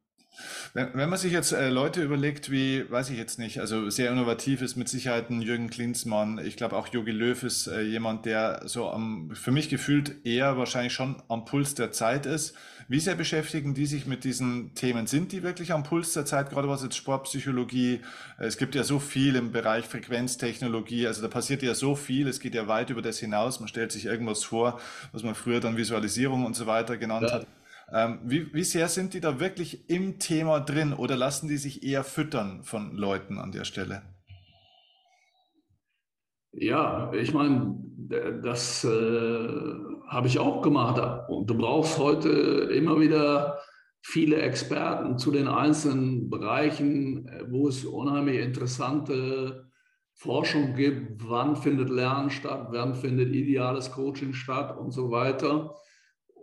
Wenn, 0.73 0.89
wenn 0.93 1.09
man 1.09 1.19
sich 1.19 1.31
jetzt 1.31 1.51
äh, 1.51 1.69
Leute 1.69 2.01
überlegt, 2.01 2.49
wie, 2.51 2.89
weiß 2.89 3.09
ich 3.11 3.17
jetzt 3.17 3.37
nicht, 3.39 3.59
also 3.59 3.89
sehr 3.89 4.11
innovativ 4.11 4.61
ist 4.61 4.75
mit 4.75 4.89
Sicherheit 4.89 5.29
ein 5.29 5.41
Jürgen 5.41 5.69
Klinsmann. 5.69 6.39
Ich 6.43 6.57
glaube 6.57 6.75
auch 6.75 6.87
Jogi 6.87 7.11
Löw 7.11 7.41
ist 7.43 7.67
äh, 7.67 7.81
jemand, 7.81 8.25
der 8.25 8.61
so 8.65 8.89
am, 8.89 9.31
für 9.35 9.51
mich 9.51 9.69
gefühlt 9.69 10.25
eher 10.25 10.57
wahrscheinlich 10.57 10.93
schon 10.93 11.21
am 11.29 11.45
Puls 11.45 11.75
der 11.75 11.91
Zeit 11.91 12.25
ist. 12.25 12.55
Wie 12.89 12.99
sehr 12.99 13.15
beschäftigen 13.15 13.73
die 13.73 13.85
sich 13.85 14.07
mit 14.07 14.23
diesen 14.23 14.73
Themen? 14.75 15.07
Sind 15.07 15.31
die 15.31 15.41
wirklich 15.43 15.71
am 15.71 15.83
Puls 15.83 16.13
der 16.13 16.25
Zeit, 16.25 16.49
gerade 16.49 16.67
was 16.67 16.83
jetzt 16.83 16.97
Sportpsychologie? 16.97 18.01
Äh, 18.39 18.45
Es 18.45 18.57
gibt 18.57 18.75
ja 18.75 18.83
so 18.83 18.99
viel 18.99 19.35
im 19.35 19.51
Bereich 19.51 19.85
Frequenztechnologie, 19.85 21.07
also 21.07 21.21
da 21.21 21.27
passiert 21.27 21.61
ja 21.63 21.75
so 21.75 21.95
viel, 21.95 22.27
es 22.27 22.39
geht 22.39 22.55
ja 22.55 22.67
weit 22.67 22.89
über 22.89 23.01
das 23.01 23.19
hinaus. 23.19 23.59
Man 23.59 23.67
stellt 23.69 23.91
sich 23.91 24.05
irgendwas 24.05 24.43
vor, 24.43 24.79
was 25.11 25.23
man 25.23 25.35
früher 25.35 25.59
dann 25.59 25.77
Visualisierung 25.77 26.45
und 26.45 26.55
so 26.55 26.65
weiter 26.65 26.97
genannt 26.97 27.27
Ja. 27.29 27.35
hat. 27.35 27.47
Ähm, 27.93 28.19
wie, 28.23 28.51
wie 28.53 28.63
sehr 28.63 28.87
sind 28.87 29.13
die 29.13 29.19
da 29.19 29.39
wirklich 29.39 29.87
im 29.87 30.17
Thema 30.17 30.59
drin 30.59 30.93
oder 30.93 31.15
lassen 31.15 31.47
die 31.47 31.57
sich 31.57 31.83
eher 31.83 32.03
füttern 32.03 32.63
von 32.63 32.95
Leuten 32.95 33.37
an 33.37 33.51
der 33.51 33.65
Stelle? 33.65 34.01
Ja, 36.53 37.11
ich 37.13 37.33
meine, 37.33 37.77
das 38.41 38.83
äh, 38.83 38.89
habe 40.07 40.27
ich 40.27 40.39
auch 40.39 40.63
gemacht. 40.63 41.01
Und 41.27 41.49
du 41.49 41.55
brauchst 41.55 41.99
heute 41.99 42.29
immer 42.29 42.99
wieder 42.99 43.59
viele 44.01 44.37
Experten 44.37 45.17
zu 45.19 45.31
den 45.31 45.47
einzelnen 45.47 46.29
Bereichen, 46.29 47.29
wo 47.49 47.67
es 47.67 47.85
unheimlich 47.85 48.39
interessante 48.39 49.71
Forschung 50.15 50.75
gibt. 50.75 51.27
Wann 51.27 51.55
findet 51.55 51.89
Lernen 51.89 52.29
statt? 52.29 52.67
Wann 52.71 52.95
findet 52.95 53.33
ideales 53.33 53.91
Coaching 53.91 54.33
statt? 54.33 54.77
Und 54.77 54.91
so 54.91 55.11
weiter. 55.11 55.75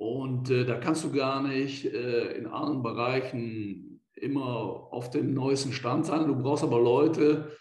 Und 0.00 0.48
äh, 0.48 0.64
da 0.64 0.78
kannst 0.78 1.04
du 1.04 1.12
gar 1.12 1.42
nicht 1.42 1.84
äh, 1.84 2.32
in 2.32 2.46
allen 2.46 2.82
Bereichen 2.82 4.00
immer 4.14 4.88
auf 4.90 5.10
dem 5.10 5.34
neuesten 5.34 5.74
Stand 5.74 6.06
sein. 6.06 6.26
Du 6.26 6.36
brauchst 6.36 6.64
aber 6.64 6.80
Leute, 6.80 7.54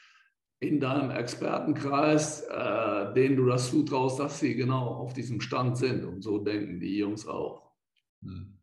in 0.61 0.79
deinem 0.79 1.11
Expertenkreis, 1.11 2.43
äh, 2.43 3.13
denen 3.13 3.35
du 3.35 3.45
das 3.45 3.69
zutraust, 3.69 4.21
dass 4.21 4.39
sie 4.39 4.55
genau 4.55 4.87
auf 4.87 5.11
diesem 5.11 5.41
Stand 5.41 5.77
sind. 5.77 6.05
Und 6.05 6.21
so 6.21 6.37
denken 6.37 6.79
die 6.79 6.97
Jungs 6.97 7.27
auch. 7.27 7.73
Hm. 8.23 8.57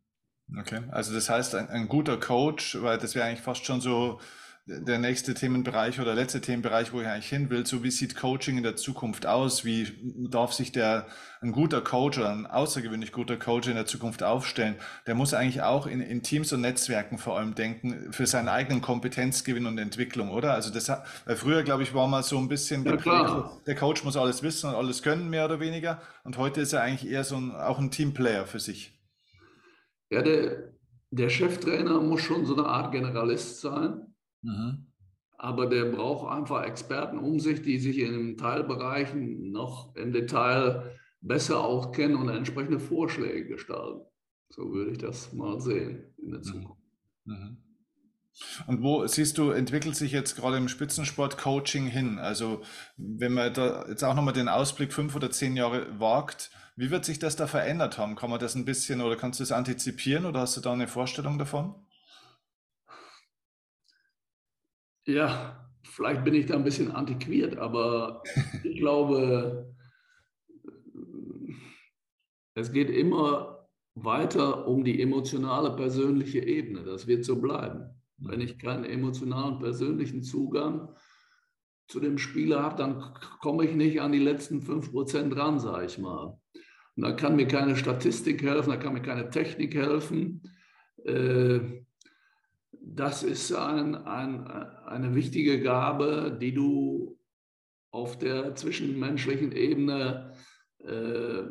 Okay, 0.59 0.81
also 0.89 1.13
das 1.13 1.29
heißt, 1.29 1.53
ein, 1.53 1.69
ein 1.69 1.87
guter 1.87 2.17
Coach, 2.17 2.81
weil 2.81 2.97
das 2.97 3.13
wäre 3.13 3.27
eigentlich 3.27 3.41
fast 3.41 3.63
schon 3.63 3.79
so 3.79 4.19
der 4.67 4.99
nächste 4.99 5.33
Themenbereich 5.33 6.01
oder 6.01 6.13
letzte 6.13 6.41
Themenbereich, 6.41 6.91
wo 6.91 6.99
ich 6.99 7.07
eigentlich 7.07 7.29
hin 7.29 7.49
will. 7.49 7.65
So 7.65 7.83
wie 7.83 7.91
sieht 7.91 8.17
Coaching 8.17 8.57
in 8.57 8.63
der 8.63 8.75
Zukunft 8.75 9.25
aus? 9.25 9.63
Wie 9.63 9.87
darf 10.29 10.51
sich 10.51 10.73
der 10.73 11.07
ein 11.39 11.53
guter 11.53 11.81
Coach 11.81 12.17
oder 12.17 12.31
ein 12.31 12.45
außergewöhnlich 12.45 13.13
guter 13.13 13.37
Coach 13.37 13.69
in 13.69 13.75
der 13.75 13.85
Zukunft 13.85 14.23
aufstellen? 14.23 14.75
Der 15.05 15.15
muss 15.15 15.33
eigentlich 15.33 15.61
auch 15.61 15.87
in, 15.87 16.01
in 16.01 16.21
Teams 16.21 16.51
und 16.51 16.61
Netzwerken 16.61 17.17
vor 17.17 17.37
allem 17.37 17.55
denken 17.55 18.11
für 18.11 18.27
seinen 18.27 18.49
eigenen 18.49 18.81
Kompetenzgewinn 18.81 19.67
und 19.67 19.77
Entwicklung, 19.77 20.31
oder? 20.31 20.53
Also 20.53 20.69
das, 20.73 20.89
weil 21.25 21.37
früher, 21.37 21.63
glaube 21.63 21.83
ich, 21.83 21.93
war 21.93 22.07
mal 22.07 22.23
so 22.23 22.37
ein 22.37 22.49
bisschen 22.49 22.83
Ja, 22.83 22.91
geprägt, 22.91 23.33
der 23.65 23.75
Coach 23.75 24.03
muss 24.03 24.17
alles 24.17 24.43
wissen 24.43 24.69
und 24.69 24.75
alles 24.75 25.01
können, 25.01 25.29
mehr 25.29 25.45
oder 25.45 25.61
weniger. 25.61 26.01
Und 26.25 26.37
heute 26.37 26.59
ist 26.59 26.73
er 26.73 26.81
eigentlich 26.81 27.09
eher 27.09 27.23
so 27.23 27.37
ein, 27.37 27.55
auch 27.55 27.79
ein 27.79 27.89
Teamplayer 27.89 28.45
für 28.45 28.59
sich. 28.59 28.99
Ja, 30.09 30.21
der, 30.21 30.73
der 31.11 31.29
Cheftrainer 31.29 32.01
muss 32.01 32.21
schon 32.21 32.45
so 32.45 32.55
eine 32.55 32.65
Art 32.67 32.91
Generalist 32.91 33.61
sein, 33.61 34.13
Mhm. 34.47 34.87
aber 35.37 35.67
der 35.67 35.85
braucht 35.91 36.31
einfach 36.31 36.63
Experten 36.63 37.19
um 37.19 37.39
sich, 37.39 37.61
die 37.61 37.79
sich 37.79 37.99
in 37.99 38.13
den 38.13 38.37
Teilbereichen 38.37 39.51
noch 39.51 39.93
im 39.95 40.13
Detail 40.13 40.95
besser 41.19 41.63
auskennen 41.63 42.15
und 42.15 42.29
entsprechende 42.29 42.79
Vorschläge 42.79 43.45
gestalten. 43.47 44.01
So 44.49 44.71
würde 44.71 44.91
ich 44.91 44.97
das 44.99 45.33
mal 45.33 45.59
sehen 45.59 46.13
in 46.17 46.31
der 46.31 46.41
Zukunft. 46.41 46.81
Mhm. 47.25 47.57
Und 48.67 48.83
wo 48.83 49.05
siehst 49.07 49.37
du, 49.37 49.49
entwickelt 49.49 49.95
sich 49.95 50.11
jetzt 50.11 50.35
gerade 50.35 50.57
im 50.57 50.69
Spitzensport 50.69 51.37
Coaching 51.37 51.87
hin? 51.87 52.19
Also 52.19 52.61
wenn 52.95 53.33
man 53.33 53.53
da 53.53 53.85
jetzt 53.89 54.03
auch 54.03 54.13
nochmal 54.13 54.33
den 54.33 54.47
Ausblick 54.47 54.93
fünf 54.93 55.15
oder 55.15 55.31
zehn 55.31 55.57
Jahre 55.57 55.99
wagt, 55.99 56.51
wie 56.75 56.91
wird 56.91 57.03
sich 57.03 57.17
das 57.19 57.35
da 57.35 57.47
verändert 57.47 57.97
haben? 57.97 58.15
Kann 58.15 58.29
man 58.29 58.39
das 58.39 58.55
ein 58.55 58.65
bisschen 58.65 59.01
oder 59.01 59.15
kannst 59.15 59.39
du 59.39 59.43
das 59.43 59.51
antizipieren 59.51 60.25
oder 60.25 60.41
hast 60.41 60.55
du 60.55 60.61
da 60.61 60.71
eine 60.71 60.87
Vorstellung 60.87 61.39
davon? 61.39 61.75
Ja, 65.07 65.69
vielleicht 65.83 66.25
bin 66.25 66.33
ich 66.33 66.47
da 66.47 66.55
ein 66.55 66.65
bisschen 66.65 66.91
antiquiert, 66.91 67.57
aber 67.57 68.21
ich 68.63 68.77
glaube, 68.77 69.73
es 72.55 72.73
geht 72.73 72.89
immer 72.89 73.69
weiter 73.95 74.67
um 74.67 74.83
die 74.83 75.01
emotionale, 75.01 75.75
persönliche 75.77 76.39
Ebene. 76.39 76.83
Das 76.83 77.07
wird 77.07 77.23
so 77.23 77.39
bleiben. 77.39 77.89
Wenn 78.17 78.41
ich 78.41 78.59
keinen 78.59 78.83
emotionalen, 78.83 79.59
persönlichen 79.59 80.23
Zugang 80.23 80.93
zu 81.87 82.01
dem 82.01 82.17
Spieler 82.17 82.61
habe, 82.61 82.75
dann 82.75 83.13
komme 83.39 83.63
ich 83.63 83.75
nicht 83.75 84.01
an 84.01 84.11
die 84.11 84.19
letzten 84.19 84.59
5% 84.59 85.37
ran, 85.37 85.59
sage 85.59 85.85
ich 85.85 85.97
mal. 85.97 86.37
Und 86.97 87.03
da 87.03 87.13
kann 87.13 87.37
mir 87.37 87.47
keine 87.47 87.77
Statistik 87.77 88.43
helfen, 88.43 88.71
da 88.71 88.77
kann 88.77 88.93
mir 88.93 89.01
keine 89.01 89.29
Technik 89.29 89.73
helfen. 89.73 90.41
Äh, 91.05 91.85
das 92.95 93.23
ist 93.23 93.53
ein, 93.53 93.95
ein, 93.95 94.47
eine 94.47 95.15
wichtige 95.15 95.61
Gabe, 95.61 96.37
die 96.39 96.53
du 96.53 97.19
auf 97.91 98.17
der 98.17 98.55
zwischenmenschlichen 98.55 99.51
Ebene 99.51 100.33
äh, 100.79 101.43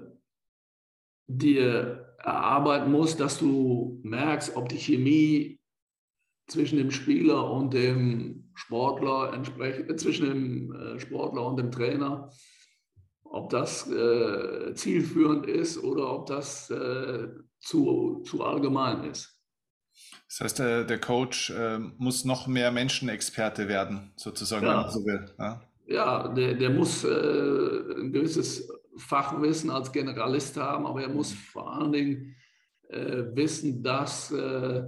dir 1.27 2.15
erarbeiten 2.19 2.91
musst, 2.91 3.21
dass 3.21 3.39
du 3.39 4.01
merkst, 4.03 4.57
ob 4.57 4.69
die 4.69 4.79
Chemie 4.79 5.61
zwischen 6.47 6.79
dem 6.79 6.91
Spieler 6.91 7.51
und 7.51 7.75
dem 7.75 8.51
Sportler 8.55 9.33
entsprechend, 9.35 9.91
äh, 9.91 9.97
zwischen 9.97 10.29
dem 10.29 10.73
äh, 10.73 11.01
Sportler 11.01 11.47
und 11.47 11.57
dem 11.59 11.71
Trainer, 11.71 12.31
ob 13.25 13.51
das 13.51 13.91
äh, 13.91 14.73
zielführend 14.75 15.47
ist 15.47 15.83
oder 15.83 16.13
ob 16.13 16.27
das 16.27 16.71
äh, 16.71 17.29
zu, 17.59 18.23
zu 18.25 18.45
allgemein 18.45 19.11
ist. 19.11 19.36
Das 20.29 20.41
heißt, 20.41 20.59
der, 20.59 20.85
der 20.85 21.01
Coach 21.01 21.51
äh, 21.51 21.79
muss 21.79 22.25
noch 22.25 22.47
mehr 22.47 22.73
Menschenexperte 22.73 23.69
werden, 23.69 24.13
sozusagen, 24.17 24.67
ja. 24.67 24.71
wenn 24.71 24.81
man 24.83 24.91
so 24.91 25.05
will. 25.05 25.31
Ja, 25.39 25.63
ja 25.87 26.29
der, 26.29 26.55
der 26.55 26.71
muss 26.71 27.05
äh, 27.05 27.09
ein 27.09 28.13
gewisses 28.13 28.69
Fachwissen 28.97 29.71
als 29.71 29.93
Generalist 29.93 30.57
haben, 30.57 30.87
aber 30.87 31.03
er 31.03 31.09
muss 31.09 31.33
vor 31.33 31.73
allen 31.73 31.93
Dingen 31.93 32.37
äh, 32.89 33.25
wissen, 33.35 33.83
dass 33.83 34.33
äh, 34.33 34.85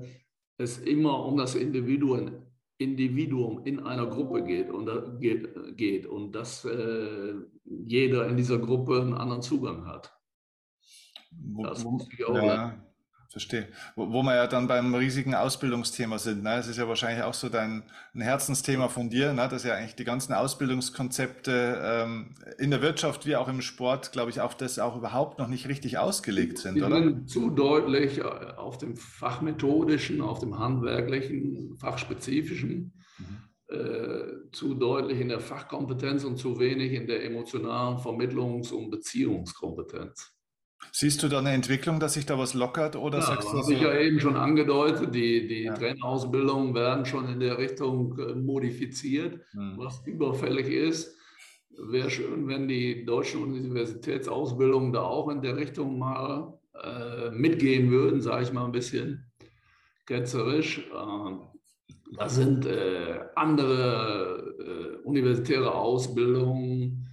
es 0.57 0.79
immer 0.79 1.25
um 1.25 1.37
das 1.37 1.55
Individuum, 1.55 2.43
Individuum 2.79 3.65
in 3.65 3.81
einer 3.81 4.07
Gruppe 4.07 4.43
geht 4.43 4.71
und, 4.71 4.89
äh, 4.89 5.19
geht, 5.21 5.77
geht 5.77 6.07
und 6.07 6.33
dass 6.33 6.65
äh, 6.65 7.35
jeder 7.65 8.27
in 8.29 8.37
dieser 8.37 8.59
Gruppe 8.59 9.01
einen 9.01 9.15
anderen 9.15 9.43
Zugang 9.43 9.87
hat. 9.87 10.13
Das 11.63 11.85
muss 11.85 12.09
ich 12.13 12.25
auch 12.25 12.35
ja. 12.35 12.88
Verstehe. 13.31 13.69
Wo, 13.95 14.11
wo 14.11 14.23
wir 14.23 14.35
ja 14.35 14.47
dann 14.47 14.69
beim 14.69 14.95
riesigen 14.95 15.35
Ausbildungsthema 15.35 16.19
sind. 16.19 16.43
Ne? 16.43 16.57
Das 16.57 16.67
ist 16.67 16.79
ja 16.79 16.89
wahrscheinlich 16.89 17.23
auch 17.23 17.35
so 17.35 17.51
dein 17.51 17.83
ein 18.15 18.23
Herzensthema 18.23 18.89
von 18.89 19.11
dir, 19.11 19.35
ne? 19.35 19.49
dass 19.51 19.65
ja 19.65 19.75
eigentlich 19.75 19.97
die 19.97 20.05
ganzen 20.05 20.33
Ausbildungskonzepte 20.33 21.79
ähm, 21.85 22.35
in 22.59 22.71
der 22.71 22.81
Wirtschaft 22.81 23.27
wie 23.27 23.37
auch 23.37 23.49
im 23.49 23.61
Sport, 23.61 24.13
glaube 24.13 24.31
ich, 24.31 24.41
auch 24.41 24.55
das 24.55 24.79
auch 24.79 24.97
überhaupt 24.97 25.39
noch 25.39 25.49
nicht 25.49 25.69
richtig 25.69 25.99
ausgelegt 25.99 26.57
sind, 26.57 26.77
die 26.77 26.83
oder? 26.83 27.03
Sind 27.03 27.29
zu 27.29 27.51
deutlich 27.51 28.19
äh, 28.19 28.23
auf 28.23 28.79
dem 28.79 28.97
fachmethodischen, 28.97 30.23
auf 30.23 30.39
dem 30.39 30.59
handwerklichen, 30.59 31.77
fachspezifischen, 31.77 32.95
mhm. 33.19 33.77
äh, 33.77 34.51
zu 34.53 34.73
deutlich 34.73 35.21
in 35.21 35.29
der 35.29 35.41
Fachkompetenz 35.41 36.25
und 36.25 36.39
zu 36.39 36.59
wenig 36.59 36.93
in 36.93 37.07
der 37.07 37.23
emotionalen 37.27 37.99
Vermittlungs- 37.99 38.73
und 38.73 38.91
Beziehungskompetenz. 38.91 40.38
Siehst 40.93 41.23
du 41.23 41.29
da 41.29 41.39
eine 41.39 41.53
Entwicklung, 41.53 42.01
dass 42.01 42.15
sich 42.15 42.27
da 42.27 42.39
was 42.39 42.55
lockert 42.55 42.97
oder 42.97 43.19
ja, 43.19 43.25
sagst 43.25 43.53
du 43.53 43.63
so? 43.63 43.71
ich 43.71 43.81
ja 43.81 43.95
eben 43.99 44.21
schon 44.21 44.37
angedeutet, 44.37 45.15
die, 45.15 45.47
die 45.47 45.65
ja. 45.65 45.75
Trainerausbildungen 45.75 46.75
werden 46.75 47.05
schon 47.05 47.29
in 47.29 47.41
der 47.41 47.59
Richtung 47.59 48.19
äh, 48.19 48.35
modifiziert, 48.35 49.41
hm. 49.53 49.75
was 49.77 50.03
überfällig 50.07 50.69
ist. 50.69 51.17
Wäre 51.79 52.11
schön, 52.11 52.49
wenn 52.49 52.67
die 52.67 53.05
deutschen 53.05 53.43
Universitätsausbildungen 53.43 54.93
da 54.93 55.03
auch 55.03 55.29
in 55.29 55.43
der 55.43 55.57
Richtung 55.57 55.99
mal 55.99 56.59
äh, 56.83 57.31
mitgehen 57.31 57.91
würden, 57.91 58.21
sage 58.21 58.43
ich 58.43 58.53
mal 58.53 58.65
ein 58.65 58.73
bisschen 58.73 59.31
ketzerisch. 60.07 60.79
Äh, 60.79 62.17
da 62.17 62.29
sind 62.29 62.67
äh, 62.67 63.21
andere 63.37 64.55
äh, 64.59 65.07
universitäre 65.07 65.75
Ausbildungen 65.75 67.08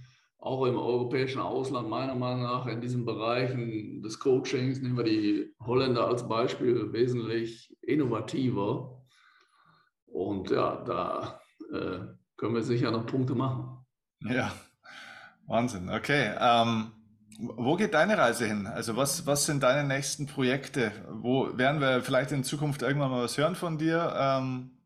auch 0.46 0.64
im 0.66 0.78
europäischen 0.78 1.40
Ausland 1.40 1.88
meiner 1.88 2.14
Meinung 2.14 2.44
nach 2.44 2.66
in 2.66 2.80
diesen 2.80 3.04
Bereichen 3.04 4.00
des 4.02 4.20
Coachings, 4.20 4.80
nehmen 4.80 4.96
wir 4.96 5.04
die 5.04 5.52
Holländer 5.60 6.06
als 6.06 6.28
Beispiel, 6.28 6.92
wesentlich 6.92 7.76
innovativer. 7.82 9.02
Und 10.06 10.50
ja, 10.50 10.84
da 10.84 11.40
äh, 11.72 11.98
können 12.36 12.54
wir 12.54 12.62
sicher 12.62 12.92
noch 12.92 13.06
Punkte 13.06 13.34
machen. 13.34 13.84
Ja, 14.20 14.52
Wahnsinn. 15.46 15.90
Okay. 15.90 16.32
Ähm, 16.38 16.92
wo 17.38 17.74
geht 17.74 17.94
deine 17.94 18.16
Reise 18.16 18.46
hin? 18.46 18.66
Also 18.68 18.96
was, 18.96 19.26
was 19.26 19.46
sind 19.46 19.64
deine 19.64 19.86
nächsten 19.86 20.26
Projekte? 20.26 20.92
Wo 21.10 21.58
werden 21.58 21.80
wir 21.80 22.02
vielleicht 22.02 22.30
in 22.30 22.44
Zukunft 22.44 22.82
irgendwann 22.82 23.10
mal 23.10 23.24
was 23.24 23.36
hören 23.36 23.56
von 23.56 23.78
dir? 23.78 24.14
Ähm, 24.16 24.78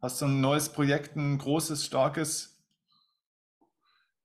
hast 0.00 0.22
du 0.22 0.26
ein 0.26 0.40
neues 0.40 0.68
Projekt, 0.68 1.16
ein 1.16 1.36
großes, 1.36 1.84
starkes? 1.84 2.49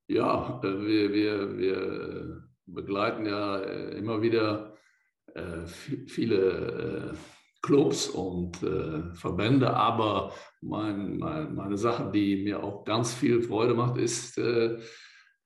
Ja, 0.07 0.61
äh, 0.63 0.85
wir, 0.85 1.13
wir, 1.13 1.57
wir 1.57 2.43
begleiten 2.67 3.25
ja 3.25 3.57
äh, 3.57 3.97
immer 3.97 4.21
wieder 4.21 4.77
äh, 5.33 5.65
viele 5.65 7.13
Clubs 7.61 8.09
und 8.09 8.57
Verbände, 9.15 9.73
aber 9.73 10.31
mein, 10.61 11.17
mein, 11.17 11.55
meine 11.55 11.77
Sache, 11.79 12.11
die 12.13 12.43
mir 12.43 12.63
auch 12.63 12.85
ganz 12.85 13.11
viel 13.11 13.41
Freude 13.41 13.73
macht, 13.73 13.97
ist, 13.97 14.39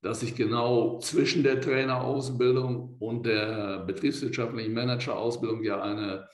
dass 0.01 0.21
ich 0.21 0.35
genau 0.35 0.99
zwischen 0.99 1.43
der 1.43 1.61
Trainerausbildung 1.61 2.97
und 2.99 3.25
der 3.25 3.85
betriebswirtschaftlichen 3.87 4.73
Managerausbildung 4.73 5.63
ja 5.63 5.81
eine 5.81 6.27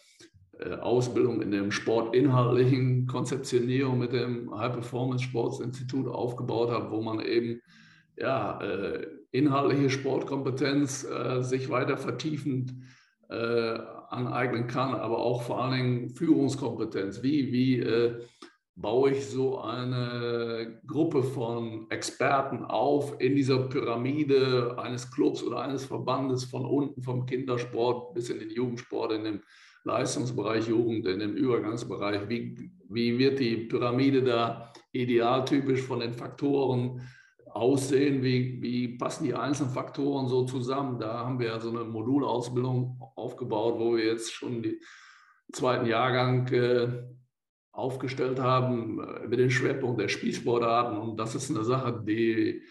Ausbildung 0.82 1.43
in 1.43 1.51
dem 1.51 1.69
sportinhaltlichen 1.69 3.05
Konzeptionierung 3.05 3.99
mit 3.99 4.11
dem 4.11 4.57
High 4.57 4.73
Performance 4.73 5.23
Sports 5.26 5.59
Institut 5.59 6.07
aufgebaut 6.07 6.71
habe, 6.71 6.89
wo 6.89 7.03
man 7.03 7.19
eben 7.19 7.61
ja, 8.18 8.59
äh, 8.61 9.07
inhaltliche 9.32 9.89
Sportkompetenz 9.89 11.03
äh, 11.03 11.41
sich 11.41 11.70
weiter 11.70 11.97
vertiefend 11.97 12.74
äh, 13.30 13.78
aneignen 14.09 14.68
kann, 14.68 14.93
aber 14.93 15.20
auch 15.20 15.41
vor 15.41 15.61
allen 15.61 15.74
Dingen 15.74 16.09
Führungskompetenz. 16.09 17.24
Wie, 17.24 17.51
wie 17.51 18.16
baue 18.76 19.11
ich 19.11 19.26
so 19.26 19.59
eine 19.59 20.80
Gruppe 20.86 21.24
von 21.24 21.89
Experten 21.89 22.63
auf 22.63 23.20
in 23.20 23.36
dieser 23.36 23.68
Pyramide 23.68 24.76
eines 24.78 25.09
Clubs 25.11 25.41
oder 25.41 25.61
eines 25.61 25.86
Verbandes 25.86 26.43
von 26.45 26.66
unten 26.66 27.01
vom 27.01 27.26
Kindersport 27.26 28.13
bis 28.13 28.30
in 28.30 28.39
den 28.39 28.51
Jugendsport, 28.51 29.13
in 29.13 29.24
dem 29.24 29.41
Leistungsbereich 29.86 30.68
Jugend, 30.68 31.05
in 31.07 31.20
dem 31.20 31.36
Übergangsbereich. 31.36 32.28
Wie, 32.28 32.72
wie 32.89 33.18
wird 33.18 33.39
die 33.39 33.57
Pyramide 33.57 34.24
da 34.24 34.74
idealtypisch 34.91 35.82
von 35.82 35.99
den 35.99 36.13
Faktoren 36.13 37.01
aussehen, 37.56 38.22
wie, 38.22 38.62
wie 38.62 38.97
passen 38.97 39.24
die 39.24 39.34
einzelnen 39.34 39.72
Faktoren 39.72 40.28
so 40.28 40.43
zusammen. 40.43 40.99
Da 40.99 41.20
haben 41.20 41.39
wir 41.39 41.60
so 41.62 41.70
eine 41.70 41.86
Modulausbildung 41.86 43.01
aufgebaut, 43.16 43.80
wo 43.80 43.95
wir 43.95 44.06
jetzt 44.06 44.34
schon 44.34 44.62
den 44.62 44.76
zweiten 45.53 45.86
Jahrgang 45.86 46.47
äh, 46.49 47.03
aufgestellt 47.72 48.39
haben 48.39 48.99
äh, 48.99 49.28
mit 49.28 49.39
dem 49.39 49.49
Schwerpunkt 49.49 50.01
der 50.01 50.10
Spielsportarten. 50.10 50.97
Und 50.97 51.18
das 51.18 51.34
ist 51.34 51.49
eine 51.49 51.64
Sache, 51.64 52.03
die 52.06 52.62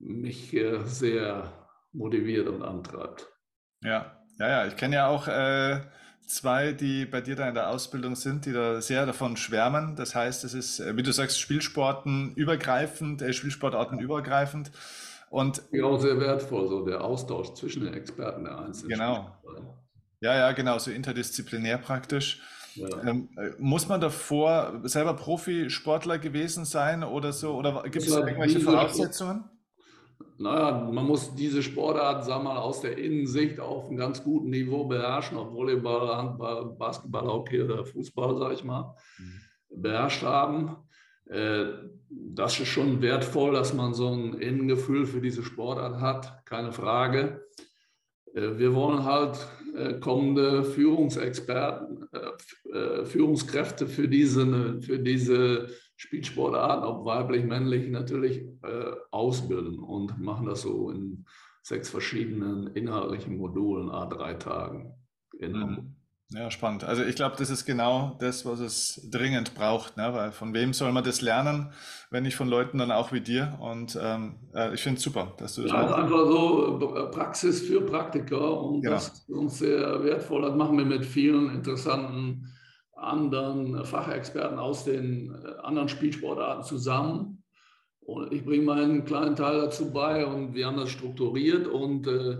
mich 0.00 0.52
äh, 0.54 0.84
sehr 0.84 1.68
motiviert 1.92 2.48
und 2.48 2.62
antreibt. 2.62 3.32
Ja, 3.84 4.24
ja, 4.40 4.48
ja. 4.48 4.66
Ich 4.66 4.76
kenne 4.76 4.96
ja 4.96 5.06
auch 5.06 5.28
äh, 5.28 5.82
zwei, 6.26 6.72
die 6.72 7.06
bei 7.06 7.20
dir 7.20 7.36
da 7.36 7.48
in 7.48 7.54
der 7.54 7.70
Ausbildung 7.70 8.16
sind, 8.16 8.46
die 8.46 8.52
da 8.52 8.80
sehr 8.80 9.06
davon 9.06 9.36
schwärmen. 9.36 9.96
Das 9.96 10.14
heißt, 10.14 10.44
es 10.44 10.54
ist, 10.54 10.80
äh, 10.80 10.96
wie 10.96 11.02
du 11.02 11.12
sagst, 11.12 11.40
Spielsporten 11.40 12.34
übergreifend, 12.34 13.22
äh, 13.22 13.32
Spielsportarten 13.32 13.98
übergreifend. 13.98 14.70
Und 15.30 15.62
auch 15.82 16.00
sehr 16.00 16.18
wertvoll, 16.20 16.68
so 16.68 16.84
der 16.84 17.02
Austausch 17.02 17.54
zwischen 17.54 17.84
den 17.84 17.94
Experten 17.94 18.44
der 18.44 18.58
einzelnen. 18.58 18.90
Genau. 18.90 19.30
Ja, 20.20 20.34
ja, 20.34 20.52
genau, 20.52 20.78
so 20.78 20.90
interdisziplinär 20.90 21.78
praktisch. 21.78 22.40
Ja. 22.74 22.88
Ähm, 23.04 23.28
äh, 23.36 23.50
muss 23.58 23.88
man 23.88 24.00
davor 24.00 24.80
selber 24.84 25.14
Profisportler 25.14 26.18
gewesen 26.18 26.64
sein 26.64 27.02
oder 27.02 27.32
so? 27.32 27.54
Oder 27.54 27.82
gibt 27.84 28.06
es 28.06 28.14
irgendwelche 28.14 28.60
Voraussetzungen? 28.60 29.44
Naja, 30.38 30.90
man 30.92 31.06
muss 31.06 31.34
diese 31.34 31.62
Sportart, 31.62 32.26
wir 32.26 32.38
mal, 32.38 32.58
aus 32.58 32.80
der 32.82 32.98
Innensicht 32.98 33.58
auf 33.58 33.88
einem 33.88 33.96
ganz 33.96 34.22
guten 34.22 34.50
Niveau 34.50 34.84
beherrschen, 34.84 35.38
ob 35.38 35.52
Volleyball, 35.52 36.14
Handball, 36.14 36.76
Basketball, 36.78 37.26
Hockey 37.26 37.62
oder 37.62 37.84
Fußball, 37.84 38.36
sage 38.36 38.54
ich 38.54 38.64
mal, 38.64 38.94
mhm. 39.18 39.82
beherrscht 39.82 40.22
haben. 40.22 40.76
Äh, 41.28 41.66
das 42.08 42.60
ist 42.60 42.68
schon 42.68 43.02
wertvoll, 43.02 43.52
dass 43.52 43.74
man 43.74 43.94
so 43.94 44.12
ein 44.12 44.34
Innengefühl 44.34 45.06
für 45.06 45.20
diese 45.20 45.42
Sportart 45.42 46.00
hat, 46.00 46.44
keine 46.44 46.72
Frage. 46.72 47.46
Äh, 48.34 48.58
wir 48.58 48.74
wollen 48.74 49.04
halt 49.04 49.38
äh, 49.74 49.94
kommende 49.94 50.64
Führungsexperten, 50.64 52.08
Führungskräfte 53.04 53.86
für 53.86 54.08
diese, 54.08 54.80
für 54.82 54.98
diese 54.98 55.68
Spielsportarten, 55.96 56.84
ob 56.84 57.04
weiblich, 57.06 57.44
männlich, 57.44 57.88
natürlich 57.88 58.42
äh, 58.62 58.92
ausbilden 59.10 59.78
und 59.78 60.18
machen 60.18 60.46
das 60.46 60.62
so 60.62 60.90
in 60.90 61.24
sechs 61.62 61.90
verschiedenen 61.90 62.68
inhaltlichen 62.68 63.38
Modulen, 63.38 63.88
A3 63.88 64.38
Tagen. 64.38 64.94
Mhm. 65.40 65.96
Ja, 66.30 66.50
spannend. 66.50 66.82
Also 66.82 67.04
ich 67.04 67.14
glaube, 67.14 67.36
das 67.38 67.50
ist 67.50 67.66
genau 67.66 68.16
das, 68.18 68.44
was 68.44 68.58
es 68.58 69.08
dringend 69.12 69.54
braucht, 69.54 69.96
ne? 69.96 70.12
weil 70.12 70.32
von 70.32 70.52
wem 70.54 70.72
soll 70.72 70.90
man 70.90 71.04
das 71.04 71.20
lernen, 71.20 71.72
wenn 72.10 72.24
nicht 72.24 72.34
von 72.34 72.48
Leuten 72.48 72.78
dann 72.78 72.90
auch 72.90 73.12
wie 73.12 73.20
dir? 73.20 73.56
Und 73.60 73.96
ähm, 74.00 74.34
äh, 74.52 74.74
ich 74.74 74.82
finde 74.82 74.98
es 74.98 75.04
super, 75.04 75.34
dass 75.38 75.54
du 75.54 75.62
das 75.62 75.70
ja, 75.70 75.82
machst. 75.82 75.94
einfach 75.94 76.26
so 76.26 76.96
äh, 76.96 77.10
Praxis 77.12 77.62
für 77.62 77.80
Praktiker 77.80 78.60
und 78.60 78.82
genau. 78.82 78.94
das 78.94 79.08
ist 79.08 79.30
uns 79.30 79.58
sehr 79.58 80.02
wertvoll. 80.02 80.42
Das 80.42 80.56
machen 80.56 80.76
wir 80.76 80.84
mit 80.84 81.06
vielen 81.06 81.48
interessanten 81.54 82.52
anderen 82.96 83.84
Fachexperten 83.84 84.58
aus 84.58 84.84
den 84.84 85.34
äh, 85.34 85.58
anderen 85.62 85.88
Spielsportarten 85.88 86.64
zusammen. 86.64 87.42
Und 88.00 88.32
ich 88.32 88.44
bringe 88.44 88.64
meinen 88.64 89.04
kleinen 89.04 89.36
Teil 89.36 89.60
dazu 89.60 89.92
bei 89.92 90.24
und 90.26 90.54
wir 90.54 90.66
haben 90.66 90.76
das 90.76 90.90
strukturiert 90.90 91.66
und 91.66 92.06
äh, 92.06 92.38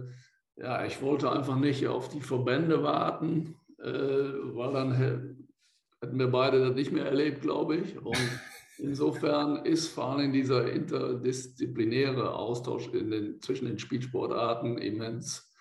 ja, 0.56 0.84
ich 0.86 1.02
wollte 1.02 1.30
einfach 1.30 1.56
nicht 1.56 1.86
auf 1.86 2.08
die 2.08 2.20
Verbände 2.20 2.82
warten, 2.82 3.56
äh, 3.78 3.90
weil 3.90 4.72
dann 4.72 4.94
hätten 4.94 6.18
wir 6.18 6.28
beide 6.28 6.60
das 6.60 6.74
nicht 6.74 6.92
mehr 6.92 7.06
erlebt, 7.06 7.42
glaube 7.42 7.76
ich. 7.76 7.98
Und 7.98 8.16
insofern 8.78 9.64
ist 9.66 9.88
vor 9.88 10.12
allem 10.12 10.32
dieser 10.32 10.70
interdisziplinäre 10.72 12.32
Austausch 12.34 12.90
den, 12.92 13.40
zwischen 13.42 13.66
den 13.66 13.78
Spielsportarten 13.78 14.78
immens 14.78 15.52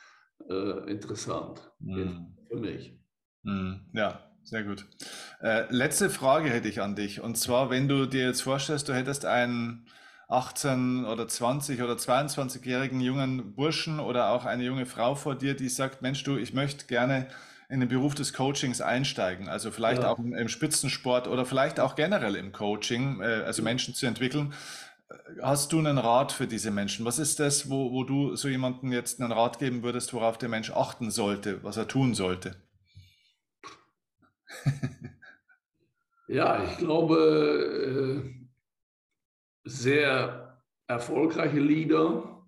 äh, 0.49 0.89
interessant 0.89 1.71
mhm. 1.79 2.37
für 2.47 2.57
mich. 2.57 2.97
Mhm. 3.43 3.81
Ja, 3.93 4.34
sehr 4.45 4.63
gut. 4.63 4.85
Äh, 5.41 5.65
letzte 5.69 6.09
Frage 6.09 6.49
hätte 6.49 6.67
ich 6.67 6.81
an 6.81 6.95
dich. 6.95 7.19
Und 7.21 7.37
zwar, 7.37 7.69
wenn 7.69 7.87
du 7.87 8.05
dir 8.05 8.25
jetzt 8.25 8.41
vorstellst, 8.41 8.87
du 8.87 8.93
hättest 8.93 9.25
einen 9.25 9.87
18 10.27 11.05
oder 11.05 11.27
20 11.27 11.81
oder 11.81 11.93
22-jährigen 11.93 12.99
jungen 12.99 13.55
Burschen 13.55 13.99
oder 13.99 14.29
auch 14.29 14.45
eine 14.45 14.63
junge 14.63 14.85
Frau 14.85 15.15
vor 15.15 15.35
dir, 15.35 15.55
die 15.55 15.69
sagt, 15.69 16.01
Mensch, 16.01 16.23
du, 16.23 16.37
ich 16.37 16.53
möchte 16.53 16.85
gerne 16.85 17.27
in 17.69 17.79
den 17.79 17.89
Beruf 17.89 18.15
des 18.15 18.33
Coachings 18.33 18.81
einsteigen, 18.81 19.49
also 19.49 19.71
vielleicht 19.71 20.03
ja. 20.03 20.11
auch 20.11 20.19
im, 20.19 20.47
Spitzensport 20.47 21.27
oder 21.27 21.45
vielleicht 21.45 21.79
auch 21.79 21.95
generell 21.95 22.35
im 22.35 22.51
Coaching, 22.51 23.21
äh, 23.21 23.43
also 23.45 23.63
Menschen 23.63 23.95
zu 23.95 24.05
entwickeln. 24.05 24.53
Hast 25.41 25.71
du 25.71 25.79
einen 25.79 25.97
Rat 25.97 26.31
für 26.31 26.47
diese 26.47 26.71
Menschen? 26.71 27.05
Was 27.05 27.19
ist 27.19 27.39
das, 27.39 27.69
wo, 27.69 27.91
wo 27.91 28.03
du 28.03 28.35
so 28.35 28.47
jemandem 28.47 28.91
jetzt 28.91 29.19
einen 29.19 29.31
Rat 29.31 29.59
geben 29.59 29.83
würdest, 29.83 30.13
worauf 30.13 30.37
der 30.37 30.49
Mensch 30.49 30.71
achten 30.71 31.11
sollte, 31.11 31.63
was 31.63 31.77
er 31.77 31.87
tun 31.87 32.13
sollte? 32.13 32.55
Ja, 36.28 36.64
ich 36.64 36.78
glaube, 36.78 38.24
äh, 38.24 38.45
sehr 39.64 40.62
erfolgreiche 40.88 41.60
Leader, 41.60 42.47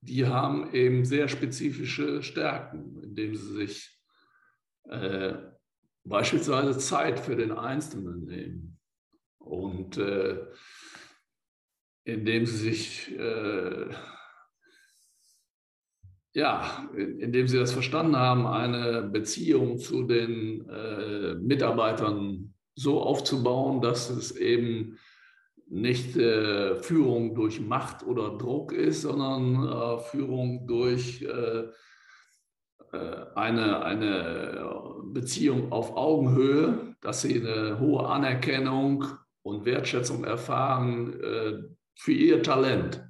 die 0.00 0.26
haben 0.26 0.72
eben 0.72 1.04
sehr 1.04 1.28
spezifische 1.28 2.22
Stärken, 2.22 3.00
indem 3.02 3.34
sie 3.34 3.54
sich 3.54 4.00
äh, 4.84 5.34
beispielsweise 6.04 6.78
Zeit 6.78 7.20
für 7.20 7.36
den 7.36 7.52
Einzelnen 7.52 8.24
nehmen 8.24 8.78
und 9.38 9.96
äh, 9.98 10.46
indem 12.04 12.46
sie 12.46 12.56
sich 12.56 13.18
äh, 13.18 13.88
ja, 16.38 16.88
indem 16.96 17.48
sie 17.48 17.58
das 17.58 17.72
verstanden 17.72 18.16
haben, 18.16 18.46
eine 18.46 19.02
Beziehung 19.02 19.78
zu 19.78 20.04
den 20.04 20.68
äh, 20.68 21.34
Mitarbeitern 21.34 22.54
so 22.76 23.02
aufzubauen, 23.02 23.80
dass 23.80 24.08
es 24.08 24.36
eben 24.36 24.98
nicht 25.66 26.16
äh, 26.16 26.76
Führung 26.76 27.34
durch 27.34 27.60
Macht 27.60 28.06
oder 28.06 28.38
Druck 28.38 28.72
ist, 28.72 29.02
sondern 29.02 29.66
äh, 29.66 29.98
Führung 29.98 30.68
durch 30.68 31.22
äh, 31.22 31.64
äh, 32.92 33.26
eine, 33.34 33.82
eine 33.82 34.94
Beziehung 35.06 35.72
auf 35.72 35.96
Augenhöhe, 35.96 36.94
dass 37.00 37.22
sie 37.22 37.40
eine 37.40 37.80
hohe 37.80 38.06
Anerkennung 38.06 39.06
und 39.42 39.64
Wertschätzung 39.64 40.22
erfahren 40.22 41.20
äh, 41.20 41.52
für 41.96 42.12
ihr 42.12 42.44
Talent. 42.44 43.04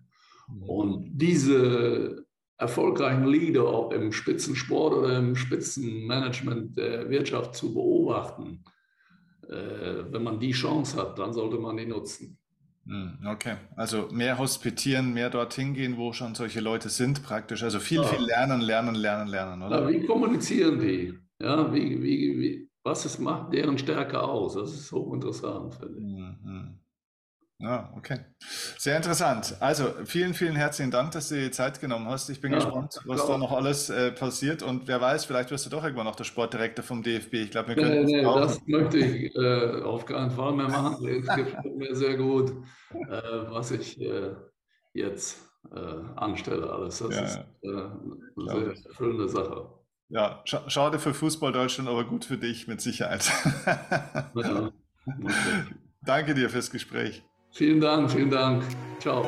Mhm. 0.49 0.63
Und 0.63 1.09
diese 1.13 2.27
erfolgreichen 2.59 3.27
Leader 3.27 3.65
auch 3.65 3.93
im 3.93 4.13
Spitzensport 4.13 4.93
oder 4.95 5.19
im 5.19 5.37
Spitzenmanagement 5.37 6.77
der 6.77 7.09
Wirtschaft 7.09 7.55
zu 7.55 7.73
beobachten, 7.73 8.65
äh, 9.49 10.05
wenn 10.11 10.25
man 10.25 10.41
die 10.41 10.51
Chance 10.51 11.01
hat, 11.01 11.19
dann 11.19 11.33
sollte 11.33 11.57
man 11.57 11.77
die 11.77 11.87
nutzen. 11.87 12.37
Hm, 12.87 13.19
okay, 13.27 13.57
also 13.77 14.09
mehr 14.11 14.39
hospitieren, 14.39 15.13
mehr 15.13 15.31
dorthin 15.31 15.75
gehen, 15.75 15.97
wo 15.99 16.13
schon 16.13 16.35
solche 16.35 16.61
Leute 16.61 16.89
sind, 16.89 17.23
praktisch. 17.23 17.63
Also 17.63 17.79
viel, 17.81 17.99
ja. 17.99 18.05
viel 18.05 18.25
lernen, 18.25 18.61
lernen, 18.61 18.95
lernen, 18.95 19.29
lernen, 19.29 19.63
oder? 19.63 19.83
Ja, 19.83 19.89
wie 19.89 20.05
kommunizieren 20.05 20.81
die? 20.81 21.15
Ja, 21.41 21.73
wie, 21.73 22.03
wie, 22.03 22.39
wie, 22.41 22.71
was 22.83 23.05
ist, 23.05 23.19
macht 23.19 23.53
deren 23.53 23.79
Stärke 23.79 24.21
aus? 24.21 24.55
Das 24.55 24.73
ist 24.73 24.91
hochinteressant, 24.91 25.75
finde 25.75 25.99
ich. 25.99 26.05
Mhm. 26.05 26.79
Ja, 27.61 27.93
okay. 27.97 28.21
Sehr 28.79 28.97
interessant. 28.97 29.57
Also 29.59 29.87
vielen, 30.05 30.33
vielen 30.33 30.55
herzlichen 30.55 30.93
Dank, 30.93 31.11
dass 31.11 31.29
du 31.29 31.35
dir 31.35 31.47
die 31.47 31.51
Zeit 31.51 31.81
genommen 31.81 32.07
hast. 32.07 32.29
Ich 32.31 32.41
bin 32.41 32.53
ja, 32.53 32.59
gespannt, 32.59 33.01
was 33.05 33.27
da 33.27 33.37
noch 33.37 33.51
alles 33.51 33.91
äh, 33.91 34.13
passiert. 34.13 34.63
Und 34.63 34.87
wer 34.87 35.01
weiß, 35.01 35.25
vielleicht 35.25 35.51
wirst 35.51 35.67
du 35.67 35.71
doch 35.71 35.83
irgendwann 35.83 36.07
noch 36.07 36.15
der 36.15 36.23
Sportdirektor 36.23 36.85
vom 36.85 37.03
DFB. 37.03 37.35
Ich 37.35 37.51
glaube, 37.51 37.71
wir 37.71 37.75
können 37.75 38.05
nee, 38.05 38.19
nee, 38.19 38.23
das 38.23 38.65
möchte 38.67 38.99
ich 38.99 39.35
äh, 39.35 39.83
auf 39.83 40.07
keinen 40.07 40.31
Fall 40.31 40.53
mehr 40.53 40.69
machen. 40.69 41.05
Es 41.09 41.27
gefällt 41.27 41.77
mir 41.77 41.97
sehr 41.97 42.17
gut, 42.17 42.53
äh, 42.93 43.23
was 43.51 43.73
ich 43.73 44.01
äh, 44.01 44.37
jetzt 44.95 45.39
äh, 45.75 45.81
anstelle. 46.15 46.73
Alles. 46.73 46.99
Das 46.99 47.15
ja, 47.17 47.23
ist 47.23 47.41
äh, 47.63 47.69
eine 47.71 48.75
sehr 48.77 48.87
erfüllende 48.87 49.29
Sache. 49.29 49.69
Ja, 50.11 50.43
sch 50.45 50.57
schade 50.69 51.01
für 51.01 51.13
Fußball 51.13 51.51
Deutschland, 51.51 51.89
aber 51.89 52.05
gut 52.05 52.25
für 52.25 52.39
dich 52.39 52.69
mit 52.69 52.81
Sicherheit. 52.81 53.29
ja. 53.67 54.71
Danke 56.03 56.35
dir 56.35 56.49
fürs 56.49 56.71
Gespräch. 56.71 57.25
Vielen 57.59 57.81
Dank, 57.81 58.09
vielen 58.13 58.31
Dank. 58.31 58.63
Ciao. 59.01 59.27